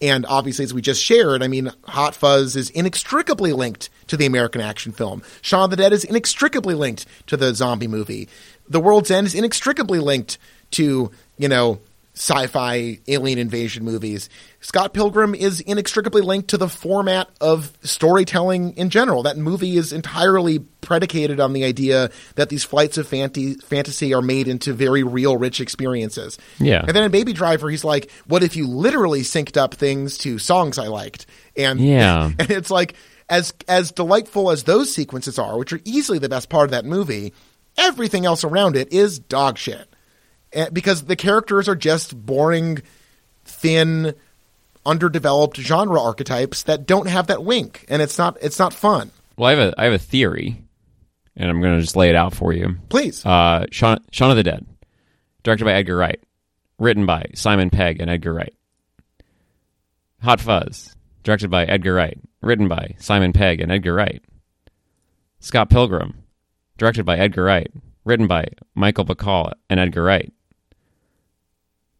And 0.00 0.26
obviously, 0.26 0.64
as 0.64 0.74
we 0.74 0.82
just 0.82 1.02
shared, 1.02 1.42
I 1.42 1.48
mean, 1.48 1.70
Hot 1.84 2.14
Fuzz 2.14 2.54
is 2.54 2.68
inextricably 2.70 3.52
linked 3.52 3.88
to 4.08 4.16
the 4.16 4.26
American 4.26 4.60
action 4.60 4.92
film. 4.92 5.22
Shaun 5.40 5.70
the 5.70 5.76
Dead 5.76 5.92
is 5.92 6.04
inextricably 6.04 6.74
linked 6.74 7.06
to 7.28 7.36
the 7.36 7.54
zombie 7.54 7.88
movie. 7.88 8.28
The 8.68 8.80
World's 8.80 9.10
End 9.10 9.26
is 9.26 9.34
inextricably 9.34 9.98
linked 9.98 10.36
to, 10.72 11.10
you 11.38 11.48
know, 11.48 11.80
sci-fi 12.16 12.98
alien 13.08 13.38
invasion 13.38 13.84
movies. 13.84 14.28
Scott 14.66 14.92
Pilgrim 14.92 15.32
is 15.32 15.60
inextricably 15.60 16.22
linked 16.22 16.48
to 16.48 16.58
the 16.58 16.68
format 16.68 17.28
of 17.40 17.72
storytelling 17.82 18.76
in 18.76 18.90
general. 18.90 19.22
That 19.22 19.36
movie 19.36 19.76
is 19.76 19.92
entirely 19.92 20.58
predicated 20.58 21.38
on 21.38 21.52
the 21.52 21.62
idea 21.62 22.10
that 22.34 22.48
these 22.48 22.64
flights 22.64 22.98
of 22.98 23.06
fantasy 23.06 24.12
are 24.12 24.22
made 24.22 24.48
into 24.48 24.72
very 24.72 25.04
real, 25.04 25.36
rich 25.36 25.60
experiences. 25.60 26.36
Yeah. 26.58 26.80
And 26.80 26.96
then 26.96 27.04
in 27.04 27.12
Baby 27.12 27.32
Driver, 27.32 27.70
he's 27.70 27.84
like, 27.84 28.10
"What 28.26 28.42
if 28.42 28.56
you 28.56 28.66
literally 28.66 29.20
synced 29.20 29.56
up 29.56 29.74
things 29.74 30.18
to 30.18 30.36
songs 30.40 30.78
I 30.78 30.88
liked?" 30.88 31.26
And 31.56 31.78
Yeah. 31.78 32.32
and 32.40 32.50
it's 32.50 32.68
like 32.68 32.94
as 33.28 33.54
as 33.68 33.92
delightful 33.92 34.50
as 34.50 34.64
those 34.64 34.92
sequences 34.92 35.38
are, 35.38 35.56
which 35.56 35.72
are 35.72 35.80
easily 35.84 36.18
the 36.18 36.28
best 36.28 36.48
part 36.48 36.64
of 36.64 36.70
that 36.72 36.84
movie. 36.84 37.32
Everything 37.78 38.26
else 38.26 38.42
around 38.42 38.74
it 38.74 38.92
is 38.92 39.20
dog 39.20 39.58
shit 39.58 39.88
because 40.72 41.04
the 41.04 41.14
characters 41.14 41.68
are 41.68 41.76
just 41.76 42.20
boring, 42.20 42.82
thin, 43.44 44.12
underdeveloped 44.86 45.56
genre 45.58 46.00
archetypes 46.00 46.62
that 46.62 46.86
don't 46.86 47.08
have 47.08 47.26
that 47.26 47.44
wink, 47.44 47.84
and 47.88 48.00
it's 48.00 48.16
not 48.16 48.36
it's 48.40 48.58
not 48.58 48.72
fun. 48.72 49.10
Well, 49.36 49.48
I 49.48 49.54
have 49.54 49.72
a 49.72 49.74
I 49.80 49.84
have 49.84 49.92
a 49.92 49.98
theory, 49.98 50.62
and 51.36 51.50
I'm 51.50 51.60
going 51.60 51.74
to 51.76 51.82
just 51.82 51.96
lay 51.96 52.08
it 52.08 52.14
out 52.16 52.34
for 52.34 52.52
you. 52.52 52.76
Please, 52.88 53.24
Uh, 53.26 53.66
Shaun, 53.70 53.98
Shaun 54.12 54.30
of 54.30 54.36
the 54.36 54.42
Dead, 54.42 54.64
directed 55.42 55.64
by 55.64 55.72
Edgar 55.74 55.96
Wright, 55.96 56.22
written 56.78 57.04
by 57.04 57.26
Simon 57.34 57.68
Pegg 57.70 58.00
and 58.00 58.08
Edgar 58.10 58.32
Wright. 58.34 58.54
Hot 60.22 60.40
Fuzz, 60.40 60.94
directed 61.22 61.50
by 61.50 61.64
Edgar 61.64 61.94
Wright, 61.94 62.18
written 62.40 62.68
by 62.68 62.94
Simon 62.98 63.32
Pegg 63.32 63.60
and 63.60 63.70
Edgar 63.70 63.94
Wright. 63.94 64.22
Scott 65.40 65.68
Pilgrim, 65.68 66.22
directed 66.78 67.04
by 67.04 67.18
Edgar 67.18 67.44
Wright, 67.44 67.70
written 68.04 68.26
by 68.26 68.46
Michael 68.74 69.04
Bacall 69.04 69.52
and 69.68 69.78
Edgar 69.78 70.02
Wright. 70.04 70.32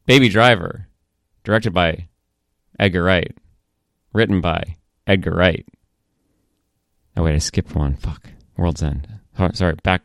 Baby 0.06 0.28
Driver, 0.28 0.88
directed 1.44 1.72
by 1.74 2.08
Edgar 2.78 3.02
Wright, 3.04 3.36
written 4.12 4.40
by 4.40 4.76
Edgar 5.06 5.34
Wright. 5.34 5.66
Oh 7.16 7.22
wait, 7.22 7.34
I 7.34 7.38
skipped 7.38 7.74
one. 7.74 7.94
Fuck. 7.96 8.28
World's 8.56 8.82
End. 8.82 9.08
Oh, 9.38 9.50
sorry, 9.52 9.74
back. 9.82 10.02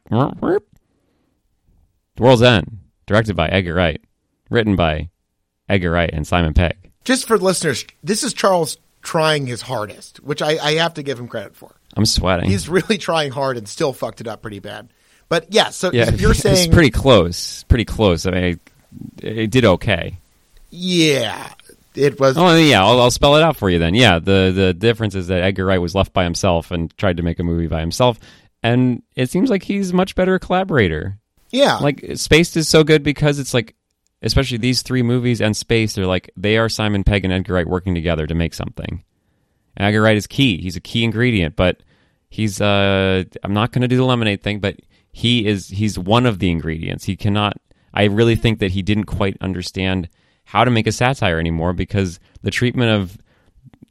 World's 2.17 2.41
End, 2.41 2.79
directed 3.05 3.35
by 3.35 3.47
Edgar 3.47 3.75
Wright, 3.75 4.01
written 4.49 4.75
by 4.75 5.09
Edgar 5.69 5.91
Wright 5.91 6.09
and 6.11 6.27
Simon 6.27 6.53
Pegg. 6.53 6.91
Just 7.03 7.27
for 7.27 7.37
listeners, 7.37 7.85
this 8.03 8.23
is 8.23 8.33
Charles 8.33 8.77
trying 9.01 9.47
his 9.47 9.61
hardest, 9.61 10.17
which 10.23 10.41
I, 10.41 10.57
I 10.57 10.73
have 10.73 10.93
to 10.95 11.03
give 11.03 11.19
him 11.19 11.27
credit 11.27 11.55
for. 11.55 11.75
I'm 11.95 12.05
sweating. 12.05 12.49
He's 12.49 12.69
really 12.69 12.97
trying 12.97 13.31
hard 13.31 13.57
and 13.57 13.67
still 13.67 13.93
fucked 13.93 14.21
it 14.21 14.27
up 14.27 14.41
pretty 14.41 14.59
bad. 14.59 14.89
But 15.29 15.47
yeah, 15.49 15.69
so 15.69 15.91
yeah, 15.91 16.11
you're 16.11 16.31
it's 16.31 16.41
saying 16.41 16.71
pretty 16.71 16.91
close. 16.91 17.63
Pretty 17.63 17.85
close. 17.85 18.25
I 18.25 18.31
mean, 18.31 18.43
it, 18.43 18.59
it 19.23 19.51
did 19.51 19.65
okay. 19.65 20.17
yeah, 20.69 21.53
it 21.95 22.19
was 22.19 22.37
Oh 22.37 22.55
yeah, 22.55 22.83
I'll, 22.83 22.99
I'll 23.01 23.11
spell 23.11 23.35
it 23.35 23.43
out 23.43 23.57
for 23.57 23.69
you 23.69 23.79
then. 23.79 23.95
Yeah, 23.95 24.19
the 24.19 24.51
the 24.53 24.73
difference 24.73 25.15
is 25.15 25.27
that 25.27 25.41
Edgar 25.41 25.65
Wright 25.65 25.81
was 25.81 25.95
left 25.95 26.13
by 26.13 26.23
himself 26.23 26.71
and 26.71 26.95
tried 26.97 27.17
to 27.17 27.23
make 27.23 27.39
a 27.39 27.43
movie 27.43 27.67
by 27.67 27.79
himself, 27.81 28.19
and 28.63 29.03
it 29.15 29.29
seems 29.29 29.49
like 29.49 29.63
he's 29.63 29.91
a 29.91 29.95
much 29.95 30.15
better 30.15 30.37
collaborator. 30.39 31.17
yeah, 31.51 31.77
Like 31.77 32.05
Spaced 32.15 32.55
is 32.57 32.69
so 32.69 32.83
good 32.83 33.03
because 33.03 33.39
it's 33.39 33.53
like, 33.53 33.75
especially 34.21 34.57
these 34.57 34.81
three 34.81 35.03
movies 35.03 35.41
and 35.41 35.55
Spaced, 35.55 35.95
they're 35.95 36.05
like 36.05 36.31
they 36.37 36.57
are 36.57 36.69
Simon 36.69 37.03
Pegg 37.03 37.25
and 37.25 37.33
Edgar 37.33 37.53
Wright 37.55 37.67
working 37.67 37.95
together 37.95 38.27
to 38.27 38.35
make 38.35 38.53
something. 38.53 39.03
And 39.77 39.87
Edgar 39.87 40.01
Wright 40.01 40.17
is 40.17 40.27
key. 40.27 40.61
He's 40.61 40.75
a 40.75 40.81
key 40.81 41.03
ingredient, 41.03 41.55
but 41.55 41.81
he's 42.29 42.61
uh 42.61 43.23
I'm 43.43 43.53
not 43.53 43.71
going 43.71 43.81
to 43.81 43.87
do 43.87 43.97
the 43.97 44.05
lemonade 44.05 44.41
thing, 44.43 44.59
but 44.59 44.77
he 45.11 45.45
is 45.45 45.67
he's 45.67 45.99
one 45.99 46.25
of 46.25 46.39
the 46.39 46.49
ingredients. 46.49 47.03
He 47.05 47.15
cannot. 47.17 47.57
I 47.93 48.05
really 48.05 48.37
think 48.37 48.59
that 48.59 48.71
he 48.71 48.81
didn't 48.81 49.03
quite 49.05 49.35
understand 49.41 50.07
how 50.51 50.65
to 50.65 50.71
make 50.71 50.85
a 50.85 50.91
satire 50.91 51.39
anymore 51.39 51.71
because 51.71 52.19
the 52.41 52.51
treatment 52.51 52.91
of 52.91 53.17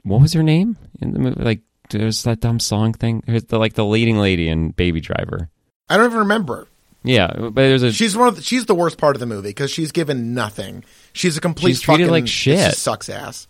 what 0.03 0.21
was 0.21 0.35
her 0.35 0.43
name 0.43 0.77
in 1.01 1.13
the 1.15 1.19
movie? 1.19 1.43
Like 1.43 1.61
there's 1.89 2.23
that 2.25 2.41
dumb 2.41 2.61
song 2.61 2.93
thing. 2.93 3.23
There's 3.27 3.45
the, 3.45 3.59
like 3.59 3.73
the 3.73 3.85
leading 3.85 4.19
lady 4.19 4.47
in 4.47 4.73
Baby 4.73 5.01
Driver. 5.01 5.49
I 5.89 5.97
don't 5.97 6.07
even 6.07 6.19
remember. 6.19 6.69
Yeah, 7.03 7.33
but 7.35 7.55
there's 7.55 7.83
a 7.83 7.93
She's 7.93 8.15
one 8.15 8.29
of 8.29 8.37
the, 8.37 8.43
she's 8.43 8.67
the 8.67 8.75
worst 8.75 8.99
part 8.99 9.17
of 9.17 9.21
the 9.21 9.27
movie 9.27 9.49
because 9.49 9.71
she's 9.71 9.91
given 9.91 10.35
nothing. 10.35 10.85
She's 11.15 11.39
a 11.39 11.41
complete 11.41 11.71
She's 11.71 11.81
treated 11.81 12.05
fucking, 12.09 12.13
like 12.25 12.29
shit. 12.29 12.75
sucks 12.75 13.09
ass. 13.09 13.49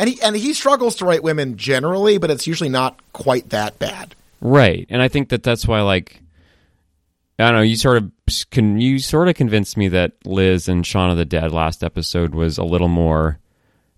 And 0.00 0.10
he 0.10 0.20
and 0.20 0.34
he 0.34 0.52
struggles 0.52 0.96
to 0.96 1.04
write 1.04 1.22
women 1.22 1.56
generally, 1.56 2.18
but 2.18 2.28
it's 2.28 2.48
usually 2.48 2.70
not 2.70 3.00
quite 3.12 3.50
that 3.50 3.78
bad. 3.78 4.16
Right, 4.40 4.84
and 4.90 5.00
I 5.00 5.06
think 5.06 5.28
that 5.28 5.44
that's 5.44 5.66
why, 5.66 5.82
like, 5.82 6.20
I 7.38 7.44
don't 7.44 7.54
know. 7.54 7.62
You 7.62 7.76
sort 7.76 7.98
of 7.98 8.10
can 8.50 8.80
you 8.80 8.98
sort 8.98 9.28
of 9.28 9.36
convinced 9.36 9.76
me 9.76 9.88
that 9.88 10.12
Liz 10.24 10.68
and 10.68 10.84
Shaun 10.84 11.10
of 11.10 11.16
the 11.16 11.24
Dead 11.24 11.52
last 11.52 11.84
episode 11.84 12.34
was 12.34 12.58
a 12.58 12.64
little 12.64 12.88
more, 12.88 13.38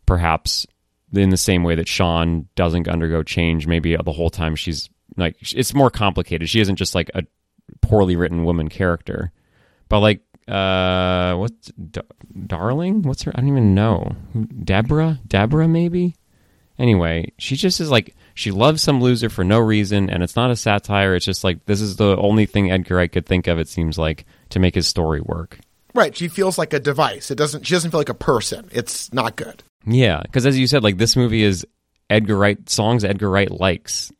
perhaps, 0.04 0.66
in 1.12 1.30
the 1.30 1.36
same 1.36 1.62
way 1.62 1.74
that 1.74 1.88
Shaun 1.88 2.48
doesn't 2.54 2.88
undergo 2.88 3.22
change. 3.22 3.66
Maybe 3.66 3.96
the 3.96 4.12
whole 4.12 4.30
time 4.30 4.56
she's 4.56 4.90
like 5.16 5.36
it's 5.40 5.74
more 5.74 5.90
complicated. 5.90 6.48
She 6.48 6.60
isn't 6.60 6.76
just 6.76 6.94
like 6.94 7.10
a 7.14 7.24
poorly 7.80 8.14
written 8.16 8.44
woman 8.44 8.68
character, 8.68 9.32
but 9.88 10.00
like 10.00 10.20
uh, 10.46 11.34
what's 11.36 11.72
Darling? 12.46 13.02
What's 13.02 13.22
her? 13.22 13.32
I 13.34 13.40
don't 13.40 13.48
even 13.48 13.74
know. 13.74 14.16
Deborah? 14.64 15.18
Deborah? 15.26 15.68
Maybe. 15.68 16.16
Anyway, 16.78 17.32
she 17.38 17.56
just 17.56 17.80
is 17.80 17.90
like 17.90 18.16
she 18.40 18.50
loves 18.52 18.80
some 18.80 19.02
loser 19.02 19.28
for 19.28 19.44
no 19.44 19.58
reason, 19.58 20.08
and 20.08 20.22
it's 20.22 20.34
not 20.34 20.50
a 20.50 20.56
satire. 20.56 21.14
It's 21.14 21.26
just 21.26 21.44
like 21.44 21.66
this 21.66 21.82
is 21.82 21.96
the 21.96 22.16
only 22.16 22.46
thing 22.46 22.70
Edgar 22.70 22.96
Wright 22.96 23.12
could 23.12 23.26
think 23.26 23.46
of. 23.46 23.58
It 23.58 23.68
seems 23.68 23.98
like 23.98 24.24
to 24.48 24.58
make 24.58 24.74
his 24.74 24.88
story 24.88 25.20
work. 25.20 25.58
Right. 25.92 26.16
She 26.16 26.28
feels 26.28 26.56
like 26.56 26.72
a 26.72 26.80
device. 26.80 27.30
It 27.30 27.34
doesn't 27.34 27.66
she 27.66 27.74
doesn't 27.74 27.90
feel 27.90 28.00
like 28.00 28.08
a 28.08 28.14
person. 28.14 28.70
It's 28.72 29.12
not 29.12 29.36
good. 29.36 29.62
Yeah, 29.84 30.22
because 30.22 30.46
as 30.46 30.58
you 30.58 30.66
said, 30.66 30.82
like 30.82 30.96
this 30.96 31.16
movie 31.16 31.42
is 31.42 31.66
Edgar 32.08 32.36
Wright 32.36 32.66
songs 32.70 33.04
Edgar 33.04 33.28
Wright 33.28 33.50
likes. 33.50 34.10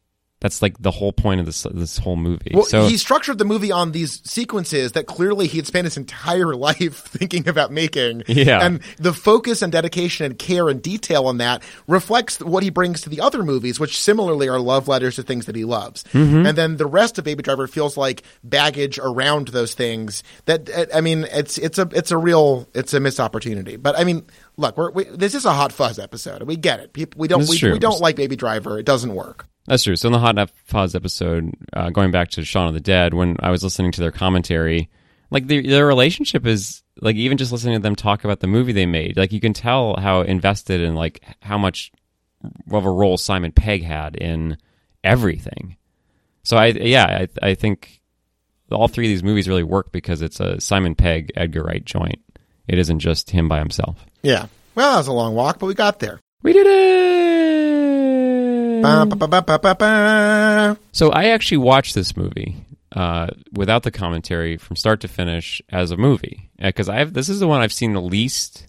That's 0.41 0.63
like 0.63 0.79
the 0.81 0.91
whole 0.91 1.13
point 1.13 1.41
of 1.41 1.47
this 1.47 1.67
this 1.71 1.99
whole 1.99 2.17
movie. 2.17 2.53
Well, 2.55 2.65
so 2.65 2.87
he 2.87 2.97
structured 2.97 3.37
the 3.37 3.45
movie 3.45 3.71
on 3.71 3.93
these 3.93 4.23
sequences 4.25 4.93
that 4.93 5.07
clearly 5.07 5.47
he 5.47 5.59
had 5.59 5.67
spent 5.67 5.85
his 5.85 5.99
entire 5.99 6.55
life 6.57 6.97
thinking 7.05 7.47
about 7.47 7.71
making. 7.71 8.23
Yeah. 8.27 8.65
And 8.65 8.81
the 8.97 9.13
focus 9.13 9.61
and 9.61 9.71
dedication 9.71 10.25
and 10.25 10.39
care 10.39 10.71
and 10.71 10.81
detail 10.81 11.27
on 11.27 11.39
that 11.39 11.63
reflects 11.87 12.41
what 12.41 12.63
he 12.63 12.71
brings 12.71 13.03
to 13.03 13.11
the 13.11 13.21
other 13.21 13.43
movies, 13.43 13.79
which 13.79 14.01
similarly 14.01 14.49
are 14.49 14.59
love 14.59 14.89
letters 14.89 15.17
to 15.17 15.23
things 15.23 15.45
that 15.45 15.57
he 15.57 15.67
loves. 15.67 16.05
Mm-hmm. 16.05 16.47
And 16.47 16.57
then 16.57 16.79
the 16.79 16.87
rest 16.87 17.19
of 17.19 17.25
Baby 17.25 17.43
Driver 17.43 17.67
feels 17.67 17.99
like 17.99 18.23
baggage 18.43 18.99
around 18.99 19.49
those 19.49 19.75
things. 19.75 20.23
That 20.47 20.71
I 20.95 21.03
mean, 21.03 21.27
it's 21.33 21.59
it's 21.59 21.79
a 21.79 21.87
it's 21.93 22.13
a 22.13 22.17
real 22.17 22.67
it's 22.73 22.95
a 22.95 23.01
missed 23.01 23.21
opportunity. 23.21 23.77
But 23.77 23.99
I 23.99 24.05
mean, 24.05 24.25
look, 24.57 24.79
we're, 24.79 24.91
we, 24.91 25.05
this 25.05 25.35
is 25.35 25.45
a 25.45 25.53
hot 25.53 25.71
fuzz 25.71 25.99
episode. 25.99 26.43
We 26.45 26.57
get 26.57 26.81
it. 26.81 26.95
People, 26.95 27.19
we 27.19 27.29
don't 27.29 27.47
we, 27.47 27.73
we 27.73 27.79
don't 27.79 28.01
like 28.01 28.17
Baby 28.17 28.37
Driver. 28.37 28.79
It 28.79 28.87
doesn't 28.87 29.15
work. 29.15 29.47
That's 29.71 29.85
true. 29.85 29.95
So 29.95 30.09
in 30.09 30.13
the 30.13 30.19
Hot 30.19 30.31
Enough 30.35 30.51
Fuzz 30.65 30.97
episode, 30.97 31.55
uh, 31.73 31.91
going 31.91 32.11
back 32.11 32.31
to 32.31 32.45
Shaun 32.45 32.67
of 32.67 32.75
the 32.75 32.81
Dead, 32.81 33.15
when 33.15 33.37
I 33.39 33.51
was 33.51 33.63
listening 33.63 33.93
to 33.93 34.01
their 34.01 34.11
commentary, 34.11 34.91
like 35.31 35.47
their, 35.47 35.63
their 35.63 35.87
relationship 35.87 36.45
is 36.45 36.83
like 37.01 37.15
even 37.15 37.39
just 37.39 37.53
listening 37.53 37.77
to 37.77 37.81
them 37.81 37.95
talk 37.95 38.25
about 38.25 38.41
the 38.41 38.49
movie 38.49 38.73
they 38.73 38.85
made, 38.85 39.17
like 39.17 39.31
you 39.31 39.39
can 39.39 39.53
tell 39.53 39.95
how 39.95 40.23
invested 40.23 40.81
and 40.81 40.97
like 40.97 41.23
how 41.41 41.57
much 41.57 41.93
of 42.73 42.85
a 42.85 42.91
role 42.91 43.17
Simon 43.17 43.53
Pegg 43.53 43.85
had 43.85 44.17
in 44.17 44.59
everything. 45.05 45.77
So 46.43 46.57
I 46.57 46.67
yeah 46.67 47.27
I 47.41 47.51
I 47.51 47.55
think 47.55 48.01
all 48.73 48.89
three 48.89 49.07
of 49.07 49.11
these 49.11 49.23
movies 49.23 49.49
really 49.49 49.63
work 49.63 49.93
because 49.93 50.21
it's 50.21 50.41
a 50.41 50.61
Simon 50.61 50.97
Pegg 50.97 51.31
Edgar 51.37 51.63
Wright 51.63 51.85
joint. 51.85 52.19
It 52.67 52.81
isn't 52.81 52.99
just 52.99 53.31
him 53.31 53.49
by 53.49 53.61
himself. 53.61 54.05
Yeah. 54.23 54.47
Well, 54.75 54.91
that 54.91 54.99
was 54.99 55.07
a 55.07 55.13
long 55.13 55.37
walk, 55.37 55.61
but 55.61 55.67
we 55.67 55.75
got 55.75 56.01
there. 56.01 56.19
We 56.43 56.53
did 56.55 56.67
it. 56.67 57.20
So 60.93 61.11
I 61.11 61.27
actually 61.27 61.59
watched 61.59 61.95
this 61.95 62.17
movie 62.17 62.57
uh, 62.93 63.29
without 63.53 63.83
the 63.83 63.91
commentary 63.91 64.57
from 64.57 64.77
start 64.77 65.01
to 65.01 65.09
finish 65.09 65.63
as 65.69 65.91
a 65.91 65.97
movie 65.97 66.51
because 66.59 66.89
I 66.89 66.99
have 66.99 67.13
this 67.13 67.29
is 67.29 67.41
the 67.41 67.47
one 67.49 67.61
I've 67.61 67.73
seen 67.73 67.93
the 67.93 68.01
least. 68.03 68.67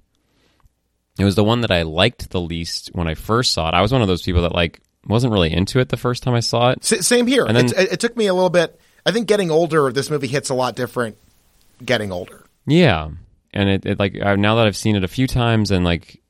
It 1.20 1.26
was 1.26 1.36
the 1.36 1.44
one 1.44 1.62
that 1.62 1.72
I 1.72 1.82
liked 1.84 2.30
the 2.30 2.42
least 2.42 2.90
when 2.94 3.08
I 3.08 3.16
first 3.16 3.54
saw 3.54 3.68
it. 3.68 3.74
I 3.74 3.82
was 3.82 3.92
one 3.92 4.02
of 4.02 4.08
those 4.08 4.22
people 4.22 4.44
that 4.44 4.54
like 4.56 4.80
wasn't 5.08 5.34
really 5.34 5.52
into 5.52 5.80
it 5.80 5.90
the 5.90 5.98
first 5.98 6.24
time 6.24 6.34
I 6.34 6.40
saw 6.40 6.70
it. 6.70 6.80
S- 6.92 7.06
same 7.06 7.28
here. 7.28 7.46
And 7.46 7.58
then- 7.58 7.66
it, 7.66 7.74
it, 7.78 7.92
it 7.94 8.00
took 8.00 8.16
me 8.16 8.28
a 8.28 8.34
little 8.34 8.50
bit. 8.50 8.80
I 9.06 9.12
think 9.12 9.28
getting 9.28 9.50
older, 9.52 9.92
this 9.92 10.10
movie 10.10 10.28
hits 10.28 10.50
a 10.50 10.54
lot 10.54 10.76
different. 10.76 11.18
Getting 11.84 12.12
older. 12.12 12.46
Yeah, 12.68 13.10
and 13.54 13.70
it, 13.70 13.86
it 13.86 14.00
like 14.00 14.14
now 14.14 14.56
that 14.56 14.68
I've 14.68 14.78
seen 14.78 14.96
it 14.96 15.04
a 15.04 15.08
few 15.08 15.26
times 15.26 15.72
and 15.72 15.84
like 15.84 16.21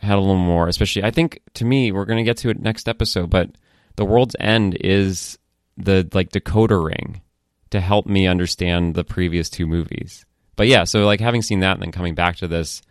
had 0.00 0.16
a 0.16 0.20
little 0.20 0.36
more, 0.36 0.68
especially 0.68 1.04
I 1.04 1.10
think 1.10 1.40
to 1.54 1.64
me 1.64 1.92
we're 1.92 2.04
gonna 2.04 2.24
get 2.24 2.36
to 2.38 2.50
it 2.50 2.60
next 2.60 2.88
episode, 2.88 3.30
but 3.30 3.50
the 3.96 4.04
world's 4.04 4.36
end 4.38 4.76
is 4.80 5.38
the 5.76 6.08
like 6.12 6.30
decoder 6.30 6.84
ring 6.84 7.20
to 7.70 7.80
help 7.80 8.06
me 8.06 8.26
understand 8.26 8.94
the 8.94 9.04
previous 9.04 9.50
two 9.50 9.66
movies. 9.66 10.24
But 10.56 10.68
yeah, 10.68 10.84
so 10.84 11.04
like 11.04 11.20
having 11.20 11.42
seen 11.42 11.60
that 11.60 11.72
and 11.74 11.82
then 11.82 11.92
coming 11.92 12.14
back 12.14 12.36
to 12.36 12.48
this, 12.48 12.82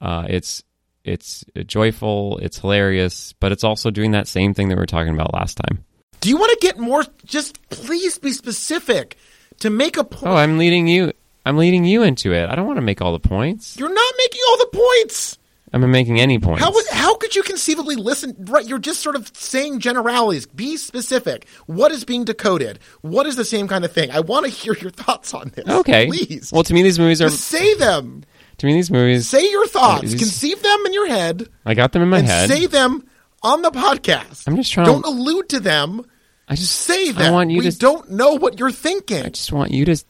uh, 0.00 0.26
it's 0.28 0.62
it's 1.04 1.44
joyful, 1.66 2.38
it's 2.42 2.58
hilarious, 2.58 3.32
but 3.40 3.52
it's 3.52 3.64
also 3.64 3.90
doing 3.90 4.10
that 4.10 4.28
same 4.28 4.52
thing 4.52 4.68
that 4.68 4.74
we 4.76 4.80
were 4.80 4.86
talking 4.86 5.14
about 5.14 5.32
last 5.32 5.56
time. 5.56 5.84
Do 6.20 6.28
you 6.28 6.36
want 6.36 6.50
to 6.60 6.66
get 6.66 6.78
more? 6.78 7.04
Just 7.24 7.62
please 7.70 8.18
be 8.18 8.32
specific. 8.32 9.16
To 9.60 9.70
make 9.70 9.96
a 9.96 10.04
point, 10.04 10.26
Oh, 10.26 10.36
I'm 10.36 10.58
leading 10.58 10.86
you. 10.86 11.12
I'm 11.46 11.56
leading 11.56 11.84
you 11.84 12.02
into 12.02 12.32
it. 12.32 12.48
I 12.50 12.54
don't 12.56 12.66
want 12.66 12.76
to 12.76 12.82
make 12.82 13.00
all 13.00 13.12
the 13.12 13.18
points. 13.20 13.76
you're 13.78 13.92
not 13.92 14.14
making 14.18 14.40
all 14.50 14.58
the 14.58 14.78
points. 15.02 15.37
I'm 15.72 15.80
not 15.82 15.88
making 15.88 16.20
any 16.20 16.38
points. 16.38 16.62
How 16.62 16.72
would, 16.72 16.86
how 16.90 17.16
could 17.16 17.36
you 17.36 17.42
conceivably 17.42 17.96
listen? 17.96 18.34
Right, 18.48 18.66
you're 18.66 18.78
just 18.78 19.00
sort 19.00 19.16
of 19.16 19.30
saying 19.36 19.80
generalities. 19.80 20.46
Be 20.46 20.76
specific. 20.76 21.46
What 21.66 21.92
is 21.92 22.04
being 22.04 22.24
decoded? 22.24 22.78
What 23.02 23.26
is 23.26 23.36
the 23.36 23.44
same 23.44 23.68
kind 23.68 23.84
of 23.84 23.92
thing? 23.92 24.10
I 24.10 24.20
want 24.20 24.46
to 24.46 24.50
hear 24.62 24.74
your 24.74 24.90
thoughts 24.90 25.34
on 25.34 25.52
this. 25.54 25.68
Okay. 25.68 26.06
please. 26.06 26.50
Well, 26.52 26.62
to 26.62 26.72
me, 26.74 26.82
these 26.82 26.98
movies 26.98 27.20
are. 27.20 27.28
Just 27.28 27.42
say 27.44 27.74
them. 27.74 28.24
To 28.58 28.66
me, 28.66 28.72
these 28.74 28.90
movies. 28.90 29.28
Say 29.28 29.50
your 29.50 29.66
thoughts. 29.66 30.02
These- 30.02 30.14
Conceive 30.16 30.62
them 30.62 30.78
in 30.86 30.92
your 30.92 31.08
head. 31.08 31.48
I 31.64 31.74
got 31.74 31.92
them 31.92 32.02
in 32.02 32.08
my 32.08 32.20
head. 32.22 32.48
say 32.48 32.66
them 32.66 33.06
on 33.42 33.62
the 33.62 33.70
podcast. 33.70 34.48
I'm 34.48 34.56
just 34.56 34.72
trying 34.72 34.86
Don't 34.86 35.02
to- 35.02 35.08
allude 35.08 35.48
to 35.50 35.60
them. 35.60 36.04
I 36.50 36.54
just 36.54 36.72
Say 36.74 37.12
them. 37.12 37.22
I 37.24 37.30
want 37.30 37.50
you 37.50 37.58
we 37.58 37.70
to. 37.70 37.78
don't 37.78 38.10
know 38.12 38.32
what 38.32 38.58
you're 38.58 38.70
thinking. 38.72 39.22
I 39.22 39.28
just 39.28 39.52
want 39.52 39.70
you 39.70 39.84
to. 39.84 40.02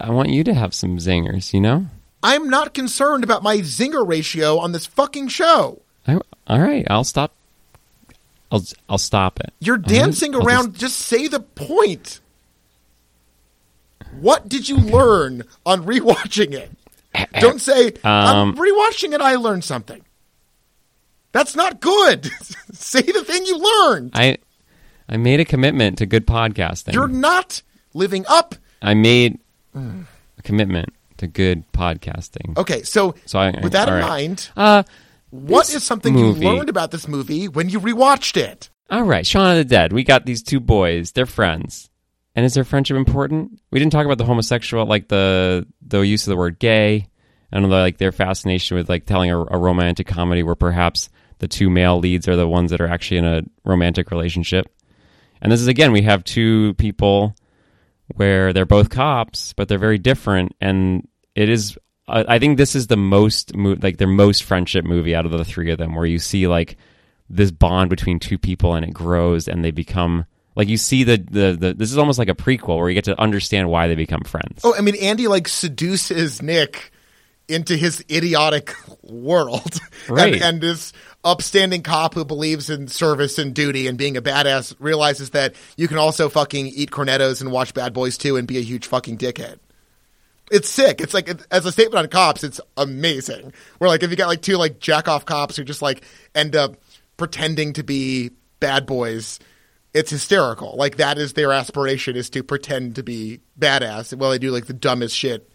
I 0.00 0.08
want 0.10 0.30
you 0.30 0.42
to 0.44 0.54
have 0.54 0.72
some 0.72 0.96
zingers. 0.96 1.52
You 1.52 1.60
know. 1.60 1.86
I'm 2.22 2.48
not 2.48 2.74
concerned 2.74 3.24
about 3.24 3.42
my 3.42 3.58
zinger 3.58 4.06
ratio 4.06 4.58
on 4.58 4.72
this 4.72 4.86
fucking 4.86 5.28
show. 5.28 5.82
I, 6.06 6.20
all 6.46 6.60
right. 6.60 6.86
I'll 6.88 7.04
stop. 7.04 7.32
I'll. 8.50 8.64
I'll 8.88 8.98
stop 8.98 9.40
it. 9.40 9.52
You're 9.60 9.78
dancing 9.78 10.34
I'll 10.34 10.46
around. 10.46 10.76
Just... 10.76 10.98
say 10.98 11.26
the 11.28 11.40
point. 11.40 12.20
What 14.20 14.48
did 14.48 14.68
you 14.68 14.76
learn 14.76 15.44
on 15.64 15.84
rewatching 15.84 16.52
it? 16.52 16.70
Don't 17.40 17.60
say 17.60 17.94
I'm 18.04 18.36
Um, 18.36 18.56
rewatching 18.56 19.14
it. 19.14 19.20
I 19.20 19.36
learned 19.36 19.64
something. 19.64 20.04
That's 21.32 21.56
not 21.56 21.80
good. 21.80 22.26
say 22.72 23.02
the 23.02 23.24
thing 23.24 23.46
you 23.46 23.58
learned. 23.58 24.12
I. 24.14 24.38
I 25.08 25.16
made 25.16 25.40
a 25.40 25.44
commitment 25.44 25.98
to 25.98 26.06
good 26.06 26.26
podcasting. 26.26 26.94
You're 26.94 27.08
not 27.08 27.62
living 27.92 28.24
up. 28.28 28.54
I 28.80 28.94
made 28.94 29.38
a 29.74 30.42
commitment 30.42 30.90
to 31.22 31.26
good 31.28 31.64
podcasting. 31.72 32.56
Okay, 32.58 32.82
so, 32.82 33.14
So 33.26 33.38
I- 33.38 33.58
with 33.62 33.72
that 33.72 33.88
in 33.88 33.94
right. 33.94 34.08
mind, 34.08 34.50
Uh, 34.56 34.82
what 35.30 35.72
is 35.72 35.82
something 35.82 36.12
movie- 36.12 36.44
you 36.44 36.52
learned 36.52 36.68
about 36.68 36.90
this 36.90 37.08
movie 37.08 37.48
when 37.48 37.68
you 37.68 37.80
rewatched 37.80 38.36
it? 38.36 38.68
All 38.90 39.02
right, 39.04 39.26
Shaun 39.26 39.50
of 39.52 39.56
the 39.56 39.64
Dead. 39.64 39.92
We 39.92 40.04
got 40.04 40.26
these 40.26 40.42
two 40.42 40.60
boys. 40.60 41.12
They're 41.12 41.24
friends. 41.26 41.88
And 42.34 42.44
is 42.46 42.54
their 42.54 42.64
friendship 42.64 42.96
important? 42.96 43.60
We 43.70 43.78
didn't 43.78 43.92
talk 43.92 44.06
about 44.06 44.18
the 44.18 44.24
homosexual, 44.24 44.86
like 44.86 45.08
the 45.08 45.66
the 45.86 46.00
use 46.00 46.26
of 46.26 46.30
the 46.30 46.36
word 46.36 46.58
gay, 46.58 47.06
and 47.50 47.68
like 47.70 47.98
their 47.98 48.12
fascination 48.12 48.76
with 48.76 48.88
like 48.88 49.04
telling 49.06 49.30
a, 49.30 49.38
a 49.38 49.58
romantic 49.58 50.06
comedy 50.06 50.42
where 50.42 50.54
perhaps 50.54 51.10
the 51.40 51.48
two 51.48 51.68
male 51.68 51.98
leads 51.98 52.26
are 52.28 52.36
the 52.36 52.48
ones 52.48 52.70
that 52.70 52.80
are 52.80 52.86
actually 52.86 53.18
in 53.18 53.24
a 53.26 53.42
romantic 53.64 54.10
relationship. 54.10 54.66
And 55.42 55.52
this 55.52 55.60
is 55.60 55.66
again, 55.68 55.92
we 55.92 56.02
have 56.02 56.24
two 56.24 56.72
people 56.74 57.34
where 58.16 58.52
they're 58.52 58.64
both 58.66 58.88
cops, 58.90 59.52
but 59.52 59.68
they're 59.68 59.78
very 59.78 59.98
different, 59.98 60.54
and 60.60 61.06
it 61.34 61.48
is. 61.48 61.76
I 62.08 62.38
think 62.40 62.58
this 62.58 62.74
is 62.74 62.88
the 62.88 62.96
most 62.96 63.54
like 63.54 63.96
their 63.96 64.08
most 64.08 64.42
friendship 64.42 64.84
movie 64.84 65.14
out 65.14 65.24
of 65.24 65.30
the 65.32 65.44
three 65.44 65.70
of 65.70 65.78
them, 65.78 65.94
where 65.94 66.04
you 66.04 66.18
see 66.18 66.46
like 66.48 66.76
this 67.30 67.50
bond 67.50 67.88
between 67.90 68.18
two 68.18 68.36
people 68.38 68.74
and 68.74 68.84
it 68.84 68.92
grows 68.92 69.48
and 69.48 69.64
they 69.64 69.70
become 69.70 70.26
like 70.54 70.68
you 70.68 70.76
see 70.76 71.04
the, 71.04 71.16
the, 71.16 71.56
the 71.58 71.74
this 71.74 71.90
is 71.90 71.96
almost 71.96 72.18
like 72.18 72.28
a 72.28 72.34
prequel 72.34 72.76
where 72.78 72.88
you 72.88 72.94
get 72.94 73.04
to 73.04 73.18
understand 73.18 73.70
why 73.70 73.88
they 73.88 73.94
become 73.94 74.22
friends. 74.22 74.60
Oh, 74.64 74.74
I 74.76 74.80
mean, 74.82 74.96
Andy 74.96 75.28
like 75.28 75.48
seduces 75.48 76.42
Nick 76.42 76.90
into 77.48 77.76
his 77.76 78.04
idiotic 78.10 78.74
world, 79.02 79.78
Right. 80.08 80.34
and, 80.34 80.42
and 80.42 80.60
this 80.60 80.92
upstanding 81.24 81.82
cop 81.82 82.14
who 82.14 82.24
believes 82.24 82.68
in 82.68 82.88
service 82.88 83.38
and 83.38 83.54
duty 83.54 83.86
and 83.86 83.96
being 83.96 84.16
a 84.16 84.22
badass 84.22 84.74
realizes 84.78 85.30
that 85.30 85.54
you 85.76 85.88
can 85.88 85.98
also 85.98 86.28
fucking 86.28 86.66
eat 86.66 86.90
Cornettos 86.90 87.40
and 87.40 87.50
watch 87.52 87.74
Bad 87.74 87.92
Boys 87.92 88.18
2 88.18 88.36
and 88.36 88.46
be 88.46 88.58
a 88.58 88.62
huge 88.62 88.86
fucking 88.86 89.18
dickhead. 89.18 89.58
It's 90.52 90.68
sick. 90.68 91.00
It's 91.00 91.14
like 91.14 91.30
as 91.50 91.64
a 91.64 91.72
statement 91.72 91.96
on 92.04 92.08
cops, 92.08 92.44
it's 92.44 92.60
amazing. 92.76 93.52
Where 93.78 93.88
like 93.88 94.02
if 94.02 94.10
you 94.10 94.16
got 94.16 94.28
like 94.28 94.42
two 94.42 94.56
like 94.56 94.78
jack 94.78 95.08
off 95.08 95.24
cops 95.24 95.56
who 95.56 95.64
just 95.64 95.82
like 95.82 96.04
end 96.34 96.54
up 96.54 96.76
pretending 97.16 97.72
to 97.74 97.82
be 97.82 98.30
bad 98.60 98.86
boys, 98.86 99.40
it's 99.94 100.10
hysterical. 100.10 100.76
Like 100.76 100.96
that 100.96 101.18
is 101.18 101.32
their 101.32 101.52
aspiration 101.52 102.16
is 102.16 102.30
to 102.30 102.42
pretend 102.42 102.96
to 102.96 103.02
be 103.02 103.40
badass 103.58 104.14
while 104.14 104.30
they 104.30 104.38
do 104.38 104.50
like 104.50 104.66
the 104.66 104.72
dumbest 104.74 105.16
shit 105.16 105.50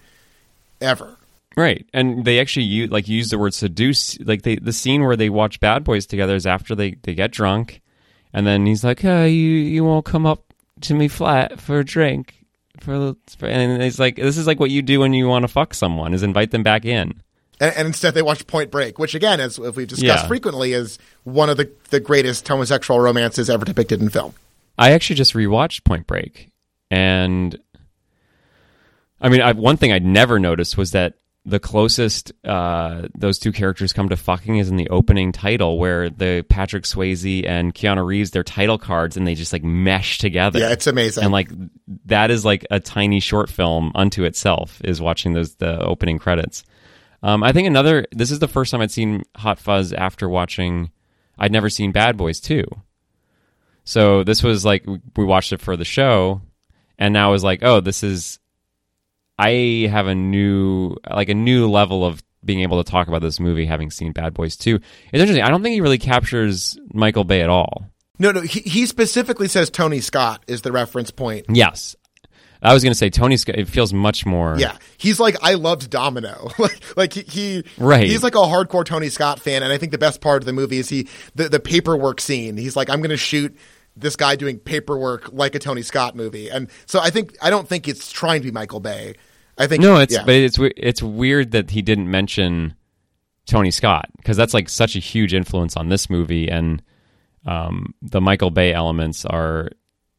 ever. 0.82 1.16
Right. 1.56 1.88
And 1.94 2.26
they 2.26 2.40
actually 2.40 2.66
use, 2.66 2.92
like 2.92 3.08
use 3.08 3.30
the 3.30 3.40
word 3.40 3.54
seduce 3.54 4.20
like 4.20 4.42
they 4.42 4.56
the 4.56 4.74
scene 4.74 5.04
where 5.04 5.16
they 5.16 5.30
watch 5.30 5.60
Bad 5.60 5.84
Boys 5.84 6.06
together 6.06 6.36
is 6.36 6.46
after 6.46 6.76
they 6.76 6.96
they 7.04 7.14
get 7.14 7.32
drunk 7.32 7.82
and 8.34 8.46
then 8.46 8.66
he's 8.66 8.84
like, 8.84 9.00
"Hey, 9.00 9.30
you 9.30 9.52
you 9.52 9.84
won't 9.84 10.06
come 10.06 10.26
up 10.26 10.54
to 10.82 10.94
me 10.94 11.08
flat 11.08 11.60
for 11.60 11.80
a 11.80 11.86
drink." 11.86 12.37
For, 12.80 13.16
for 13.38 13.48
and 13.48 13.82
it's 13.82 14.00
like, 14.00 14.16
"This 14.16 14.38
is 14.38 14.48
like 14.48 14.60
what 14.60 14.70
you 14.72 14.82
do 14.82 15.00
when 15.00 15.14
you 15.14 15.28
want 15.28 15.44
to 15.44 15.48
fuck 15.48 15.74
someone: 15.74 16.14
is 16.14 16.24
invite 16.24 16.52
them 16.52 16.64
back 16.64 16.86
in." 16.86 17.22
And, 17.60 17.76
and 17.76 17.88
instead 17.88 18.14
they 18.14 18.22
watch 18.22 18.46
Point 18.48 18.70
Break, 18.72 19.00
which 19.00 19.16
again, 19.16 19.40
as 19.40 19.58
if 19.58 19.76
we've 19.76 19.88
discussed 19.88 20.24
Yeah. 20.24 20.28
frequently, 20.28 20.74
is 20.74 21.00
one 21.24 21.50
of 21.50 21.58
the, 21.58 21.72
the 21.90 22.00
greatest 22.00 22.48
homosexual 22.48 23.00
romances 23.00 23.50
ever 23.50 23.66
depicted 23.66 24.02
in 24.02 24.10
film. 24.10 24.34
I 24.78 24.92
actually 24.92 25.16
just 25.16 25.34
rewatched 25.34 25.84
Point 25.84 26.06
Break, 26.06 26.52
and 26.92 27.58
I 29.20 29.30
mean, 29.30 29.42
I, 29.42 29.54
one 29.54 29.78
thing 29.78 29.92
I'd 29.92 30.06
never 30.06 30.40
noticed 30.40 30.78
was 30.78 30.92
that 30.92 31.16
the 31.48 31.62
closest 31.62 32.34
uh, 32.44 33.08
those 33.18 33.40
two 33.40 33.54
characters 33.54 33.94
come 33.94 34.10
to 34.10 34.18
fucking 34.18 34.58
is 34.58 34.70
in 34.70 34.76
the 34.76 34.90
opening 34.90 35.32
title, 35.32 35.80
where 35.80 36.10
the 36.10 36.46
Patrick 36.50 36.84
Swayze 36.84 37.48
and 37.48 37.74
Keanu 37.74 38.06
Reeves 38.06 38.32
their 38.32 38.44
title 38.44 38.78
cards, 38.78 39.16
and 39.16 39.26
they 39.26 39.34
just 39.34 39.54
like 39.54 39.64
mesh 39.64 40.18
together. 40.18 40.60
Yeah, 40.60 40.74
it's 40.74 40.88
amazing. 40.88 41.24
and 41.24 41.32
like 41.32 41.50
that 42.06 42.32
is 42.32 42.44
like 42.44 42.68
a 42.70 42.82
tiny 42.82 43.22
short 43.22 43.50
film 43.50 43.94
unto 43.96 44.26
itself. 44.26 44.82
Is 44.84 45.00
watching 45.00 45.32
those 45.32 45.56
the 45.56 45.80
opening 45.80 46.20
credits. 46.20 46.66
Um, 47.24 47.44
I 47.44 47.54
think 47.54 47.66
another. 47.66 48.06
This 48.12 48.30
is 48.30 48.40
the 48.40 48.50
first 48.50 48.72
time 48.72 48.82
I'd 48.82 48.92
seen 48.92 49.24
Hot 49.38 49.58
Fuzz 49.58 49.94
after 49.94 50.28
watching. 50.28 50.92
I'd 51.40 51.54
never 51.54 51.70
seen 51.70 51.94
Bad 51.94 52.18
Boys 52.18 52.42
two. 52.42 52.66
So 53.86 54.26
this 54.26 54.44
was 54.44 54.66
like 54.66 54.86
we 55.16 55.24
watched 55.24 55.54
it 55.54 55.62
for 55.62 55.78
the 55.78 55.86
show, 55.86 56.42
and 57.00 57.14
now 57.14 57.30
I 57.30 57.32
was 57.32 57.44
like, 57.44 57.64
oh, 57.64 57.80
this 57.80 58.04
is. 58.04 58.40
I 59.38 59.88
have 59.92 60.08
a 60.08 60.16
new 60.16 60.96
like 61.10 61.30
a 61.30 61.36
new 61.36 61.70
level 61.70 62.06
of 62.06 62.24
being 62.44 62.62
able 62.62 62.84
to 62.84 62.90
talk 62.90 63.08
about 63.08 63.22
this 63.22 63.40
movie 63.40 63.66
having 63.66 63.92
seen 63.92 64.12
Bad 64.12 64.34
Boys 64.34 64.56
2. 64.56 64.76
It's 64.76 64.86
interesting. 65.14 65.44
I 65.44 65.50
don't 65.50 65.62
think 65.62 65.74
he 65.74 65.82
really 65.82 65.98
captures 65.98 66.78
Michael 66.94 67.24
Bay 67.24 67.42
at 67.42 67.50
all. 67.50 67.86
no, 68.20 68.32
no, 68.32 68.42
he, 68.42 68.62
he 68.62 68.86
specifically 68.86 69.48
says 69.48 69.70
Tony 69.70 70.00
Scott 70.00 70.44
is 70.48 70.62
the 70.62 70.72
reference 70.72 71.12
point. 71.12 71.46
Yes. 71.50 71.96
I 72.62 72.74
was 72.74 72.84
going 72.84 72.92
to 72.92 72.98
say 72.98 73.10
Tony 73.12 73.38
Scott 73.38 73.56
it 73.56 73.68
feels 73.68 73.94
much 73.94 74.26
more 74.26 74.56
Yeah, 74.58 74.78
he's 74.98 75.20
like 75.20 75.36
I 75.44 75.54
loved 75.54 75.92
Domino. 75.92 76.50
like, 76.58 76.98
like 76.98 77.14
he, 77.14 77.22
he, 77.22 77.64
Right. 77.78 78.08
He's 78.08 78.24
like 78.24 78.36
a 78.36 78.40
hardcore 78.40 78.86
Tony 78.86 79.10
Scott 79.10 79.40
fan, 79.40 79.62
and 79.62 79.72
I 79.72 79.78
think 79.78 79.92
the 79.92 80.00
best 80.00 80.22
part 80.22 80.42
of 80.42 80.46
the 80.46 80.54
movie 80.54 80.78
is 80.78 80.90
he 80.90 81.08
the 81.36 81.50
the 81.50 81.60
paperwork 81.60 82.20
scene. 82.20 82.58
He's 82.58 82.76
like, 82.76 82.90
I'm 82.90 83.00
going 83.00 83.12
to 83.12 83.18
shoot 83.18 83.56
this 83.96 84.16
guy 84.16 84.36
doing 84.36 84.58
paperwork 84.60 85.32
like 85.32 85.56
a 85.56 85.60
Tony 85.60 85.84
Scott 85.84 86.16
movie, 86.16 86.50
and 86.50 86.70
so 86.88 87.00
I 87.00 87.12
think 87.12 87.38
I 87.42 87.52
don't 87.52 87.68
think 87.68 87.88
it's 87.88 88.12
trying 88.12 88.42
to 88.42 88.46
be 88.46 88.52
Michael 88.52 88.80
Bay. 88.80 89.14
I 89.58 89.68
think 89.68 89.82
No, 89.82 89.98
it's 89.98 90.14
yeah. 90.14 90.24
but 90.24 90.36
it's 90.36 90.58
it's 90.60 91.02
weird 91.02 91.52
that 91.52 91.72
he 91.72 91.82
didn't 91.82 92.10
mention 92.10 92.76
Tony 93.46 93.72
Scott 93.72 94.10
because 94.18 94.38
that's 94.38 94.54
like 94.54 94.70
such 94.70 94.96
a 94.96 95.00
huge 95.00 95.34
influence 95.34 95.76
on 95.76 95.90
this 95.90 96.10
movie, 96.10 96.50
and 96.50 96.82
um, 97.46 97.94
the 98.02 98.22
Michael 98.22 98.52
Bay 98.52 98.74
elements 98.74 99.26
are 99.26 99.70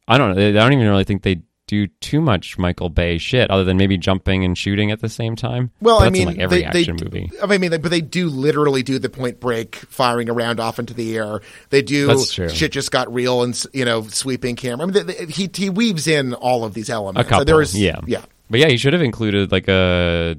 I 0.07 0.17
don't 0.17 0.35
know. 0.35 0.49
I 0.49 0.51
don't 0.51 0.73
even 0.73 0.87
really 0.87 1.03
think 1.03 1.21
they 1.21 1.41
do 1.69 1.85
too 1.85 2.19
much 2.19 2.57
Michael 2.57 2.89
Bay 2.89 3.19
shit 3.19 3.51
other 3.51 3.63
than 3.63 3.77
maybe 3.77 3.95
jumping 3.95 4.43
and 4.43 4.57
shooting 4.57 4.89
at 4.89 5.01
the 5.01 5.07
same 5.07 5.35
time. 5.35 5.69
Well, 5.79 5.99
I 5.99 6.09
mean, 6.09 6.25
like 6.25 6.39
every 6.39 6.61
they, 6.61 6.65
action 6.65 6.97
they, 6.97 7.03
movie. 7.03 7.31
I 7.43 7.57
mean, 7.57 7.69
they, 7.69 7.77
but 7.77 7.91
they 7.91 8.01
do 8.01 8.27
literally 8.27 8.81
do 8.81 8.97
the 8.97 9.09
point 9.09 9.39
break, 9.39 9.75
firing 9.75 10.31
around 10.31 10.59
off 10.59 10.79
into 10.79 10.95
the 10.95 11.15
air. 11.15 11.41
They 11.69 11.83
do 11.83 12.19
shit 12.25 12.71
just 12.71 12.91
got 12.91 13.13
real 13.13 13.43
and 13.43 13.63
you 13.71 13.85
know 13.85 14.01
sweeping 14.01 14.55
camera. 14.55 14.87
I 14.87 14.91
mean, 14.91 15.05
they, 15.05 15.25
he 15.27 15.47
he 15.53 15.69
weaves 15.69 16.07
in 16.07 16.33
all 16.33 16.65
of 16.65 16.73
these 16.73 16.89
elements. 16.89 17.21
A 17.21 17.29
couple, 17.29 17.41
So 17.41 17.43
there 17.45 17.61
is, 17.61 17.79
yeah, 17.79 17.99
yeah. 18.07 18.25
But 18.49 18.59
yeah, 18.59 18.67
he 18.69 18.77
should 18.77 18.93
have 18.93 19.01
included 19.01 19.51
like 19.51 19.67
a 19.67 20.35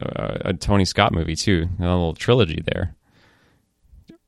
a, 0.00 0.40
a 0.46 0.54
Tony 0.54 0.84
Scott 0.84 1.12
movie 1.12 1.36
too, 1.36 1.66
a 1.78 1.82
little 1.82 2.14
trilogy 2.14 2.62
there. 2.64 2.94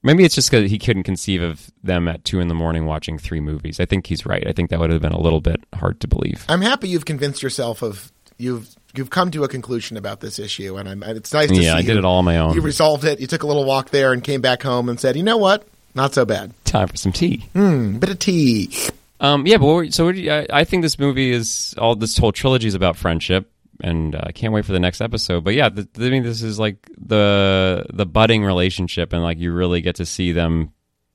Maybe 0.03 0.25
it's 0.25 0.35
just 0.37 0.51
because 0.51 0.71
he 0.71 0.79
couldn't 0.79 1.03
conceive 1.03 1.43
of 1.43 1.71
them 1.83 2.07
at 2.07 2.25
two 2.25 2.39
in 2.39 2.47
the 2.49 2.55
morning 2.55 2.87
watching 2.87 3.19
three 3.19 3.41
movies. 3.41 3.81
I 3.81 3.87
think 3.87 4.07
he's 4.07 4.25
right. 4.25 4.47
I 4.47 4.53
think 4.53 4.71
that 4.71 4.79
would 4.79 4.91
have 4.91 5.03
been 5.03 5.13
a 5.13 5.21
little 5.21 5.41
bit 5.41 5.61
hard 5.75 5.99
to 6.01 6.09
believe. 6.09 6.45
I'm 6.49 6.61
happy 6.61 6.89
you've 6.89 7.05
convinced 7.07 7.43
yourself 7.43 7.83
of 7.83 8.13
you've 8.39 8.69
you've 8.95 9.11
come 9.11 9.31
to 9.33 9.43
a 9.45 9.49
conclusion 9.49 9.97
about 9.97 10.21
this 10.21 10.39
issue, 10.39 10.77
and 10.77 10.89
I'm 10.89 11.03
and 11.03 11.17
it's 11.17 11.33
nice 11.33 11.49
to 11.49 11.57
see. 11.57 11.65
Yeah, 11.65 11.75
I 11.75 11.83
did 11.83 11.93
you- 11.95 11.99
it 11.99 12.05
all 12.05 12.19
on 12.19 12.25
my 12.25 12.39
own. 12.39 12.55
You 12.55 12.61
resolved 12.61 13.05
it. 13.05 13.19
You 13.21 13.27
took 13.27 13.43
a 13.43 13.47
little 13.47 13.65
walk 13.65 13.91
there 13.91 14.13
and 14.13 14.23
came 14.23 14.41
back 14.41 14.63
home 14.63 14.89
and 14.89 15.01
said, 15.01 15.17
"You 15.17 15.23
know 15.25 15.39
what? 15.39 15.67
Not 15.95 16.15
so 16.15 16.25
bad. 16.25 16.53
Time 16.65 16.87
for 16.89 16.97
some 16.97 17.13
tea. 17.13 17.49
Hmm, 17.55 17.97
bit 17.99 18.11
of 18.11 18.19
tea." 18.19 18.71
Um, 19.21 19.47
yeah, 19.47 19.57
but 19.57 19.67
what, 19.67 19.95
so 19.95 20.07
what 20.07 20.17
you, 20.17 20.31
I, 20.31 20.47
I 20.53 20.65
think 20.65 20.83
this 20.83 20.99
movie 20.99 21.31
is 21.31 21.75
all 21.79 21.97
this 21.97 22.19
whole 22.19 22.33
trilogy 22.33 22.69
is 22.69 22.75
about 22.75 22.97
friendship, 22.97 23.51
and 23.81 24.15
uh, 24.15 24.21
I 24.25 24.33
can't 24.33 24.53
wait 24.53 24.65
for 24.65 24.73
the 24.73 24.81
next 24.81 25.01
episode. 25.01 25.45
But 25.45 25.55
yeah, 25.55 25.69
the, 25.69 25.89
I 25.97 26.11
mean, 26.11 26.23
this 26.23 26.43
is 26.43 26.59
like 26.59 26.87
the 26.99 27.87
the 27.93 28.07
budding 28.07 28.45
relationship, 28.45 29.13
and 29.13 29.23
like 29.23 29.39
you 29.39 29.53
really 29.53 29.81
get 29.81 29.97
to 29.97 30.07
see 30.07 30.33
them 30.33 30.73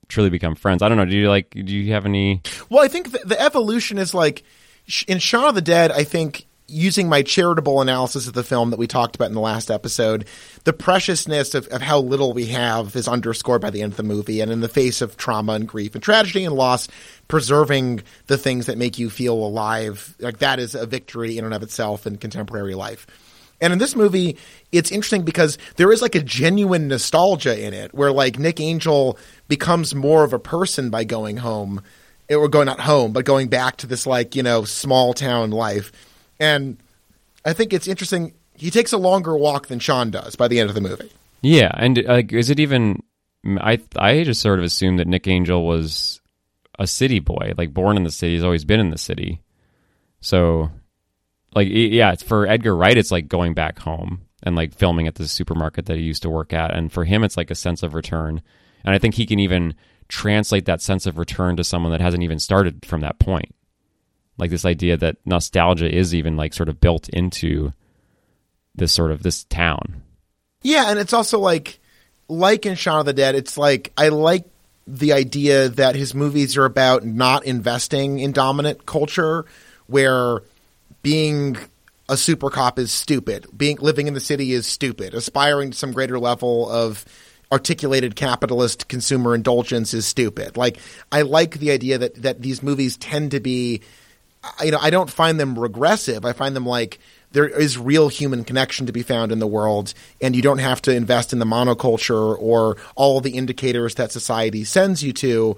truly 0.08 0.30
become 0.30 0.56
friends. 0.56 0.82
I 0.82 0.90
don't 0.90 0.98
know. 0.98 1.06
Do 1.06 1.16
you 1.16 1.30
like? 1.30 1.52
Do 1.52 1.62
you 1.62 1.94
have 1.94 2.06
any? 2.06 2.42
Well, 2.70 2.84
I 2.84 2.88
think 2.88 3.12
the, 3.12 3.20
the 3.20 3.42
evolution 3.42 3.98
is 3.98 4.14
like 4.14 4.44
in 5.08 5.20
Shaun 5.20 5.46
of 5.46 5.56
the 5.56 5.62
Dead. 5.62 5.92
I 5.92 6.04
think 6.04 6.48
using 6.72 7.10
my 7.10 7.22
charitable 7.22 7.82
analysis 7.82 8.28
of 8.28 8.34
the 8.34 8.44
film 8.44 8.70
that 8.70 8.80
we 8.80 8.88
talked 8.88 9.16
about 9.16 9.28
in 9.28 9.34
the 9.34 9.42
last 9.42 9.70
episode, 9.70 10.26
the 10.64 10.74
preciousness 10.74 11.54
of, 11.54 11.68
of 11.68 11.82
how 11.82 12.00
little 12.00 12.34
we 12.34 12.48
have 12.48 12.96
is 12.96 13.08
underscored 13.08 13.62
by 13.62 13.70
the 13.70 13.82
end 13.82 13.94
of 13.94 13.98
the 13.98 14.04
movie. 14.04 14.42
And 14.42 14.52
in 14.52 14.62
the 14.62 14.68
face 14.70 15.02
of 15.02 15.18
trauma 15.18 15.54
and 15.54 15.68
grief 15.68 15.94
and 15.94 16.04
tragedy 16.04 16.46
and 16.46 16.56
loss, 16.56 16.88
preserving 17.28 18.04
the 18.28 18.38
things 18.38 18.66
that 18.66 18.78
make 18.78 18.98
you 18.98 19.10
feel 19.10 19.34
alive, 19.34 20.16
like 20.20 20.40
that 20.40 20.60
is 20.60 20.76
a 20.76 20.86
victory 20.86 21.38
in 21.38 21.46
and 21.46 21.54
of 21.54 21.64
itself 21.64 22.08
in 22.08 22.18
contemporary 22.18 22.76
life. 22.76 23.06
And 23.62 23.72
in 23.72 23.78
this 23.78 23.96
movie, 23.96 24.38
it's 24.72 24.92
interesting 24.92 25.22
because 25.22 25.60
there 25.76 25.92
is 25.92 26.02
like 26.02 26.16
a 26.16 26.24
genuine 26.24 26.88
nostalgia 26.88 27.64
in 27.64 27.76
it 27.76 27.94
where 27.94 28.12
like 28.12 28.40
Nick 28.40 28.60
Angel 28.60 29.20
becomes 29.48 29.94
more 29.94 30.24
of 30.24 30.34
a 30.34 30.40
person 30.40 30.90
by 30.90 31.04
going 31.04 31.38
home 31.38 31.84
or 32.30 32.48
going 32.48 32.66
not 32.66 32.80
home, 32.80 33.12
but 33.12 33.24
going 33.24 33.50
back 33.50 33.78
to 33.78 33.88
this 33.88 34.08
like, 34.08 34.36
you 34.36 34.42
know, 34.42 34.64
small 34.64 35.14
town 35.14 35.52
life. 35.52 35.92
And 36.42 36.78
I 37.46 37.54
think 37.54 37.72
it's 37.72 37.88
interesting. 37.88 38.34
He 38.56 38.72
takes 38.72 38.92
a 38.92 38.98
longer 38.98 39.38
walk 39.38 39.68
than 39.68 39.78
Shaun 39.80 40.10
does 40.10 40.36
by 40.36 40.48
the 40.48 40.60
end 40.60 40.70
of 40.70 40.76
the 40.76 40.82
movie. 40.82 41.12
Yeah, 41.42 41.72
and 41.74 42.04
like, 42.04 42.34
is 42.34 42.50
it 42.50 42.60
even? 42.60 43.04
I 43.46 43.80
I 43.96 44.24
just 44.24 44.42
sort 44.42 44.60
of 44.60 44.66
assumed 44.66 45.00
that 45.00 45.08
Nick 45.08 45.28
Angel 45.28 45.64
was 45.66 46.20
a 46.80 46.88
city 46.88 47.20
boy, 47.20 47.54
like 47.58 47.74
born 47.74 47.96
in 47.96 48.04
the 48.04 48.12
city. 48.12 48.34
He's 48.34 48.44
always 48.44 48.66
been 48.66 48.80
in 48.80 48.90
the 48.90 48.98
city. 48.98 49.42
So, 50.20 50.72
like, 51.56 51.68
yeah, 51.70 52.12
it's 52.12 52.24
for 52.24 52.48
Edgar 52.48 52.76
Wright, 52.76 52.98
it's 52.98 53.12
like 53.12 53.28
going 53.28 53.54
back 53.54 53.80
home 53.80 54.22
and 54.44 54.56
like 54.56 54.74
filming 54.74 55.08
at 55.08 55.16
the 55.16 55.28
supermarket 55.28 55.86
that 55.86 55.98
he 55.98 56.04
used 56.04 56.24
to 56.24 56.30
work 56.30 56.54
at, 56.54 56.76
and 56.76 56.92
for 56.92 57.06
him, 57.06 57.24
it's 57.24 57.38
like 57.38 57.52
a 57.52 57.56
sense 57.56 57.84
of 57.84 57.94
return. 57.94 58.42
And 58.84 58.96
I 58.96 58.98
think 58.98 59.14
he 59.14 59.28
can 59.28 59.40
even 59.40 59.76
translate 60.08 60.66
that 60.66 60.82
sense 60.82 61.06
of 61.06 61.20
return 61.20 61.56
to 61.58 61.64
someone 61.64 61.92
that 61.92 62.02
hasn't 62.02 62.24
even 62.24 62.40
started 62.40 62.84
from 62.84 63.02
that 63.02 63.20
point. 63.20 63.54
Like 64.42 64.50
this 64.50 64.66
idea 64.66 64.98
that 64.98 65.18
nostalgia 65.24 65.94
is 65.94 66.16
even 66.16 66.36
like 66.36 66.56
sort 66.56 66.68
of 66.68 66.82
built 66.82 67.08
into 67.10 67.72
this 68.74 68.92
sort 68.92 69.12
of 69.12 69.22
this 69.22 69.44
town. 69.44 70.02
Yeah, 70.64 70.90
and 70.90 70.98
it's 70.98 71.14
also 71.14 71.38
like 71.38 71.80
like 72.28 72.66
in 72.66 72.74
Shaun 72.74 73.02
of 73.02 73.06
the 73.06 73.14
Dead, 73.14 73.36
it's 73.36 73.56
like 73.56 73.94
I 73.96 74.10
like 74.10 74.46
the 74.88 75.14
idea 75.14 75.70
that 75.70 75.96
his 75.96 76.16
movies 76.16 76.58
are 76.58 76.66
about 76.66 77.06
not 77.06 77.46
investing 77.46 78.18
in 78.18 78.32
dominant 78.32 78.88
culture 78.88 79.46
where 79.86 80.42
being 81.04 81.56
a 82.10 82.18
super 82.18 82.50
cop 82.50 82.80
is 82.80 82.92
stupid. 82.92 83.46
Being 83.56 83.78
living 83.78 84.08
in 84.08 84.16
the 84.16 84.20
city 84.20 84.54
is 84.54 84.66
stupid. 84.66 85.14
Aspiring 85.14 85.70
to 85.70 85.78
some 85.78 85.92
greater 85.92 86.18
level 86.18 86.68
of 86.68 87.06
articulated 87.52 88.16
capitalist 88.16 88.88
consumer 88.88 89.36
indulgence 89.36 89.94
is 89.94 90.08
stupid. 90.08 90.58
Like 90.58 90.80
I 91.12 91.22
like 91.22 91.60
the 91.60 91.70
idea 91.70 92.00
that 92.00 92.24
that 92.24 92.42
these 92.42 92.64
movies 92.64 92.98
tend 92.98 93.30
to 93.32 93.40
be 93.40 93.82
you 94.64 94.72
know, 94.72 94.80
I 94.82 94.90
don't 94.90 95.10
find 95.10 95.40
them 95.40 95.58
regressive. 95.58 96.26
I 96.26 96.34
find 96.34 96.56
them 96.56 96.66
like 96.66 97.00
there 97.32 97.48
is 97.48 97.78
real 97.78 98.10
human 98.10 98.44
connection 98.44 98.86
to 98.88 98.92
be 98.92 99.04
found 99.04 99.32
in 99.32 99.40
the 99.40 99.48
world, 99.48 99.94
and 100.22 100.36
you 100.36 100.42
don't 100.42 100.58
have 100.58 100.82
to 100.84 100.94
invest 100.94 101.32
in 101.34 101.40
the 101.40 101.46
monoculture 101.46 102.36
or 102.40 102.78
all 102.96 103.22
the 103.22 103.32
indicators 103.32 103.96
that 103.96 104.12
society 104.12 104.64
sends 104.64 105.04
you 105.04 105.14
to 105.14 105.58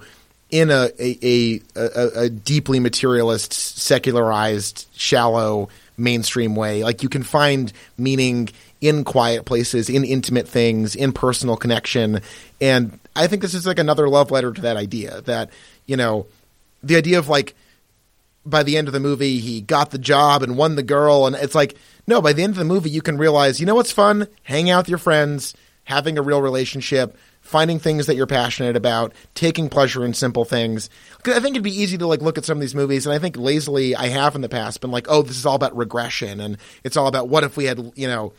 in 0.50 0.70
a 0.70 0.90
a, 0.98 1.60
a, 1.74 2.10
a 2.22 2.28
deeply 2.28 2.78
materialist, 2.78 3.52
secularized, 3.52 4.86
shallow, 4.92 5.68
mainstream 5.96 6.54
way. 6.54 6.84
Like 6.84 7.02
you 7.02 7.08
can 7.08 7.22
find 7.22 7.72
meaning 7.98 8.50
in 8.80 9.02
quiet 9.02 9.46
places, 9.46 9.88
in 9.88 10.04
intimate 10.04 10.46
things, 10.46 10.94
in 10.94 11.12
personal 11.12 11.56
connection, 11.56 12.20
and 12.60 12.98
I 13.16 13.26
think 13.26 13.42
this 13.42 13.54
is 13.54 13.66
like 13.66 13.78
another 13.78 14.08
love 14.08 14.30
letter 14.30 14.52
to 14.52 14.60
that 14.62 14.76
idea 14.76 15.22
that 15.22 15.50
you 15.86 15.96
know 15.96 16.26
the 16.82 16.96
idea 16.96 17.18
of 17.18 17.28
like 17.28 17.54
by 18.46 18.62
the 18.62 18.76
end 18.76 18.88
of 18.88 18.92
the 18.92 19.00
movie 19.00 19.38
he 19.38 19.60
got 19.60 19.90
the 19.90 19.98
job 19.98 20.42
and 20.42 20.56
won 20.56 20.76
the 20.76 20.82
girl 20.82 21.26
and 21.26 21.36
it's 21.36 21.54
like 21.54 21.76
no 22.06 22.20
by 22.20 22.32
the 22.32 22.42
end 22.42 22.52
of 22.52 22.58
the 22.58 22.64
movie 22.64 22.90
you 22.90 23.02
can 23.02 23.16
realize 23.16 23.60
you 23.60 23.66
know 23.66 23.74
what's 23.74 23.92
fun? 23.92 24.28
Hanging 24.42 24.70
out 24.70 24.84
with 24.84 24.88
your 24.88 24.98
friends 24.98 25.54
having 25.84 26.16
a 26.18 26.22
real 26.22 26.40
relationship 26.40 27.16
finding 27.40 27.78
things 27.78 28.06
that 28.06 28.16
you're 28.16 28.26
passionate 28.26 28.74
about 28.74 29.12
taking 29.34 29.68
pleasure 29.68 30.02
in 30.04 30.14
simple 30.14 30.46
things. 30.46 30.88
I 31.26 31.40
think 31.40 31.54
it'd 31.54 31.62
be 31.62 31.78
easy 31.78 31.98
to 31.98 32.06
like 32.06 32.22
look 32.22 32.38
at 32.38 32.44
some 32.46 32.56
of 32.56 32.60
these 32.60 32.74
movies 32.74 33.06
and 33.06 33.14
i 33.14 33.18
think 33.18 33.36
lazily 33.36 33.94
i 33.94 34.08
have 34.08 34.34
in 34.34 34.40
the 34.40 34.48
past 34.48 34.80
been 34.80 34.90
like 34.90 35.06
oh 35.08 35.22
this 35.22 35.36
is 35.36 35.46
all 35.46 35.54
about 35.54 35.76
regression 35.76 36.40
and 36.40 36.56
it's 36.82 36.96
all 36.96 37.06
about 37.06 37.28
what 37.28 37.44
if 37.44 37.56
we 37.56 37.66
had 37.66 37.92
you 37.94 38.08
know 38.08 38.32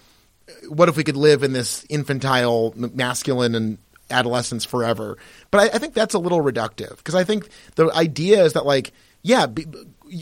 what 0.70 0.90
if 0.90 0.98
we 0.98 1.04
could 1.04 1.18
live 1.18 1.44
in 1.44 1.54
this 1.54 1.86
infantile 1.90 2.74
masculine 2.76 3.56
and 3.56 3.78
adolescence 4.12 4.64
forever? 4.64 5.18
But 5.50 5.62
I, 5.62 5.76
I 5.76 5.80
think 5.80 5.96
that's 5.96 6.14
a 6.14 6.20
little 6.20 6.42
reductive 6.42 6.98
because 6.98 7.16
i 7.16 7.24
think 7.24 7.50
the 7.76 7.92
idea 7.92 8.44
is 8.44 8.54
that 8.54 8.66
like 8.66 8.92
yeah 9.24 9.46
be, 9.46 9.66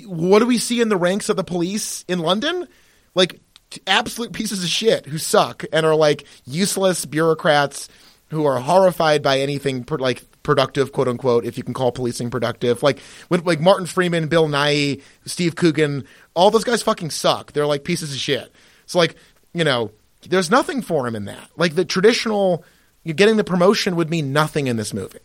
what 0.05 0.39
do 0.39 0.45
we 0.45 0.57
see 0.57 0.81
in 0.81 0.89
the 0.89 0.97
ranks 0.97 1.29
of 1.29 1.35
the 1.35 1.43
police 1.43 2.03
in 2.07 2.19
London? 2.19 2.67
Like 3.15 3.39
absolute 3.87 4.33
pieces 4.33 4.63
of 4.63 4.69
shit 4.69 5.05
who 5.05 5.17
suck 5.17 5.65
and 5.73 5.85
are 5.85 5.95
like 5.95 6.25
useless 6.45 7.05
bureaucrats 7.05 7.89
who 8.29 8.45
are 8.45 8.59
horrified 8.59 9.21
by 9.21 9.39
anything 9.39 9.85
like 9.89 10.23
productive, 10.43 10.91
quote 10.91 11.07
unquote, 11.07 11.45
if 11.45 11.57
you 11.57 11.63
can 11.63 11.73
call 11.73 11.91
policing 11.91 12.29
productive. 12.29 12.83
Like 12.83 12.99
like 13.29 13.59
Martin 13.59 13.85
Freeman, 13.85 14.27
Bill 14.27 14.47
Nighy, 14.47 15.01
Steve 15.25 15.55
Coogan, 15.55 16.05
all 16.33 16.51
those 16.51 16.63
guys 16.63 16.83
fucking 16.83 17.11
suck. 17.11 17.53
They're 17.53 17.67
like 17.67 17.83
pieces 17.83 18.13
of 18.13 18.19
shit. 18.19 18.51
So 18.85 18.99
like 18.99 19.15
you 19.53 19.63
know, 19.63 19.91
there's 20.27 20.49
nothing 20.49 20.81
for 20.81 21.07
him 21.07 21.15
in 21.15 21.25
that. 21.25 21.49
Like 21.55 21.75
the 21.75 21.85
traditional, 21.85 22.65
getting 23.05 23.37
the 23.37 23.43
promotion 23.43 23.95
would 23.95 24.09
mean 24.09 24.33
nothing 24.33 24.67
in 24.67 24.77
this 24.77 24.93
movie. 24.93 25.19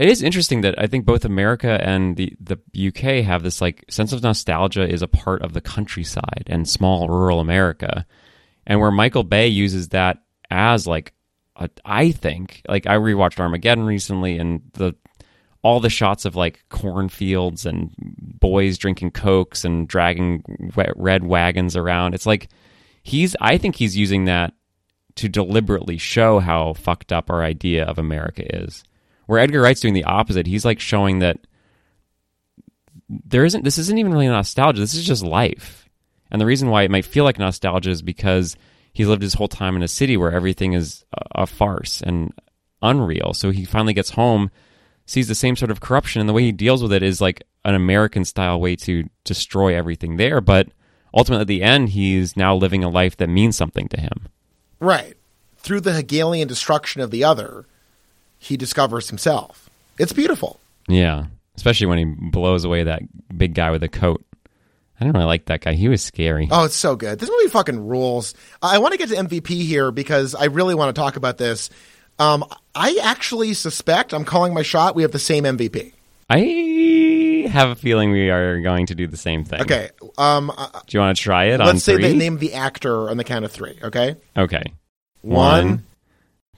It 0.00 0.08
is 0.08 0.22
interesting 0.22 0.62
that 0.62 0.76
I 0.78 0.86
think 0.86 1.04
both 1.04 1.26
America 1.26 1.78
and 1.78 2.16
the, 2.16 2.34
the 2.40 2.58
UK 2.88 3.22
have 3.22 3.42
this 3.42 3.60
like 3.60 3.84
sense 3.90 4.14
of 4.14 4.22
nostalgia 4.22 4.88
is 4.88 5.02
a 5.02 5.06
part 5.06 5.42
of 5.42 5.52
the 5.52 5.60
countryside 5.60 6.44
and 6.46 6.66
small 6.66 7.06
rural 7.10 7.38
America. 7.38 8.06
And 8.66 8.80
where 8.80 8.90
Michael 8.90 9.24
Bay 9.24 9.48
uses 9.48 9.90
that 9.90 10.22
as 10.50 10.86
like 10.86 11.12
a, 11.56 11.68
I 11.84 12.12
think 12.12 12.62
like 12.66 12.86
I 12.86 12.94
rewatched 12.96 13.40
Armageddon 13.40 13.84
recently 13.84 14.38
and 14.38 14.62
the 14.72 14.94
all 15.60 15.80
the 15.80 15.90
shots 15.90 16.24
of 16.24 16.34
like 16.34 16.64
cornfields 16.70 17.66
and 17.66 17.92
boys 17.98 18.78
drinking 18.78 19.10
cokes 19.10 19.66
and 19.66 19.86
dragging 19.86 20.42
red 20.96 21.24
wagons 21.24 21.76
around. 21.76 22.14
It's 22.14 22.24
like 22.24 22.48
he's 23.02 23.36
I 23.38 23.58
think 23.58 23.76
he's 23.76 23.98
using 23.98 24.24
that 24.24 24.54
to 25.16 25.28
deliberately 25.28 25.98
show 25.98 26.38
how 26.38 26.72
fucked 26.72 27.12
up 27.12 27.28
our 27.28 27.42
idea 27.42 27.84
of 27.84 27.98
America 27.98 28.62
is. 28.62 28.82
Where 29.30 29.38
Edgar 29.38 29.60
Wright's 29.60 29.80
doing 29.80 29.94
the 29.94 30.02
opposite. 30.02 30.48
He's 30.48 30.64
like 30.64 30.80
showing 30.80 31.20
that 31.20 31.38
there 33.08 33.44
isn't 33.44 33.62
this 33.62 33.78
isn't 33.78 33.96
even 33.96 34.10
really 34.10 34.26
nostalgia. 34.26 34.80
This 34.80 34.94
is 34.94 35.06
just 35.06 35.22
life. 35.22 35.88
And 36.32 36.40
the 36.40 36.46
reason 36.46 36.68
why 36.68 36.82
it 36.82 36.90
might 36.90 37.04
feel 37.04 37.22
like 37.22 37.38
nostalgia 37.38 37.90
is 37.90 38.02
because 38.02 38.56
he's 38.92 39.06
lived 39.06 39.22
his 39.22 39.34
whole 39.34 39.46
time 39.46 39.76
in 39.76 39.84
a 39.84 39.88
city 39.88 40.16
where 40.16 40.32
everything 40.32 40.72
is 40.72 41.04
a, 41.14 41.42
a 41.42 41.46
farce 41.46 42.02
and 42.02 42.34
unreal. 42.82 43.32
So 43.32 43.52
he 43.52 43.64
finally 43.64 43.94
gets 43.94 44.10
home, 44.10 44.50
sees 45.06 45.28
the 45.28 45.36
same 45.36 45.54
sort 45.54 45.70
of 45.70 45.80
corruption, 45.80 46.18
and 46.18 46.28
the 46.28 46.32
way 46.32 46.42
he 46.42 46.50
deals 46.50 46.82
with 46.82 46.92
it 46.92 47.04
is 47.04 47.20
like 47.20 47.44
an 47.64 47.76
American 47.76 48.24
style 48.24 48.60
way 48.60 48.74
to 48.74 49.08
destroy 49.22 49.76
everything 49.76 50.16
there. 50.16 50.40
But 50.40 50.70
ultimately, 51.14 51.42
at 51.42 51.46
the 51.46 51.62
end, 51.62 51.90
he's 51.90 52.36
now 52.36 52.56
living 52.56 52.82
a 52.82 52.88
life 52.88 53.16
that 53.18 53.28
means 53.28 53.56
something 53.56 53.86
to 53.90 54.00
him. 54.00 54.26
Right. 54.80 55.14
Through 55.56 55.82
the 55.82 55.92
Hegelian 55.92 56.48
destruction 56.48 57.00
of 57.00 57.12
the 57.12 57.22
other, 57.22 57.66
he 58.40 58.56
discovers 58.56 59.08
himself. 59.08 59.70
It's 59.98 60.12
beautiful. 60.12 60.58
Yeah, 60.88 61.26
especially 61.56 61.86
when 61.86 61.98
he 61.98 62.04
blows 62.30 62.64
away 62.64 62.82
that 62.82 63.02
big 63.36 63.54
guy 63.54 63.70
with 63.70 63.84
a 63.84 63.88
coat. 63.88 64.24
I 64.98 65.04
don't 65.04 65.12
really 65.12 65.26
like 65.26 65.44
that 65.46 65.60
guy. 65.60 65.74
He 65.74 65.88
was 65.88 66.02
scary. 66.02 66.48
Oh, 66.50 66.64
it's 66.64 66.74
so 66.74 66.96
good. 66.96 67.18
This 67.20 67.30
movie 67.30 67.48
fucking 67.48 67.86
rules. 67.86 68.34
I 68.60 68.78
want 68.78 68.92
to 68.92 68.98
get 68.98 69.08
to 69.10 69.14
MVP 69.14 69.48
here 69.64 69.92
because 69.92 70.34
I 70.34 70.46
really 70.46 70.74
want 70.74 70.94
to 70.94 71.00
talk 71.00 71.16
about 71.16 71.38
this. 71.38 71.70
Um, 72.18 72.44
I 72.74 72.98
actually 73.02 73.54
suspect 73.54 74.12
I'm 74.12 74.24
calling 74.24 74.52
my 74.52 74.62
shot. 74.62 74.94
We 74.94 75.02
have 75.02 75.12
the 75.12 75.18
same 75.18 75.44
MVP. 75.44 75.92
I 76.28 77.48
have 77.50 77.70
a 77.70 77.74
feeling 77.74 78.12
we 78.12 78.30
are 78.30 78.60
going 78.60 78.86
to 78.86 78.94
do 78.94 79.06
the 79.06 79.16
same 79.16 79.44
thing. 79.44 79.62
Okay. 79.62 79.90
Um, 80.18 80.52
do 80.86 80.96
you 80.96 81.00
want 81.00 81.16
to 81.16 81.22
try 81.22 81.46
it? 81.46 81.60
Let's 81.60 81.82
say 81.82 81.94
three? 81.94 82.08
the 82.08 82.14
name 82.14 82.34
of 82.34 82.40
the 82.40 82.54
actor 82.54 83.08
on 83.08 83.16
the 83.16 83.24
count 83.24 83.44
of 83.44 83.52
three. 83.52 83.78
Okay. 83.82 84.16
Okay. 84.36 84.62
One, 85.22 85.66
One 85.66 85.84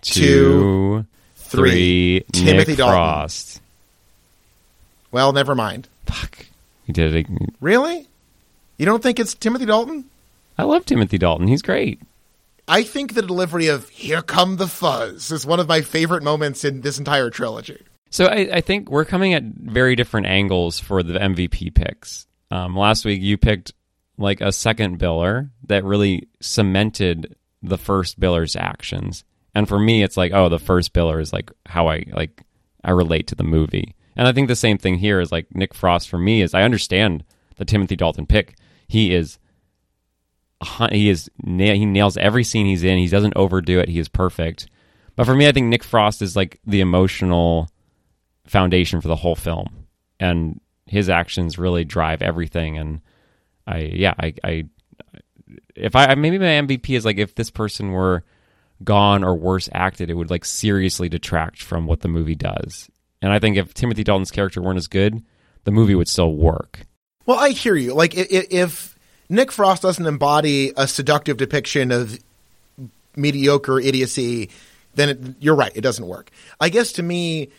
two, 0.02 1.06
three. 1.56 2.24
Timothy 2.32 2.72
Nick 2.72 2.78
Dalton. 2.78 2.94
Frost. 2.94 3.60
Well, 5.10 5.32
never 5.32 5.54
mind. 5.54 5.88
Fuck. 6.06 6.46
We 6.86 6.92
did 6.92 7.14
it. 7.14 7.26
Really? 7.60 8.08
You 8.78 8.86
don't 8.86 9.02
think 9.02 9.20
it's 9.20 9.34
Timothy 9.34 9.66
Dalton? 9.66 10.04
I 10.58 10.64
love 10.64 10.84
Timothy 10.84 11.18
Dalton. 11.18 11.48
He's 11.48 11.62
great. 11.62 12.00
I 12.68 12.82
think 12.82 13.14
the 13.14 13.22
delivery 13.22 13.68
of 13.68 13.88
"Here 13.88 14.22
Come 14.22 14.56
the 14.56 14.68
Fuzz" 14.68 15.30
is 15.30 15.44
one 15.46 15.60
of 15.60 15.68
my 15.68 15.80
favorite 15.80 16.22
moments 16.22 16.64
in 16.64 16.80
this 16.80 16.98
entire 16.98 17.30
trilogy. 17.30 17.82
So 18.10 18.26
I, 18.26 18.48
I 18.56 18.60
think 18.60 18.90
we're 18.90 19.04
coming 19.04 19.34
at 19.34 19.42
very 19.42 19.96
different 19.96 20.26
angles 20.26 20.78
for 20.78 21.02
the 21.02 21.18
MVP 21.18 21.74
picks. 21.74 22.26
Um, 22.50 22.76
last 22.76 23.04
week 23.04 23.22
you 23.22 23.38
picked 23.38 23.72
like 24.18 24.40
a 24.40 24.52
second 24.52 24.98
biller 24.98 25.50
that 25.66 25.84
really 25.84 26.28
cemented 26.40 27.34
the 27.62 27.78
first 27.78 28.20
biller's 28.20 28.54
actions, 28.54 29.24
and 29.54 29.68
for 29.68 29.78
me, 29.78 30.02
it's 30.02 30.16
like, 30.16 30.32
oh, 30.32 30.48
the 30.48 30.58
first 30.58 30.92
biller 30.92 31.20
is 31.20 31.32
like 31.32 31.50
how 31.66 31.88
I 31.88 32.04
like 32.12 32.42
I 32.84 32.90
relate 32.90 33.26
to 33.28 33.34
the 33.34 33.44
movie, 33.44 33.94
and 34.16 34.26
I 34.26 34.32
think 34.32 34.48
the 34.48 34.56
same 34.56 34.78
thing 34.78 34.98
here 34.98 35.20
is 35.20 35.32
like 35.32 35.54
Nick 35.54 35.74
Frost 35.74 36.08
for 36.08 36.18
me 36.18 36.42
is 36.42 36.54
I 36.54 36.62
understand 36.62 37.24
the 37.56 37.64
Timothy 37.64 37.96
Dalton 37.96 38.26
pick. 38.26 38.56
He 38.88 39.14
is 39.14 39.38
he 40.90 41.08
is 41.08 41.30
he 41.44 41.86
nails 41.86 42.16
every 42.16 42.44
scene 42.44 42.66
he's 42.66 42.84
in. 42.84 42.98
He 42.98 43.08
doesn't 43.08 43.36
overdo 43.36 43.80
it. 43.80 43.88
He 43.88 43.98
is 43.98 44.08
perfect. 44.08 44.68
But 45.16 45.26
for 45.26 45.34
me, 45.34 45.46
I 45.46 45.52
think 45.52 45.66
Nick 45.66 45.84
Frost 45.84 46.22
is 46.22 46.36
like 46.36 46.60
the 46.66 46.80
emotional 46.80 47.68
foundation 48.46 49.00
for 49.00 49.08
the 49.08 49.16
whole 49.16 49.36
film, 49.36 49.86
and 50.18 50.60
his 50.86 51.08
actions 51.08 51.58
really 51.58 51.84
drive 51.84 52.22
everything. 52.22 52.78
And 52.78 53.00
I, 53.66 53.78
yeah, 53.78 54.14
I, 54.18 54.34
I 54.42 54.64
if 55.74 55.94
I 55.94 56.14
maybe 56.14 56.38
my 56.38 56.46
MVP 56.46 56.96
is 56.96 57.04
like 57.04 57.18
if 57.18 57.34
this 57.34 57.50
person 57.50 57.92
were 57.92 58.24
gone 58.84 59.24
or 59.24 59.34
worse 59.34 59.68
acted, 59.72 60.10
it 60.10 60.14
would 60.14 60.30
like 60.30 60.44
seriously 60.44 61.08
detract 61.08 61.62
from 61.62 61.86
what 61.86 62.00
the 62.00 62.08
movie 62.08 62.34
does. 62.34 62.88
And 63.20 63.32
I 63.32 63.38
think 63.38 63.56
if 63.56 63.74
Timothy 63.74 64.04
Dalton's 64.04 64.30
character 64.30 64.60
weren't 64.60 64.78
as 64.78 64.88
good, 64.88 65.22
the 65.64 65.70
movie 65.70 65.94
would 65.94 66.08
still 66.08 66.34
work. 66.34 66.80
Well, 67.24 67.38
I 67.38 67.50
hear 67.50 67.76
you. 67.76 67.94
Like 67.94 68.14
if 68.16 68.96
Nick 69.28 69.52
Frost 69.52 69.82
doesn't 69.82 70.06
embody 70.06 70.72
a 70.76 70.88
seductive 70.88 71.36
depiction 71.36 71.92
of 71.92 72.18
mediocre 73.16 73.78
idiocy, 73.78 74.50
then 74.94 75.08
it, 75.08 75.18
you're 75.40 75.54
right. 75.54 75.72
It 75.74 75.82
doesn't 75.82 76.06
work. 76.06 76.30
I 76.60 76.68
guess 76.68 76.92
to 76.92 77.02
me, 77.02 77.50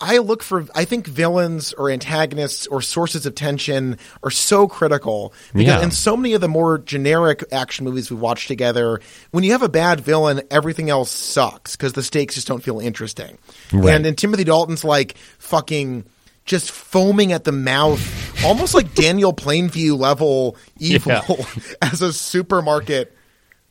I 0.00 0.18
look 0.18 0.44
for, 0.44 0.64
I 0.76 0.84
think 0.84 1.08
villains 1.08 1.72
or 1.72 1.90
antagonists 1.90 2.68
or 2.68 2.80
sources 2.80 3.26
of 3.26 3.34
tension 3.34 3.98
are 4.22 4.30
so 4.30 4.68
critical. 4.68 5.32
Because 5.52 5.80
Yeah. 5.80 5.82
in 5.82 5.90
so 5.90 6.16
many 6.16 6.34
of 6.34 6.40
the 6.40 6.46
more 6.48 6.78
generic 6.78 7.42
action 7.50 7.84
movies 7.84 8.08
we've 8.08 8.20
watched 8.20 8.46
together, 8.46 9.00
when 9.32 9.42
you 9.42 9.50
have 9.52 9.62
a 9.62 9.68
bad 9.68 10.00
villain, 10.00 10.42
everything 10.52 10.88
else 10.88 11.10
sucks 11.10 11.74
because 11.74 11.94
the 11.94 12.02
stakes 12.04 12.36
just 12.36 12.46
don't 12.46 12.62
feel 12.62 12.78
interesting. 12.78 13.38
Right. 13.72 13.92
And 13.94 14.06
in 14.06 14.14
Timothy 14.14 14.44
Dalton's 14.44 14.84
like 14.84 15.16
fucking 15.38 16.04
just 16.44 16.70
foaming 16.70 17.32
at 17.32 17.42
the 17.42 17.52
mouth, 17.52 18.00
almost 18.44 18.74
like 18.74 18.94
Daniel 18.94 19.32
Plainview 19.34 19.98
level 19.98 20.56
evil 20.78 21.12
Yeah. 21.38 21.44
as 21.82 22.02
a 22.02 22.12
supermarket 22.12 23.12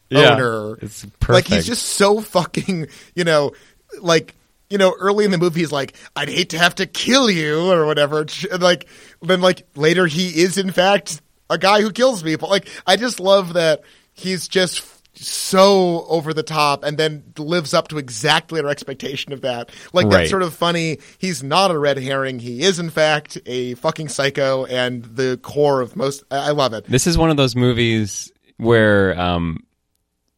Yeah, 0.10 0.34
owner. 0.34 0.78
it's 0.82 1.06
Like 1.28 1.48
he's 1.48 1.66
just 1.66 1.84
so 1.86 2.20
fucking, 2.20 2.88
you 3.16 3.24
know, 3.24 3.54
like 4.02 4.36
you 4.70 4.78
know, 4.78 4.96
early 5.00 5.26
in 5.26 5.32
the 5.32 5.38
movie 5.38 5.62
he's 5.62 5.72
like, 5.72 5.96
"I'd 6.16 6.30
hate 6.30 6.50
to 6.50 6.58
have 6.60 6.76
to 6.76 6.86
kill 6.86 7.30
you" 7.30 7.72
or 7.72 7.86
whatever. 7.86 8.26
And 8.52 8.62
like 8.62 8.88
then 9.22 9.42
like 9.42 9.68
later 9.76 10.08
he 10.08 10.42
is 10.42 10.58
in 10.58 10.72
fact 10.72 11.22
a 11.50 11.58
guy 11.58 11.82
who 11.82 11.92
kills 11.92 12.24
people. 12.24 12.50
Like 12.50 12.68
I 12.86 12.96
just 12.96 13.20
love 13.20 13.54
that 13.54 13.82
he's 14.14 14.48
just 14.48 14.86
so 15.20 16.06
over 16.10 16.34
the 16.34 16.44
top 16.44 16.84
and 16.84 16.98
then 16.98 17.24
lives 17.40 17.74
up 17.74 17.88
to 17.88 17.98
exactly 17.98 18.62
our 18.62 18.68
expectation 18.68 19.34
of 19.34 19.42
that. 19.42 19.72
Like 19.94 20.06
Right. 20.06 20.12
that's 20.20 20.30
sort 20.30 20.44
of 20.44 20.54
funny. 20.54 21.00
He's 21.18 21.42
not 21.42 21.72
a 21.72 21.80
red 21.80 21.98
herring. 21.98 22.38
He 22.40 22.62
is 22.62 22.78
in 22.80 22.90
fact 22.90 23.38
a 23.46 23.74
fucking 23.76 24.10
psycho 24.10 24.66
and 24.66 25.04
the 25.04 25.40
core 25.42 25.82
of 25.82 25.96
most 25.96 26.24
I 26.30 26.50
I 26.50 26.52
love 26.52 26.74
it. 26.74 26.86
This 26.86 27.08
is 27.08 27.18
one 27.18 27.30
of 27.32 27.38
those 27.38 27.56
movies 27.56 28.32
where, 28.58 29.20
um, 29.20 29.64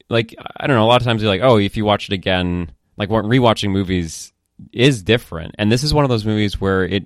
like, 0.10 0.36
I 0.58 0.68
don't 0.68 0.76
know. 0.76 0.86
A 0.86 0.88
lot 0.88 1.02
of 1.02 1.06
times 1.06 1.22
you're 1.22 1.32
like, 1.32 1.42
oh, 1.44 1.58
if 1.58 1.78
you 1.78 1.86
watch 1.86 2.10
it 2.10 2.14
again, 2.14 2.72
like, 3.00 3.10
what 3.10 3.26
rewatching 3.26 3.72
movies 3.72 4.32
is 4.72 5.02
different. 5.02 5.56
And 5.58 5.72
this 5.72 5.84
is 5.84 5.93
one 5.93 6.04
of 6.06 6.10
those 6.10 6.26
movies 6.26 6.62
where 6.62 6.86
it, 6.86 7.06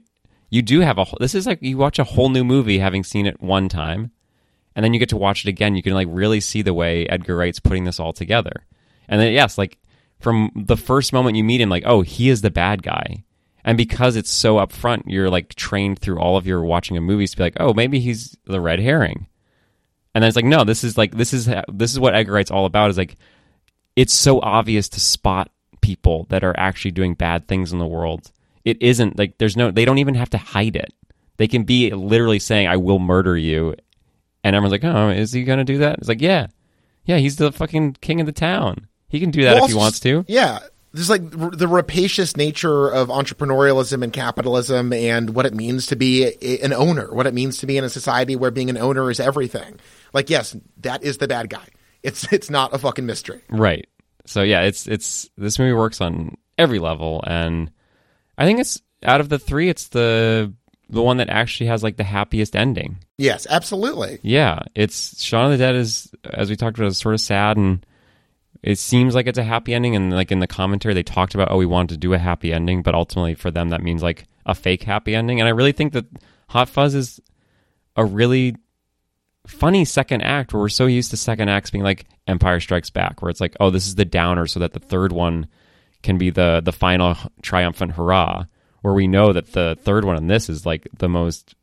you 0.50 0.62
do 0.62 0.82
have 0.82 0.98
a. 0.98 1.06
This 1.20 1.36
is 1.36 1.48
like 1.48 1.62
you 1.62 1.78
watch 1.78 2.00
a 2.00 2.04
whole 2.04 2.30
new 2.30 2.44
movie 2.44 2.80
having 2.80 3.04
seen 3.04 3.26
it 3.26 3.42
one 3.42 3.70
time, 3.70 4.12
and 4.76 4.84
then 4.84 4.94
you 4.94 5.00
get 5.00 5.10
to 5.10 5.18
watch 5.18 5.46
it 5.46 5.50
again. 5.50 5.76
You 5.76 5.84
can 5.84 5.94
like 5.94 6.08
really 6.10 6.42
see 6.42 6.62
the 6.62 6.74
way 6.74 7.08
Edgar 7.08 7.36
Wright's 7.36 7.60
putting 7.60 7.86
this 7.86 8.00
all 8.00 8.14
together. 8.14 8.66
And 9.08 9.22
then 9.22 9.34
yes, 9.34 9.58
like 9.58 9.78
from 10.20 10.52
the 10.56 10.78
first 10.78 11.14
moment 11.14 11.38
you 11.38 11.44
meet 11.44 11.62
him, 11.62 11.70
like, 11.70 11.84
oh, 11.86 12.02
he 12.02 12.30
is 12.30 12.42
the 12.42 12.52
bad 12.52 12.84
guy. 12.84 13.24
And 13.66 13.78
because 13.78 14.16
it's 14.16 14.30
so 14.30 14.58
upfront, 14.58 15.04
you're 15.08 15.30
like 15.30 15.56
trained 15.56 16.00
through 16.00 16.20
all 16.20 16.38
of 16.38 16.46
your 16.46 16.64
watching 16.64 16.98
of 16.98 17.04
movies 17.04 17.32
to 17.32 17.38
be 17.38 17.44
like, 17.44 17.58
oh, 17.60 17.74
maybe 17.74 18.00
he's 18.00 18.38
the 18.46 18.60
red 18.60 18.80
herring. 18.80 19.28
And 20.14 20.22
then 20.22 20.28
it's 20.28 20.36
like, 20.36 20.46
no, 20.46 20.64
this 20.64 20.84
is 20.84 20.98
like 20.98 21.16
this 21.16 21.34
is 21.34 21.46
this 21.46 21.92
is 21.92 22.00
what 22.00 22.14
Edgar 22.14 22.34
Wright's 22.34 22.52
all 22.52 22.66
about. 22.66 22.90
Is 22.90 22.98
like, 22.98 23.16
it's 23.96 24.14
so 24.14 24.40
obvious 24.42 24.90
to 24.90 25.00
spot 25.00 25.50
people 25.84 26.26
that 26.30 26.44
are 26.44 26.56
actually 26.58 26.92
doing 26.92 27.14
bad 27.14 27.48
things 27.48 27.72
in 27.72 27.78
the 27.78 27.86
world. 27.86 28.32
It 28.66 28.82
isn't 28.82 29.20
like 29.20 29.38
there's 29.38 29.56
no 29.56 29.70
they 29.70 29.86
don't 29.86 30.00
even 30.00 30.16
have 30.16 30.32
to 30.32 30.40
hide 30.40 30.76
it. 30.76 30.92
They 31.38 31.48
can 31.48 31.64
be 31.64 31.92
literally 31.92 32.40
saying, 32.40 32.68
"I 32.68 32.78
will 32.78 33.00
murder 33.00 33.38
you," 33.38 33.76
and 34.44 34.56
everyone's 34.56 34.72
like, 34.72 34.84
"Oh, 34.84 35.10
is 35.10 35.34
he 35.34 35.44
gonna 35.44 35.66
do 35.66 35.80
that?" 35.80 36.00
It's 36.00 36.08
like, 36.08 36.22
yeah, 36.22 36.48
yeah, 37.06 37.18
he's 37.18 37.36
the 37.36 37.52
fucking 37.52 37.98
king 38.02 38.20
of 38.20 38.26
the 38.26 38.32
town. 38.32 38.88
He 39.10 39.20
can 39.20 39.32
do 39.32 39.44
that 39.44 39.56
Well, 39.56 39.66
if 39.66 39.72
he 39.72 39.78
wants 39.78 40.00
to. 40.02 40.26
Yeah. 40.28 40.60
There's 40.94 41.10
like 41.10 41.24
r- 41.40 41.50
the 41.50 41.68
rapacious 41.68 42.38
nature 42.38 42.88
of 42.88 43.08
entrepreneurialism 43.08 44.04
and 44.04 44.14
capitalism 44.14 44.94
and 44.94 45.32
what 45.32 45.48
it 45.48 45.54
means 45.54 45.88
to 45.88 45.96
be 45.96 46.26
a, 46.40 46.60
an 46.60 46.72
owner, 46.72 47.12
what 47.12 47.26
it 47.26 47.34
means 47.34 47.58
to 47.60 47.66
be 47.66 47.78
in 47.78 47.84
a 47.84 47.90
society 47.90 48.36
where 48.36 48.52
being 48.52 48.70
an 48.70 48.78
owner 48.78 49.10
is 49.10 49.20
everything. 49.20 49.80
Like, 50.14 50.30
yes, 50.30 50.56
that 50.82 51.04
is 51.04 51.18
the 51.18 51.28
bad 51.28 51.50
guy. 51.50 51.66
It's 52.04 52.32
it's 52.32 52.50
not 52.50 52.74
a 52.74 52.78
fucking 52.78 53.06
mystery. 53.06 53.42
Right. 53.50 53.88
So 54.26 54.42
yeah, 54.42 54.62
it's 54.62 54.88
it's 54.88 55.30
this 55.38 55.60
movie 55.60 55.74
works 55.74 56.02
on 56.02 56.38
every 56.58 56.80
level, 56.80 57.24
and 57.26 57.72
I 58.38 58.46
think 58.46 58.60
it's 58.60 58.82
out 59.04 59.22
of 59.22 59.30
the 59.30 59.40
three, 59.40 59.70
it's 59.70 59.90
the 59.90 60.54
the 60.90 61.02
one 61.02 61.18
that 61.18 61.30
actually 61.30 61.68
has 61.68 61.84
like 61.84 61.98
the 61.98 62.04
happiest 62.04 62.56
ending. 62.56 62.98
Yes, 63.18 63.48
absolutely. 63.50 64.20
Yeah, 64.22 64.60
it's 64.76 65.22
Shaun 65.22 65.46
of 65.46 65.52
the 65.52 65.58
Dead 65.58 65.76
is 65.76 66.12
as 66.26 66.50
we 66.50 66.56
talked 66.56 66.78
about 66.78 66.88
is 66.88 66.98
sort 66.98 67.16
of 67.16 67.22
sad 67.22 67.58
and 67.58 67.86
it 68.62 68.80
seems 68.80 69.14
like 69.14 69.28
it's 69.28 69.38
a 69.38 69.44
happy 69.44 69.74
ending 69.74 69.96
and 69.96 70.14
like 70.14 70.32
in 70.32 70.40
the 70.40 70.48
commentary 70.48 70.94
they 70.94 71.04
talked 71.04 71.36
about 71.36 71.52
oh 71.52 71.58
we 71.58 71.66
wanted 71.66 71.90
to 71.90 71.98
do 71.98 72.14
a 72.14 72.18
happy 72.18 72.54
ending 72.54 72.82
but 72.82 72.96
ultimately 72.96 73.34
for 73.34 73.52
them 73.52 73.70
that 73.70 73.84
means 73.84 74.02
like 74.02 74.26
a 74.46 74.56
fake 74.56 74.84
happy 74.84 75.14
ending 75.14 75.42
and 75.42 75.48
I 75.48 75.52
really 75.52 75.74
think 75.74 75.94
that 75.94 76.06
Hot 76.50 76.70
Fuzz 76.70 76.96
is 76.96 77.20
a 77.96 78.06
really 78.06 78.56
funny 79.48 79.86
second 79.86 80.22
act 80.22 80.54
where 80.54 80.62
we're 80.62 80.70
so 80.70 80.86
used 80.86 81.12
to 81.12 81.18
second 81.18 81.50
acts 81.50 81.70
being 81.70 81.84
like 81.84 82.06
Empire 82.28 82.60
Strikes 82.60 82.90
Back 82.90 83.22
where 83.22 83.30
it's 83.30 83.42
like 83.42 83.56
oh 83.60 83.70
this 83.70 83.88
is 83.88 83.96
the 83.96 84.06
downer 84.06 84.48
so 84.48 84.60
that 84.62 84.74
the 84.74 84.80
third 84.80 85.12
one 85.12 85.48
can 86.02 86.18
be 86.18 86.30
the 86.30 86.62
the 86.64 86.72
final 86.72 87.18
triumphant 87.42 87.92
hurrah 87.92 88.46
where 88.82 88.94
we 88.94 89.08
know 89.08 89.34
that 89.34 89.54
the 89.54 89.78
third 89.82 90.06
one 90.06 90.18
in 90.18 90.28
this 90.28 90.50
is 90.50 90.66
like 90.66 90.88
the 90.98 91.10
most 91.10 91.56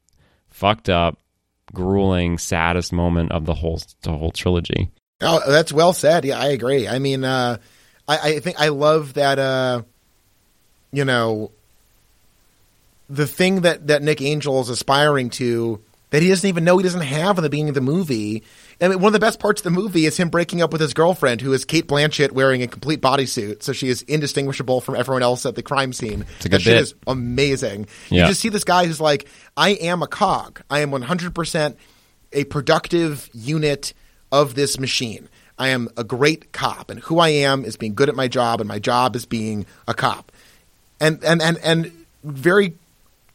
fucked 0.49 0.89
up 0.89 1.19
grueling 1.73 2.37
saddest 2.37 2.93
moment 2.93 3.33
of 3.33 3.47
the 3.47 3.55
whole 3.55 3.81
the 4.03 4.13
whole 4.13 4.31
trilogy 4.31 4.91
Oh, 5.21 5.41
that's 5.47 5.73
well 5.73 5.93
said. 5.93 6.25
Yeah, 6.25 6.39
I 6.39 6.49
agree. 6.49 6.89
I 6.89 6.99
mean, 6.99 7.25
uh, 7.25 7.59
I, 8.09 8.19
I 8.19 8.41
think 8.41 8.61
I 8.61 8.69
love 8.69 9.15
that. 9.15 9.39
Uh, 9.39 9.83
you 10.93 11.05
know, 11.05 11.51
the 13.09 13.27
thing 13.27 13.63
that 13.63 13.89
that 13.89 14.03
Nick 14.03 14.23
Angel 14.23 14.61
is 14.61 14.71
aspiring 14.71 15.31
to 15.31 15.81
that 16.11 16.23
he 16.23 16.29
doesn't 16.29 16.49
even 16.49 16.65
know 16.65 16.77
he 16.77 16.83
doesn't 16.83 17.01
have 17.01 17.39
in 17.39 17.43
the 17.45 17.51
beginning 17.51 17.71
of 17.71 17.75
the 17.75 17.81
movie. 17.81 18.43
I 18.81 18.89
mean, 18.89 18.99
one 19.01 19.09
of 19.09 19.13
the 19.13 19.19
best 19.19 19.39
parts 19.39 19.61
of 19.61 19.65
the 19.65 19.71
movie 19.71 20.07
is 20.07 20.17
him 20.17 20.29
breaking 20.29 20.61
up 20.63 20.73
with 20.73 20.81
his 20.81 20.95
girlfriend, 20.95 21.41
who 21.41 21.53
is 21.53 21.65
Cate 21.65 21.87
Blanchett 21.87 22.33
wearing 22.33 22.63
a 22.63 22.67
complete 22.67 23.01
bodysuit, 23.01 23.63
so 23.63 23.73
she 23.73 23.89
is 23.89 24.03
indistinguishable 24.03 24.81
from 24.81 24.97
everyone 24.97 25.23
else 25.23 25.47
at 25.47 25.55
the 25.55 25.63
crime 25.63 25.93
scene. 25.93 26.25
It's 26.37 26.47
a 26.47 26.49
that 26.49 26.51
good 26.51 26.63
shit 26.63 26.75
bit. 26.75 26.83
is 26.83 26.95
amazing. 27.07 27.87
Yeah. 28.09 28.23
You 28.23 28.29
just 28.29 28.41
see 28.41 28.49
this 28.49 28.65
guy 28.65 28.87
who's 28.87 29.01
like, 29.01 29.29
I 29.57 29.71
am 29.71 30.03
a 30.03 30.07
cog. 30.07 30.63
I 30.71 30.81
am 30.81 30.91
100% 30.91 31.77
a 32.33 32.45
productive 32.45 33.29
unit 33.33 33.93
of 34.33 34.55
this 34.55 34.79
machine. 34.79 35.29
I 35.59 35.69
am 35.69 35.89
a 35.97 36.05
great 36.05 36.53
cop, 36.53 36.91
and 36.91 37.01
who 37.01 37.19
I 37.19 37.29
am 37.29 37.65
is 37.65 37.77
being 37.77 37.95
good 37.95 38.09
at 38.09 38.15
my 38.15 38.29
job, 38.29 38.61
and 38.61 38.69
my 38.69 38.79
job 38.79 39.15
is 39.15 39.27
being 39.27 39.67
a 39.87 39.93
cop. 39.93 40.33
And 41.01 41.23
and 41.23 41.43
and 41.43 41.59
and 41.59 41.93
very 42.25 42.75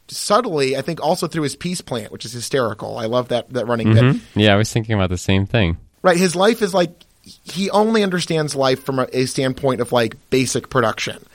subtly, 0.07 0.77
I 0.77 0.81
think, 0.81 1.01
also 1.01 1.27
through 1.27 1.43
his 1.43 1.55
peace 1.55 1.81
plant, 1.81 2.11
which 2.11 2.25
is 2.25 2.33
hysterical. 2.33 2.97
I 2.97 3.05
love 3.05 3.29
that 3.29 3.49
that 3.51 3.67
running 3.67 3.93
bit. 3.93 4.15
yeah 4.35 4.53
I 4.53 4.57
was 4.57 4.71
thinking 4.71 4.95
about 4.95 5.09
the 5.09 5.17
same 5.17 5.45
thing 5.45 5.77
Right, 6.05 6.17
his 6.17 6.35
life 6.35 6.61
is 6.61 6.71
like 6.71 6.91
he 7.23 7.71
only 7.71 8.03
understands 8.03 8.53
life 8.55 8.83
from 8.83 8.99
a, 8.99 9.07
a 9.11 9.25
standpoint 9.25 9.81
of 9.81 9.91
like 9.91 10.15
basic 10.29 10.69
production. 10.69 11.25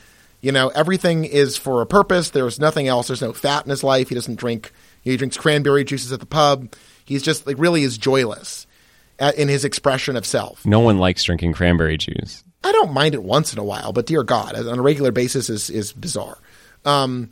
You 0.41 0.53
know, 0.53 0.69
everything 0.69 1.25
is 1.25 1.57
for 1.57 1.83
a 1.83 1.87
purpose. 1.87 2.31
There's 2.31 2.61
nothing 2.61 2.87
else. 2.87 3.09
There's 3.09 3.21
no 3.21 3.33
fat 3.33 3.65
in 3.65 3.71
his 3.71 3.83
life. 3.83 4.09
He 4.09 4.15
doesn't 4.15 4.37
drink. 4.37 4.71
He 5.03 5.17
drinks 5.17 5.37
cranberry 5.37 5.83
juices 5.83 6.13
at 6.13 6.21
the 6.21 6.27
pub. 6.27 6.73
He's 7.05 7.25
just 7.25 7.49
like 7.49 7.57
really 7.59 7.83
is 7.83 7.99
joyless 7.99 8.69
at, 9.19 9.35
in 9.35 9.49
his 9.49 9.65
expression 9.65 10.17
of 10.17 10.25
self. 10.25 10.65
no 10.65 10.79
one 10.79 10.99
likes 10.99 11.25
drinking 11.25 11.53
cranberry 11.55 11.99
juice 11.99 12.45
I 12.63 12.71
don't 12.71 12.93
mind 12.93 13.15
it 13.15 13.23
once 13.25 13.53
in 13.53 13.59
a 13.59 13.65
while, 13.65 13.93
but 13.93 14.07
dear 14.07 14.23
God, 14.23 14.55
on 14.55 14.79
a 14.79 14.83
regular 14.83 15.11
basis 15.11 15.51
is 15.51 15.69
is 15.69 15.93
bizarre. 15.93 16.39
Um, 16.85 17.31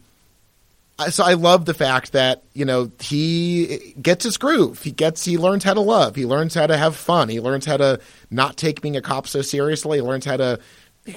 so 1.10 1.24
I 1.24 1.34
love 1.34 1.64
the 1.64 1.74
fact 1.74 2.12
that 2.12 2.42
you 2.54 2.64
know 2.64 2.90
he 3.00 3.94
gets 4.00 4.24
his 4.24 4.36
groove. 4.36 4.82
He 4.82 4.90
gets 4.90 5.24
he 5.24 5.38
learns 5.38 5.64
how 5.64 5.74
to 5.74 5.80
love. 5.80 6.16
He 6.16 6.26
learns 6.26 6.54
how 6.54 6.66
to 6.66 6.76
have 6.76 6.96
fun. 6.96 7.28
He 7.28 7.40
learns 7.40 7.64
how 7.64 7.76
to 7.76 8.00
not 8.30 8.56
take 8.56 8.80
being 8.80 8.96
a 8.96 9.02
cop 9.02 9.28
so 9.28 9.42
seriously. 9.42 9.98
He 9.98 10.02
learns 10.02 10.24
how 10.24 10.36
to 10.36 10.58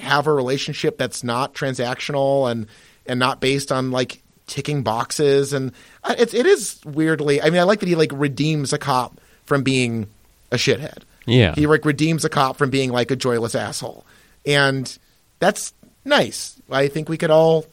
have 0.00 0.26
a 0.26 0.32
relationship 0.32 0.98
that's 0.98 1.24
not 1.24 1.54
transactional 1.54 2.50
and 2.50 2.66
and 3.06 3.18
not 3.18 3.40
based 3.40 3.72
on 3.72 3.90
like 3.90 4.22
ticking 4.46 4.82
boxes. 4.82 5.52
And 5.52 5.72
it 6.08 6.34
is 6.34 6.80
weirdly. 6.84 7.42
I 7.42 7.50
mean, 7.50 7.60
I 7.60 7.64
like 7.64 7.80
that 7.80 7.88
he 7.88 7.94
like 7.94 8.12
redeems 8.14 8.72
a 8.72 8.78
cop 8.78 9.20
from 9.44 9.62
being 9.62 10.06
a 10.50 10.56
shithead. 10.56 11.02
Yeah. 11.26 11.54
He 11.54 11.66
like 11.66 11.84
redeems 11.84 12.24
a 12.24 12.28
cop 12.28 12.56
from 12.56 12.70
being 12.70 12.90
like 12.90 13.10
a 13.10 13.16
joyless 13.16 13.54
asshole. 13.54 14.04
And 14.46 14.96
that's 15.38 15.72
nice. 16.04 16.60
I 16.70 16.88
think 16.88 17.08
we 17.08 17.18
could 17.18 17.30
all 17.30 17.66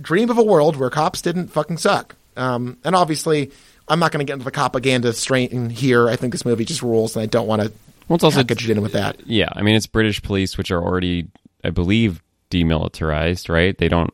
dream 0.00 0.30
of 0.30 0.38
a 0.38 0.42
world 0.42 0.76
where 0.76 0.90
cops 0.90 1.22
didn't 1.22 1.48
fucking 1.48 1.78
suck. 1.78 2.16
Um, 2.36 2.78
and 2.84 2.94
obviously, 2.94 3.50
I'm 3.88 3.98
not 3.98 4.12
going 4.12 4.24
to 4.24 4.24
get 4.24 4.34
into 4.34 4.44
the 4.44 4.50
propaganda 4.50 5.12
strain 5.12 5.70
here. 5.70 6.08
I 6.08 6.16
think 6.16 6.32
this 6.32 6.44
movie 6.44 6.64
just 6.64 6.82
rules, 6.82 7.16
and 7.16 7.22
I 7.22 7.26
don't 7.26 7.46
want 7.46 7.62
to 7.62 7.72
Well, 8.08 8.14
it's 8.14 8.24
also 8.24 8.40
package 8.42 8.68
it 8.68 8.76
in 8.76 8.82
with 8.82 8.92
that. 8.92 9.16
yeah. 9.26 9.48
I 9.52 9.62
mean, 9.62 9.74
it's 9.74 9.86
British 9.86 10.22
police, 10.22 10.56
which 10.56 10.70
are 10.70 10.82
already, 10.82 11.28
I 11.64 11.70
believe, 11.70 12.22
demilitarized. 12.50 13.48
Right? 13.48 13.76
They 13.76 13.88
don't 13.88 14.12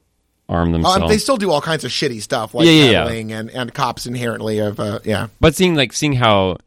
arm 0.48 0.72
themselves. 0.72 1.02
Um, 1.02 1.08
they 1.08 1.18
still 1.18 1.36
do 1.36 1.50
all 1.50 1.60
kinds 1.60 1.84
of 1.84 1.90
shitty 1.90 2.22
stuff, 2.22 2.54
like 2.54 2.66
Yeah, 2.66 2.72
yeah, 2.72 3.10
yeah. 3.10 3.36
and, 3.38 3.50
and 3.50 3.74
cops 3.74 4.06
inherently 4.06 4.58
of 4.58 4.78
uh, 4.80 5.00
yeah. 5.04 5.28
but 5.40 5.54
seeing 5.54 5.74
like 5.74 5.92
seeing 5.92 6.12
how 6.14 6.58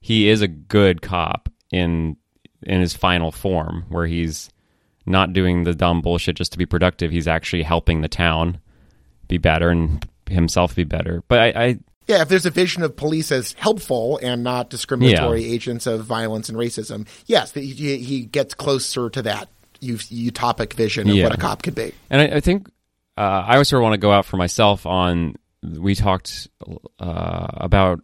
he 0.00 0.28
is 0.28 0.40
a 0.42 0.48
good 0.48 1.02
cop 1.02 1.48
in 1.70 2.16
in 2.62 2.80
his 2.80 2.94
final 2.94 3.30
form, 3.30 3.84
where 3.88 4.06
he's 4.06 4.50
not 5.06 5.32
doing 5.32 5.64
the 5.64 5.74
dumb 5.74 6.00
bullshit 6.00 6.34
just 6.36 6.52
to 6.52 6.58
be 6.58 6.64
productive. 6.66 7.10
He's 7.10 7.28
actually 7.28 7.62
helping 7.62 8.00
the 8.00 8.08
town 8.08 8.58
be 9.34 9.38
better 9.38 9.70
and 9.70 10.06
himself 10.28 10.74
be 10.74 10.84
better. 10.84 11.22
But 11.28 11.38
I, 11.40 11.46
I 11.64 11.78
Yeah, 12.06 12.22
if 12.22 12.28
there's 12.28 12.46
a 12.46 12.50
vision 12.50 12.82
of 12.82 12.96
police 12.96 13.30
as 13.32 13.52
helpful 13.54 14.18
and 14.22 14.42
not 14.42 14.70
discriminatory 14.70 15.44
agents 15.44 15.86
of 15.86 16.04
violence 16.04 16.48
and 16.48 16.56
racism, 16.58 17.06
yes, 17.26 17.52
he, 17.52 17.96
he 17.98 18.24
gets 18.24 18.54
closer 18.54 19.10
to 19.10 19.22
that 19.22 19.48
utopic 19.80 20.72
vision 20.72 21.08
of 21.08 21.16
Yeah. 21.16 21.24
what 21.24 21.34
a 21.34 21.38
cop 21.38 21.62
could 21.62 21.74
be. 21.74 21.92
And 22.10 22.20
I, 22.22 22.36
I 22.36 22.40
think 22.40 22.68
uh, 23.16 23.20
I 23.46 23.52
always 23.54 23.68
sort 23.68 23.80
of 23.80 23.84
want 23.84 23.94
to 23.94 23.98
go 23.98 24.12
out 24.12 24.24
for 24.26 24.36
myself 24.36 24.86
on. 24.86 25.36
We 25.62 25.94
talked 25.94 26.48
uh, 26.98 27.46
about 27.56 28.00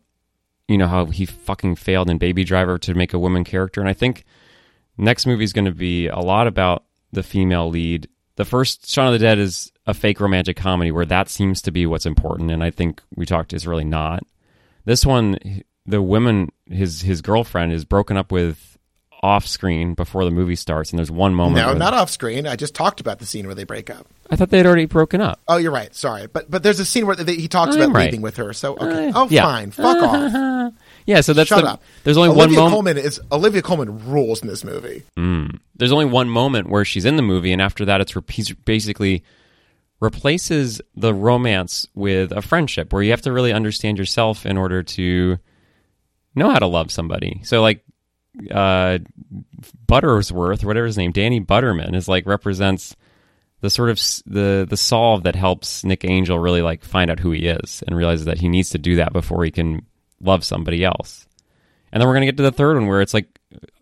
you 0.68 0.78
know 0.78 0.86
how 0.86 1.06
he 1.06 1.26
fucking 1.26 1.76
failed 1.76 2.08
in 2.08 2.16
Baby 2.18 2.44
Driver 2.44 2.78
to 2.78 2.94
make 2.94 3.12
a 3.12 3.18
woman 3.18 3.44
character, 3.44 3.80
and 3.80 3.90
I 3.90 3.92
think 3.92 4.24
next 4.96 5.26
movie 5.26 5.44
is 5.44 5.52
going 5.52 5.64
to 5.66 5.72
be 5.74 6.06
a 6.06 6.18
lot 6.20 6.46
about 6.46 6.84
the 7.12 7.22
female 7.22 7.68
lead. 7.68 8.08
The 8.36 8.44
first 8.44 8.88
Shaun 8.88 9.08
of 9.08 9.12
the 9.12 9.18
Dead 9.18 9.38
is 9.38 9.72
a 9.90 9.94
fake 9.94 10.20
romantic 10.20 10.56
comedy 10.56 10.90
where 10.90 11.04
that 11.06 11.28
seems 11.28 11.60
to 11.62 11.70
be 11.70 11.84
what's 11.86 12.06
important, 12.06 12.50
and 12.50 12.64
I 12.64 12.70
think 12.70 13.02
we 13.14 13.26
talked 13.26 13.52
is 13.52 13.66
really 13.66 13.84
not. 13.84 14.22
This 14.84 15.04
one, 15.04 15.62
the 15.84 16.00
woman, 16.00 16.50
his 16.66 17.02
his 17.02 17.20
girlfriend, 17.20 17.72
is 17.72 17.84
broken 17.84 18.16
up 18.16 18.32
with 18.32 18.78
off 19.22 19.46
screen 19.46 19.92
before 19.94 20.24
the 20.24 20.30
movie 20.30 20.56
starts, 20.56 20.90
and 20.90 20.98
there's 20.98 21.10
one 21.10 21.34
moment. 21.34 21.66
No, 21.66 21.74
not 21.74 21.92
off 21.92 22.10
screen. 22.10 22.46
I 22.46 22.56
just 22.56 22.74
talked 22.74 23.00
about 23.00 23.18
the 23.18 23.26
scene 23.26 23.44
where 23.44 23.54
they 23.54 23.64
break 23.64 23.90
up. 23.90 24.06
I 24.30 24.36
thought 24.36 24.48
they 24.48 24.56
had 24.56 24.66
already 24.66 24.86
broken 24.86 25.20
up. 25.20 25.40
Oh, 25.46 25.58
you're 25.58 25.72
right. 25.72 25.94
Sorry, 25.94 26.26
but 26.26 26.50
but 26.50 26.62
there's 26.62 26.80
a 26.80 26.84
scene 26.84 27.06
where 27.06 27.16
they, 27.16 27.34
he 27.34 27.48
talks 27.48 27.74
I'm 27.74 27.82
about 27.82 27.94
right. 27.94 28.04
leaving 28.06 28.22
with 28.22 28.36
her. 28.36 28.52
So 28.52 28.76
okay. 28.76 29.08
Uh, 29.08 29.12
oh, 29.14 29.28
yeah. 29.30 29.42
fine. 29.42 29.70
Fuck 29.72 30.02
off. 30.02 30.72
Yeah, 31.06 31.20
so 31.22 31.32
that's 31.32 31.48
Shut 31.48 31.64
the, 31.64 31.70
up. 31.70 31.82
There's 32.04 32.16
only 32.16 32.30
Olivia 32.30 32.60
one 32.60 32.70
moment. 32.70 32.96
Colman 32.96 32.98
is 32.98 33.20
Olivia 33.32 33.62
Colman 33.62 34.08
rules 34.10 34.42
in 34.42 34.48
this 34.48 34.64
movie. 34.64 35.02
There's 35.76 35.92
only 35.92 36.04
one 36.04 36.28
moment 36.28 36.68
where 36.68 36.84
she's 36.84 37.04
in 37.04 37.16
the 37.16 37.22
movie, 37.22 37.52
and 37.52 37.60
after 37.60 37.84
that, 37.86 38.00
it's 38.00 38.12
basically 38.64 39.24
replaces 40.00 40.80
the 40.96 41.12
romance 41.14 41.86
with 41.94 42.32
a 42.32 42.42
friendship, 42.42 42.92
where 42.92 43.02
you 43.02 43.10
have 43.10 43.22
to 43.22 43.32
really 43.32 43.52
understand 43.52 43.98
yourself 43.98 44.46
in 44.46 44.56
order 44.56 44.82
to 44.82 45.38
know 46.34 46.50
how 46.50 46.58
to 46.58 46.66
love 46.66 46.90
somebody. 46.90 47.40
So, 47.44 47.60
like, 47.60 47.84
uh, 48.50 48.98
Buttersworth 49.86 50.64
whatever 50.64 50.86
his 50.86 50.96
name, 50.96 51.12
Danny 51.12 51.40
Butterman, 51.40 51.94
is 51.94 52.08
like 52.08 52.26
represents 52.26 52.96
the 53.60 53.68
sort 53.70 53.90
of 53.90 53.98
s- 53.98 54.22
the 54.24 54.66
the 54.68 54.76
solve 54.76 55.24
that 55.24 55.34
helps 55.34 55.84
Nick 55.84 56.04
Angel 56.04 56.38
really 56.38 56.62
like 56.62 56.84
find 56.84 57.10
out 57.10 57.20
who 57.20 57.32
he 57.32 57.46
is 57.46 57.82
and 57.86 57.96
realizes 57.96 58.24
that 58.26 58.38
he 58.38 58.48
needs 58.48 58.70
to 58.70 58.78
do 58.78 58.96
that 58.96 59.12
before 59.12 59.44
he 59.44 59.50
can 59.50 59.84
love 60.20 60.44
somebody 60.44 60.84
else. 60.84 61.26
And 61.92 62.00
then 62.00 62.08
we're 62.08 62.14
gonna 62.14 62.26
get 62.26 62.36
to 62.38 62.42
the 62.42 62.52
third 62.52 62.76
one 62.76 62.86
where 62.86 63.02
it's 63.02 63.12
like 63.12 63.26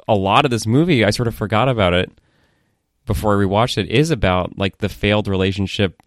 a 0.09 0.14
lot 0.14 0.45
of 0.45 0.51
this 0.51 0.66
movie. 0.66 1.05
I 1.05 1.11
sort 1.11 1.29
of 1.29 1.35
forgot 1.35 1.69
about 1.69 1.93
it 1.93 2.11
before 3.09 3.35
I 3.35 3.45
rewatched 3.45 3.79
it. 3.79 3.89
Is 3.89 4.13
about 4.13 4.57
like 4.57 4.79
the 4.79 4.89
failed 4.89 5.27
relationship 5.27 6.01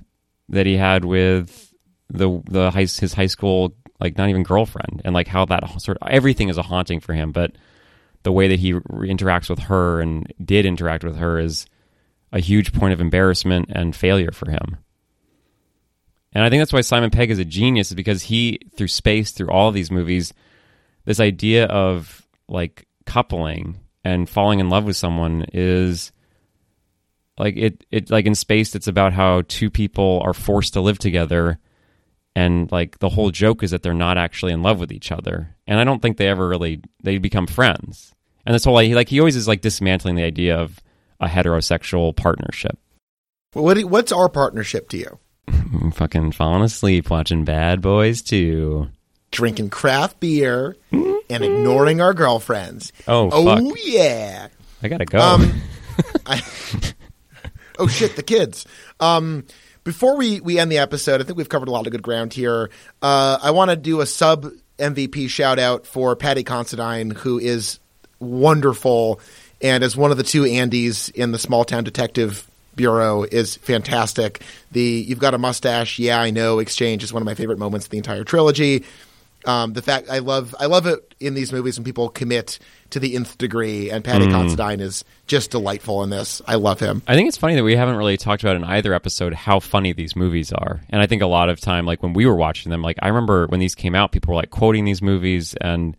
that 0.48 0.66
he 0.66 0.78
had 0.78 1.04
with 1.04 1.74
the 2.10 2.42
the 2.50 2.72
high, 2.72 2.82
his 2.86 3.14
high 3.14 3.28
school 3.28 3.76
like 4.00 4.18
not 4.18 4.30
even 4.30 4.44
girlfriend 4.44 5.02
and 5.04 5.14
like 5.14 5.28
how 5.28 5.46
that 5.46 5.82
sort 5.82 5.98
of 6.02 6.08
everything 6.08 6.48
is 6.48 6.58
a 6.58 6.64
haunting 6.64 7.02
for 7.02 7.14
him, 7.14 7.34
but 7.34 7.52
the 8.24 8.32
way 8.32 8.48
that 8.48 8.60
he 8.60 8.74
interacts 8.74 9.50
with 9.50 9.60
her 9.60 10.00
and 10.00 10.32
did 10.44 10.66
interact 10.66 11.04
with 11.04 11.18
her 11.18 11.40
is 11.40 11.66
a 12.32 12.40
huge 12.40 12.74
point 12.74 12.94
of 12.94 13.02
embarrassment 13.02 13.70
and 13.74 13.96
failure 13.96 14.32
for 14.32 14.50
him. 14.50 14.78
And 16.34 16.44
I 16.44 16.50
think 16.50 16.62
that's 16.62 16.72
why 16.72 16.82
Simon 16.82 17.10
Pegg 17.10 17.30
is 17.30 17.40
a 17.40 17.46
genius, 17.46 17.90
is 17.90 17.96
because 17.96 18.24
he, 18.24 18.60
through 18.76 18.88
space, 18.88 19.32
through 19.32 19.50
all 19.50 19.68
of 19.68 19.74
these 19.74 19.92
movies, 19.92 20.34
this 21.04 21.20
idea 21.20 21.66
of 21.66 22.26
like 22.48 22.88
coupling 23.06 23.80
and 24.04 24.30
falling 24.30 24.60
in 24.60 24.70
love 24.70 24.86
with 24.86 24.96
someone 24.96 25.46
is 25.54 26.12
like 27.42 27.58
it, 27.58 27.84
it 27.92 28.10
like 28.10 28.26
in 28.26 28.36
space, 28.36 28.76
it's 28.76 28.88
about 28.88 29.14
how 29.14 29.42
two 29.48 29.70
people 29.70 30.22
are 30.24 30.34
forced 30.34 30.74
to 30.74 30.82
live 30.82 31.00
together. 31.00 31.60
And 32.36 32.72
like 32.72 33.00
the 33.00 33.10
whole 33.10 33.32
joke 33.32 33.62
is 33.64 33.72
that 33.72 33.84
they're 33.84 33.94
not 33.94 34.18
actually 34.18 34.54
in 34.54 34.62
love 34.64 34.80
with 34.80 34.92
each 34.92 35.12
other. 35.12 35.56
And 35.68 35.80
I 35.80 35.84
don't 35.84 36.02
think 36.02 36.16
they 36.18 36.28
ever 36.28 36.48
really, 36.48 36.82
they 37.04 37.18
become 37.18 37.48
friends. 37.48 38.14
And 38.46 38.56
this 38.56 38.64
whole, 38.64 38.76
like, 38.76 39.10
he 39.10 39.20
always 39.20 39.36
is 39.36 39.48
like 39.48 39.62
dismantling 39.62 40.16
the 40.16 40.24
idea 40.24 40.58
of 40.58 40.80
a 41.20 41.28
heterosexual 41.28 42.16
partnership. 42.16 42.78
What 43.54 43.74
do- 43.76 43.88
what's 43.88 44.12
our 44.14 44.30
partnership 44.30 44.88
to 44.90 44.98
you? 44.98 45.20
I'm 45.48 45.92
fucking 45.96 46.32
falling 46.32 46.64
asleep 46.64 47.10
watching 47.10 47.44
Bad 47.44 47.82
Boys 47.82 48.22
2. 48.22 48.88
Drinking 49.32 49.70
craft 49.70 50.20
beer 50.20 50.78
and 50.92 51.44
ignoring 51.44 52.02
our 52.02 52.14
girlfriends. 52.14 52.94
Oh, 53.08 53.30
Oh 53.32 53.46
fuck. 53.46 53.78
yeah. 53.84 54.48
I 54.82 54.88
gotta 54.88 55.06
go. 55.06 55.20
Um, 55.20 55.62
I, 56.26 56.42
oh 57.82 57.88
shit, 57.88 58.16
the 58.16 58.24
kids. 58.24 58.66
Um, 59.00 59.46
before 59.84 60.16
we, 60.16 60.40
we 60.42 60.60
end 60.60 60.72
the 60.72 60.78
episode, 60.78 61.22
I 61.22 61.24
think 61.24 61.38
we've 61.38 61.50
covered 61.50 61.68
a 61.68 61.72
lot 61.72 61.88
of 61.88 61.92
good 61.92 62.04
ground 62.04 62.34
here. 62.34 62.70
Uh, 63.02 63.40
I 63.42 63.52
want 63.52 63.72
to 63.72 63.76
do 63.76 64.02
a 64.02 64.06
sub 64.06 64.52
MVP 64.78 65.30
shout 65.30 65.60
out 65.60 65.86
for 65.86 66.16
Paddy 66.16 66.44
Considine, 66.44 67.12
who 67.12 67.40
is 67.40 67.80
wonderful 68.20 69.20
and 69.62 69.84
as 69.84 69.96
one 69.96 70.12
of 70.12 70.18
the 70.18 70.24
two 70.24 70.44
Andys 70.44 71.12
in 71.12 71.32
the 71.32 71.40
Small 71.40 71.64
Town 71.64 71.84
Detective 71.84 72.48
Bureau 72.76 73.24
is 73.24 73.58
fantastic. 73.58 74.44
The 74.72 74.82
you've 74.82 75.20
got 75.20 75.34
a 75.34 75.38
mustache, 75.38 76.00
yeah, 76.00 76.20
I 76.22 76.32
know. 76.32 76.60
Exchange 76.60 77.04
is 77.04 77.14
one 77.14 77.22
of 77.22 77.26
my 77.26 77.36
favorite 77.36 77.60
moments 77.60 77.86
of 77.86 77.92
the 77.92 77.98
entire 77.98 78.24
trilogy. 78.24 78.86
Um, 79.46 79.74
the 79.74 79.82
fact 79.82 80.10
I 80.10 80.20
love 80.20 80.56
I 80.60 80.68
love 80.68 80.86
it 80.86 81.16
in 81.20 81.34
these 81.34 81.52
movies 81.52 81.78
when 81.78 81.84
people 81.84 82.10
commit 82.10 82.60
to 82.92 83.00
the 83.00 83.16
nth 83.16 83.38
degree, 83.38 83.90
and 83.90 84.04
Paddy 84.04 84.28
Considine 84.28 84.80
is 84.80 85.04
just 85.28 85.52
delightful 85.52 86.04
in 86.04 86.10
this. 86.10 86.42
I 86.48 86.56
love 86.56 86.80
him. 86.80 87.02
I 87.08 87.16
think 87.16 87.28
it's 87.28 87.38
funny 87.38 87.56
that 87.56 87.64
we 87.64 87.76
haven't 87.76 87.96
really 87.96 88.18
talked 88.18 88.44
about 88.44 88.56
in 88.56 88.64
either 88.64 88.94
episode 88.94 89.34
how 89.34 89.60
funny 89.60 89.94
these 89.94 90.16
movies 90.16 90.52
are. 90.52 90.82
And 90.90 91.02
I 91.02 91.08
think 91.08 91.22
a 91.22 91.28
lot 91.28 91.50
of 91.50 91.60
time, 91.60 91.86
like 91.86 92.04
when 92.04 92.14
we 92.14 92.26
were 92.26 92.36
watching 92.36 92.70
them, 92.70 92.82
like 92.82 92.98
I 93.02 93.08
remember 93.08 93.48
when 93.48 93.60
these 93.60 93.76
came 93.76 93.96
out, 93.96 94.12
people 94.12 94.34
were 94.34 94.40
like 94.40 94.50
quoting 94.50 94.86
these 94.86 95.02
movies, 95.02 95.56
and 95.56 95.96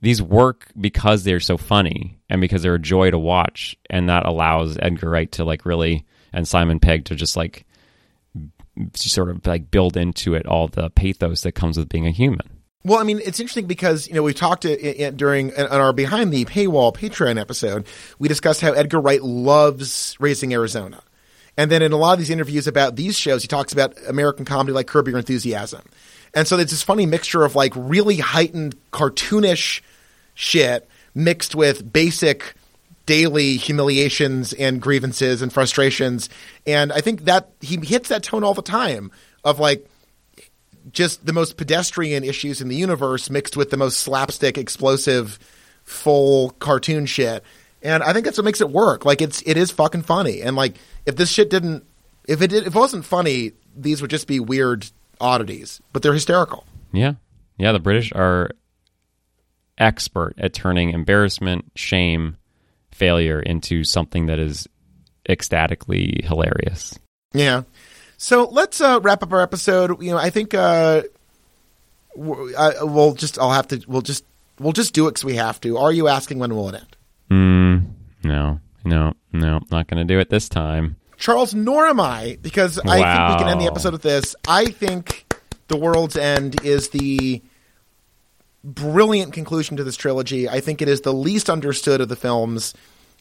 these 0.00 0.20
work 0.20 0.68
because 0.78 1.24
they're 1.24 1.40
so 1.40 1.56
funny 1.56 2.20
and 2.28 2.40
because 2.40 2.62
they're 2.62 2.74
a 2.74 2.80
joy 2.80 3.10
to 3.10 3.18
watch, 3.18 3.76
and 3.88 4.08
that 4.08 4.26
allows 4.26 4.76
Edgar 4.80 5.10
Wright 5.10 5.30
to 5.32 5.44
like 5.44 5.64
really 5.64 6.04
and 6.32 6.46
Simon 6.46 6.80
Pegg 6.80 7.06
to 7.06 7.14
just 7.14 7.36
like 7.36 7.66
sort 8.94 9.28
of 9.28 9.46
like 9.46 9.70
build 9.70 9.96
into 9.96 10.34
it 10.34 10.46
all 10.46 10.68
the 10.68 10.90
pathos 10.90 11.42
that 11.42 11.52
comes 11.52 11.76
with 11.78 11.88
being 11.88 12.06
a 12.06 12.10
human. 12.10 12.48
Well, 12.84 12.98
I 12.98 13.04
mean, 13.04 13.20
it's 13.24 13.38
interesting 13.38 13.66
because 13.66 14.08
you 14.08 14.14
know 14.14 14.22
we 14.22 14.34
talked 14.34 14.62
to, 14.62 14.72
i- 14.72 15.06
i- 15.06 15.10
during 15.10 15.54
uh, 15.54 15.68
on 15.70 15.80
our 15.80 15.92
behind 15.92 16.32
the 16.32 16.44
paywall 16.44 16.94
Patreon 16.94 17.40
episode. 17.40 17.86
We 18.18 18.28
discussed 18.28 18.60
how 18.60 18.72
Edgar 18.72 19.00
Wright 19.00 19.22
loves 19.22 20.16
Raising 20.18 20.52
Arizona, 20.52 21.00
and 21.56 21.70
then 21.70 21.80
in 21.82 21.92
a 21.92 21.96
lot 21.96 22.14
of 22.14 22.18
these 22.18 22.30
interviews 22.30 22.66
about 22.66 22.96
these 22.96 23.16
shows, 23.16 23.42
he 23.42 23.48
talks 23.48 23.72
about 23.72 23.94
American 24.08 24.44
comedy 24.44 24.72
like 24.72 24.88
Curb 24.88 25.06
Your 25.08 25.18
Enthusiasm, 25.18 25.82
and 26.34 26.48
so 26.48 26.56
there's 26.56 26.70
this 26.70 26.82
funny 26.82 27.06
mixture 27.06 27.44
of 27.44 27.54
like 27.54 27.72
really 27.76 28.16
heightened 28.16 28.74
cartoonish 28.90 29.80
shit 30.34 30.88
mixed 31.14 31.54
with 31.54 31.92
basic 31.92 32.54
daily 33.06 33.56
humiliations 33.58 34.52
and 34.54 34.80
grievances 34.82 35.40
and 35.40 35.52
frustrations, 35.52 36.28
and 36.66 36.92
I 36.92 37.00
think 37.00 37.26
that 37.26 37.50
he 37.60 37.76
hits 37.76 38.08
that 38.08 38.24
tone 38.24 38.42
all 38.42 38.54
the 38.54 38.62
time 38.62 39.12
of 39.44 39.60
like 39.60 39.86
just 40.90 41.24
the 41.24 41.32
most 41.32 41.56
pedestrian 41.56 42.24
issues 42.24 42.60
in 42.60 42.68
the 42.68 42.76
universe 42.76 43.30
mixed 43.30 43.56
with 43.56 43.70
the 43.70 43.76
most 43.76 44.00
slapstick, 44.00 44.58
explosive, 44.58 45.38
full 45.84 46.50
cartoon 46.50 47.06
shit. 47.06 47.44
And 47.82 48.02
I 48.02 48.12
think 48.12 48.24
that's 48.24 48.38
what 48.38 48.44
makes 48.44 48.60
it 48.60 48.70
work. 48.70 49.04
Like 49.04 49.20
it's 49.20 49.42
it 49.46 49.56
is 49.56 49.70
fucking 49.70 50.02
funny. 50.02 50.42
And 50.42 50.56
like 50.56 50.76
if 51.06 51.16
this 51.16 51.30
shit 51.30 51.50
didn't 51.50 51.84
if 52.28 52.42
it 52.42 52.48
did 52.48 52.66
if 52.66 52.74
it 52.74 52.78
wasn't 52.78 53.04
funny, 53.04 53.52
these 53.76 54.00
would 54.00 54.10
just 54.10 54.26
be 54.26 54.40
weird 54.40 54.88
oddities. 55.20 55.80
But 55.92 56.02
they're 56.02 56.14
hysterical. 56.14 56.64
Yeah. 56.92 57.14
Yeah, 57.58 57.72
the 57.72 57.80
British 57.80 58.12
are 58.12 58.50
expert 59.78 60.34
at 60.38 60.52
turning 60.52 60.90
embarrassment, 60.90 61.72
shame, 61.74 62.36
failure 62.92 63.40
into 63.40 63.84
something 63.84 64.26
that 64.26 64.38
is 64.38 64.68
ecstatically 65.28 66.20
hilarious. 66.24 66.98
Yeah. 67.32 67.62
So 68.22 68.48
let's 68.52 68.80
uh, 68.80 69.00
wrap 69.02 69.24
up 69.24 69.32
our 69.32 69.42
episode. 69.42 70.00
You 70.00 70.12
know, 70.12 70.16
I 70.16 70.30
think 70.30 70.54
uh, 70.54 71.02
we'll 72.14 73.14
just 73.14 73.36
I'll 73.36 73.50
have 73.50 73.66
to 73.68 73.82
we'll 73.88 74.00
just 74.00 74.24
we'll 74.60 74.72
just 74.72 74.94
do 74.94 75.08
it 75.08 75.10
because 75.10 75.24
we 75.24 75.34
have 75.34 75.60
to. 75.62 75.76
Are 75.76 75.90
you 75.90 76.06
asking 76.06 76.38
when 76.38 76.54
will 76.54 76.68
it 76.68 76.76
end? 76.76 76.96
Mm, 77.32 77.90
no, 78.22 78.60
no, 78.84 79.14
no, 79.32 79.58
not 79.72 79.88
going 79.88 80.06
to 80.06 80.14
do 80.14 80.20
it 80.20 80.30
this 80.30 80.48
time. 80.48 80.94
Charles, 81.16 81.52
nor 81.52 81.88
am 81.88 81.98
I, 81.98 82.38
because 82.40 82.78
I 82.78 82.98
think 82.98 83.38
we 83.38 83.44
can 83.44 83.48
end 83.48 83.60
the 83.60 83.66
episode 83.66 83.92
with 83.92 84.02
this. 84.02 84.36
I 84.46 84.66
think 84.66 85.26
The 85.66 85.76
World's 85.76 86.16
End 86.16 86.64
is 86.64 86.90
the 86.90 87.42
brilliant 88.62 89.32
conclusion 89.32 89.76
to 89.78 89.84
this 89.84 89.96
trilogy. 89.96 90.48
I 90.48 90.60
think 90.60 90.80
it 90.80 90.88
is 90.88 91.00
the 91.00 91.12
least 91.12 91.50
understood 91.50 92.00
of 92.00 92.08
the 92.08 92.16
films. 92.16 92.72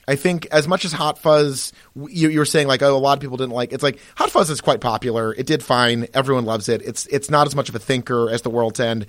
I 0.08 0.16
think 0.16 0.48
as 0.52 0.68
much 0.68 0.86
as 0.86 0.92
Hot 0.92 1.20
Fuzz, 1.20 1.74
you, 1.96 2.30
you 2.30 2.40
were 2.40 2.46
saying 2.46 2.68
like, 2.68 2.82
oh, 2.82 2.96
a 2.96 2.98
lot 2.98 3.18
of 3.18 3.22
people 3.22 3.38
didn't 3.38 3.54
like. 3.54 3.72
It's 3.72 3.84
like 3.84 4.00
Hot 4.16 4.30
Fuzz 4.30 4.50
is 4.50 4.62
quite 4.62 4.82
popular. 4.82 5.34
It 5.34 5.46
did 5.46 5.64
fine. 5.64 6.08
Everyone 6.14 6.46
loves 6.46 6.70
it. 6.70 6.82
It's 6.82 7.06
it's 7.08 7.30
not 7.30 7.48
as 7.48 7.56
much 7.56 7.70
of 7.70 7.76
a 7.76 7.80
thinker 7.80 8.30
as 8.30 8.42
The 8.42 8.50
World's 8.50 8.80
End. 8.80 9.06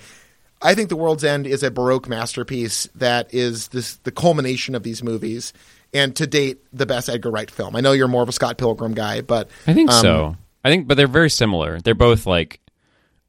I 0.61 0.75
think 0.75 0.89
The 0.89 0.97
World's 0.97 1.25
End 1.25 1.47
is 1.47 1.63
a 1.63 1.71
baroque 1.71 2.09
masterpiece 2.09 2.89
that 2.95 3.33
is 3.35 3.69
this 3.69 3.97
the 3.99 4.13
culmination 4.13 4.75
of 4.75 4.83
these 4.83 5.03
movies, 5.03 5.53
and 5.93 6.15
to 6.17 6.27
date 6.27 6.63
the 6.73 6.87
best 6.87 7.09
Edgar 7.09 7.31
Wright 7.31 7.51
film. 7.51 7.75
I 7.75 7.81
know 7.81 7.93
you're 7.93 8.09
more 8.09 8.23
of 8.23 8.29
a 8.29 8.33
Scott 8.33 8.59
Pilgrim 8.59 8.95
guy, 8.95 9.23
but 9.23 9.49
I 9.67 9.75
think 9.75 9.91
um, 9.91 10.03
so. 10.03 10.37
I 10.65 10.71
think, 10.71 10.87
but 10.87 10.97
they're 10.97 11.09
very 11.09 11.31
similar. 11.31 11.81
They're 11.81 11.95
both 11.95 12.27
like, 12.27 12.61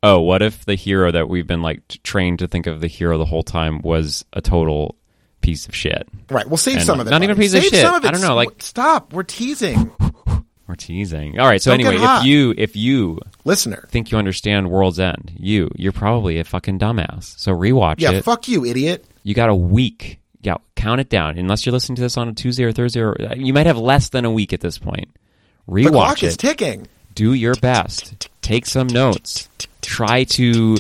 oh, 0.04 0.20
what 0.20 0.42
if 0.42 0.66
the 0.66 0.76
hero 0.76 1.12
that 1.12 1.30
we've 1.30 1.48
been 1.48 1.64
like 1.64 1.82
trained 2.04 2.40
to 2.40 2.48
think 2.48 2.68
of 2.68 2.82
the 2.82 2.88
hero 2.88 3.18
the 3.18 3.26
whole 3.26 3.44
time 3.44 3.82
was 3.82 4.24
a 4.34 4.42
total 4.42 4.96
piece 5.44 5.68
of 5.68 5.76
shit? 5.76 6.08
Right. 6.32 6.48
We'll 6.48 6.58
save 6.58 6.78
And 6.78 6.86
some 6.86 7.00
of 7.00 7.06
it. 7.06 7.12
not 7.12 7.22
even 7.22 7.36
a 7.38 7.40
piece 7.40 7.54
of 7.54 7.62
shit. 7.64 7.86
Of 7.86 8.04
it. 8.04 8.08
I 8.08 8.12
don't 8.12 8.22
know, 8.22 8.34
like- 8.36 8.62
stop. 8.64 9.14
We're 9.14 9.22
teasing. 9.24 9.92
We're 10.68 10.76
teasing. 10.76 11.40
All 11.40 11.46
right. 11.46 11.62
So 11.62 11.72
Don't 11.72 11.86
anyway, 11.86 12.04
if 12.04 12.26
you 12.26 12.54
if 12.58 12.76
you 12.76 13.20
Listener. 13.44 13.86
think 13.92 14.12
you 14.12 14.18
understand 14.18 14.72
World's 14.72 14.98
End, 15.00 15.34
you 15.38 15.70
you're 15.76 15.92
probably 15.92 16.40
a 16.40 16.44
fucking 16.46 16.80
dumbass. 16.80 17.38
So 17.38 17.54
rewatch 17.54 17.96
Yeah, 18.00 18.12
it. 18.14 18.24
fuck 18.24 18.48
you, 18.48 18.66
idiot. 18.66 19.06
you 19.24 19.34
got 19.36 19.50
a 19.50 19.56
week. 19.56 20.20
Yeah, 20.42 20.56
count 20.76 21.02
it 21.02 21.10
down. 21.10 21.38
Unless 21.38 21.66
you're 21.66 21.74
listening 21.74 21.98
to 21.98 22.02
this 22.02 22.18
on 22.18 22.30
a 22.30 22.34
Tuesday 22.34 22.64
or 22.64 22.72
Thursday, 22.72 23.02
or 23.02 23.16
you 23.36 23.54
might 23.54 23.66
have 23.66 23.78
less 23.78 24.10
than 24.10 24.24
a 24.26 24.32
week 24.32 24.54
at 24.54 24.62
this 24.62 24.78
point. 24.78 25.10
Rewatch 25.70 25.84
the 25.84 25.90
clock 25.92 26.18
Rewatch 26.18 26.24
is 26.24 26.38
ticking. 26.38 26.88
Do 27.14 27.34
your 27.34 27.56
best. 27.56 28.30
Take 28.42 28.66
some 28.66 28.88
notes. 28.88 29.50
Try 29.82 30.24
to 30.24 30.78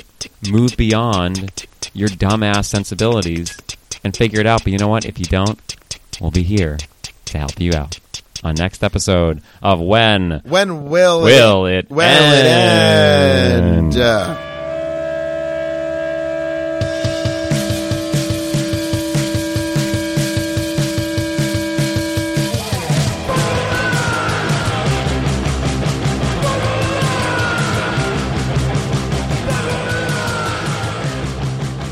move 0.49 0.75
beyond 0.77 1.65
your 1.93 2.07
dumbass 2.09 2.65
sensibilities 2.65 3.55
and 4.03 4.15
figure 4.15 4.39
it 4.39 4.45
out. 4.45 4.63
But 4.63 4.73
you 4.73 4.79
know 4.79 4.87
what? 4.87 5.05
If 5.05 5.19
you 5.19 5.25
don't, 5.25 5.75
we'll 6.19 6.31
be 6.31 6.43
here 6.43 6.77
to 7.25 7.37
help 7.37 7.59
you 7.59 7.73
out 7.73 7.99
on 8.43 8.55
next 8.55 8.83
episode 8.83 9.41
of 9.61 9.79
When 9.79 10.41
When 10.43 10.89
will 10.89 11.21
Will 11.23 11.65
It 11.65 11.89
When 11.89 12.21
will 12.21 12.33
it 12.33 12.45
End? 12.45 13.93
end? 13.93 13.97
Uh, 13.97 14.52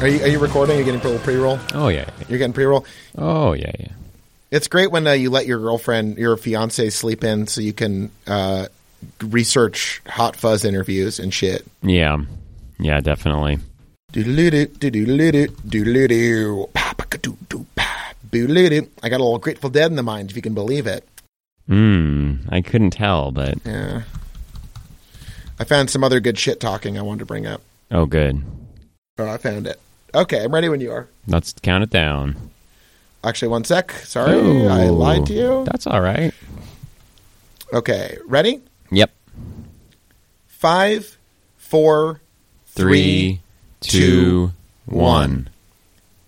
Are 0.01 0.07
you, 0.07 0.23
are 0.23 0.27
you 0.27 0.39
recording? 0.39 0.77
Are 0.77 0.79
you 0.79 0.85
getting 0.85 0.99
a 0.99 1.03
little 1.03 1.19
pre-roll? 1.19 1.59
Oh 1.75 1.89
yeah. 1.89 2.09
You're 2.27 2.39
getting 2.39 2.53
pre-roll. 2.53 2.85
Oh 3.15 3.53
yeah. 3.53 3.71
Yeah. 3.79 3.91
It's 4.49 4.67
great 4.67 4.91
when 4.91 5.05
uh, 5.05 5.11
you 5.11 5.29
let 5.29 5.45
your 5.45 5.59
girlfriend, 5.59 6.17
your 6.17 6.35
fiance, 6.37 6.89
sleep 6.89 7.23
in 7.23 7.45
so 7.45 7.61
you 7.61 7.71
can 7.71 8.09
uh, 8.25 8.65
research 9.21 10.01
hot 10.07 10.35
fuzz 10.35 10.65
interviews 10.65 11.19
and 11.19 11.31
shit. 11.31 11.67
Yeah. 11.83 12.17
Yeah. 12.79 12.99
Definitely. 12.99 13.59
I 19.03 19.09
got 19.09 19.19
a 19.19 19.23
little 19.23 19.37
Grateful 19.37 19.69
Dead 19.69 19.91
in 19.91 19.97
the 19.97 20.03
mind, 20.03 20.31
if 20.31 20.35
you 20.35 20.41
can 20.41 20.55
believe 20.55 20.87
it. 20.87 21.07
Hmm. 21.67 22.37
I 22.49 22.61
couldn't 22.61 22.91
tell, 22.91 23.31
but 23.31 23.55
Yeah. 23.65 24.01
I 25.59 25.63
found 25.63 25.91
some 25.91 26.03
other 26.03 26.19
good 26.19 26.39
shit 26.39 26.59
talking 26.59 26.97
I 26.97 27.03
wanted 27.03 27.19
to 27.19 27.25
bring 27.25 27.45
up. 27.45 27.61
oh, 27.91 28.07
good. 28.07 28.41
Oh, 29.19 29.29
I 29.29 29.37
found 29.37 29.67
it. 29.67 29.79
Okay, 30.13 30.43
I'm 30.43 30.53
ready 30.53 30.67
when 30.69 30.81
you 30.81 30.91
are. 30.91 31.07
Let's 31.27 31.53
count 31.61 31.83
it 31.83 31.89
down. 31.89 32.51
Actually, 33.23 33.49
one 33.49 33.63
sec. 33.63 33.91
Sorry, 33.91 34.67
I 34.67 34.87
Oh, 34.87 34.93
lied 34.93 35.25
to 35.27 35.33
you. 35.33 35.63
That's 35.65 35.87
all 35.87 36.01
right. 36.01 36.33
Okay, 37.73 38.17
ready? 38.25 38.61
Yep. 38.91 39.11
Five, 40.47 41.17
four, 41.57 42.21
Three, 42.65 43.41
two, 43.81 44.51
one. 44.85 45.49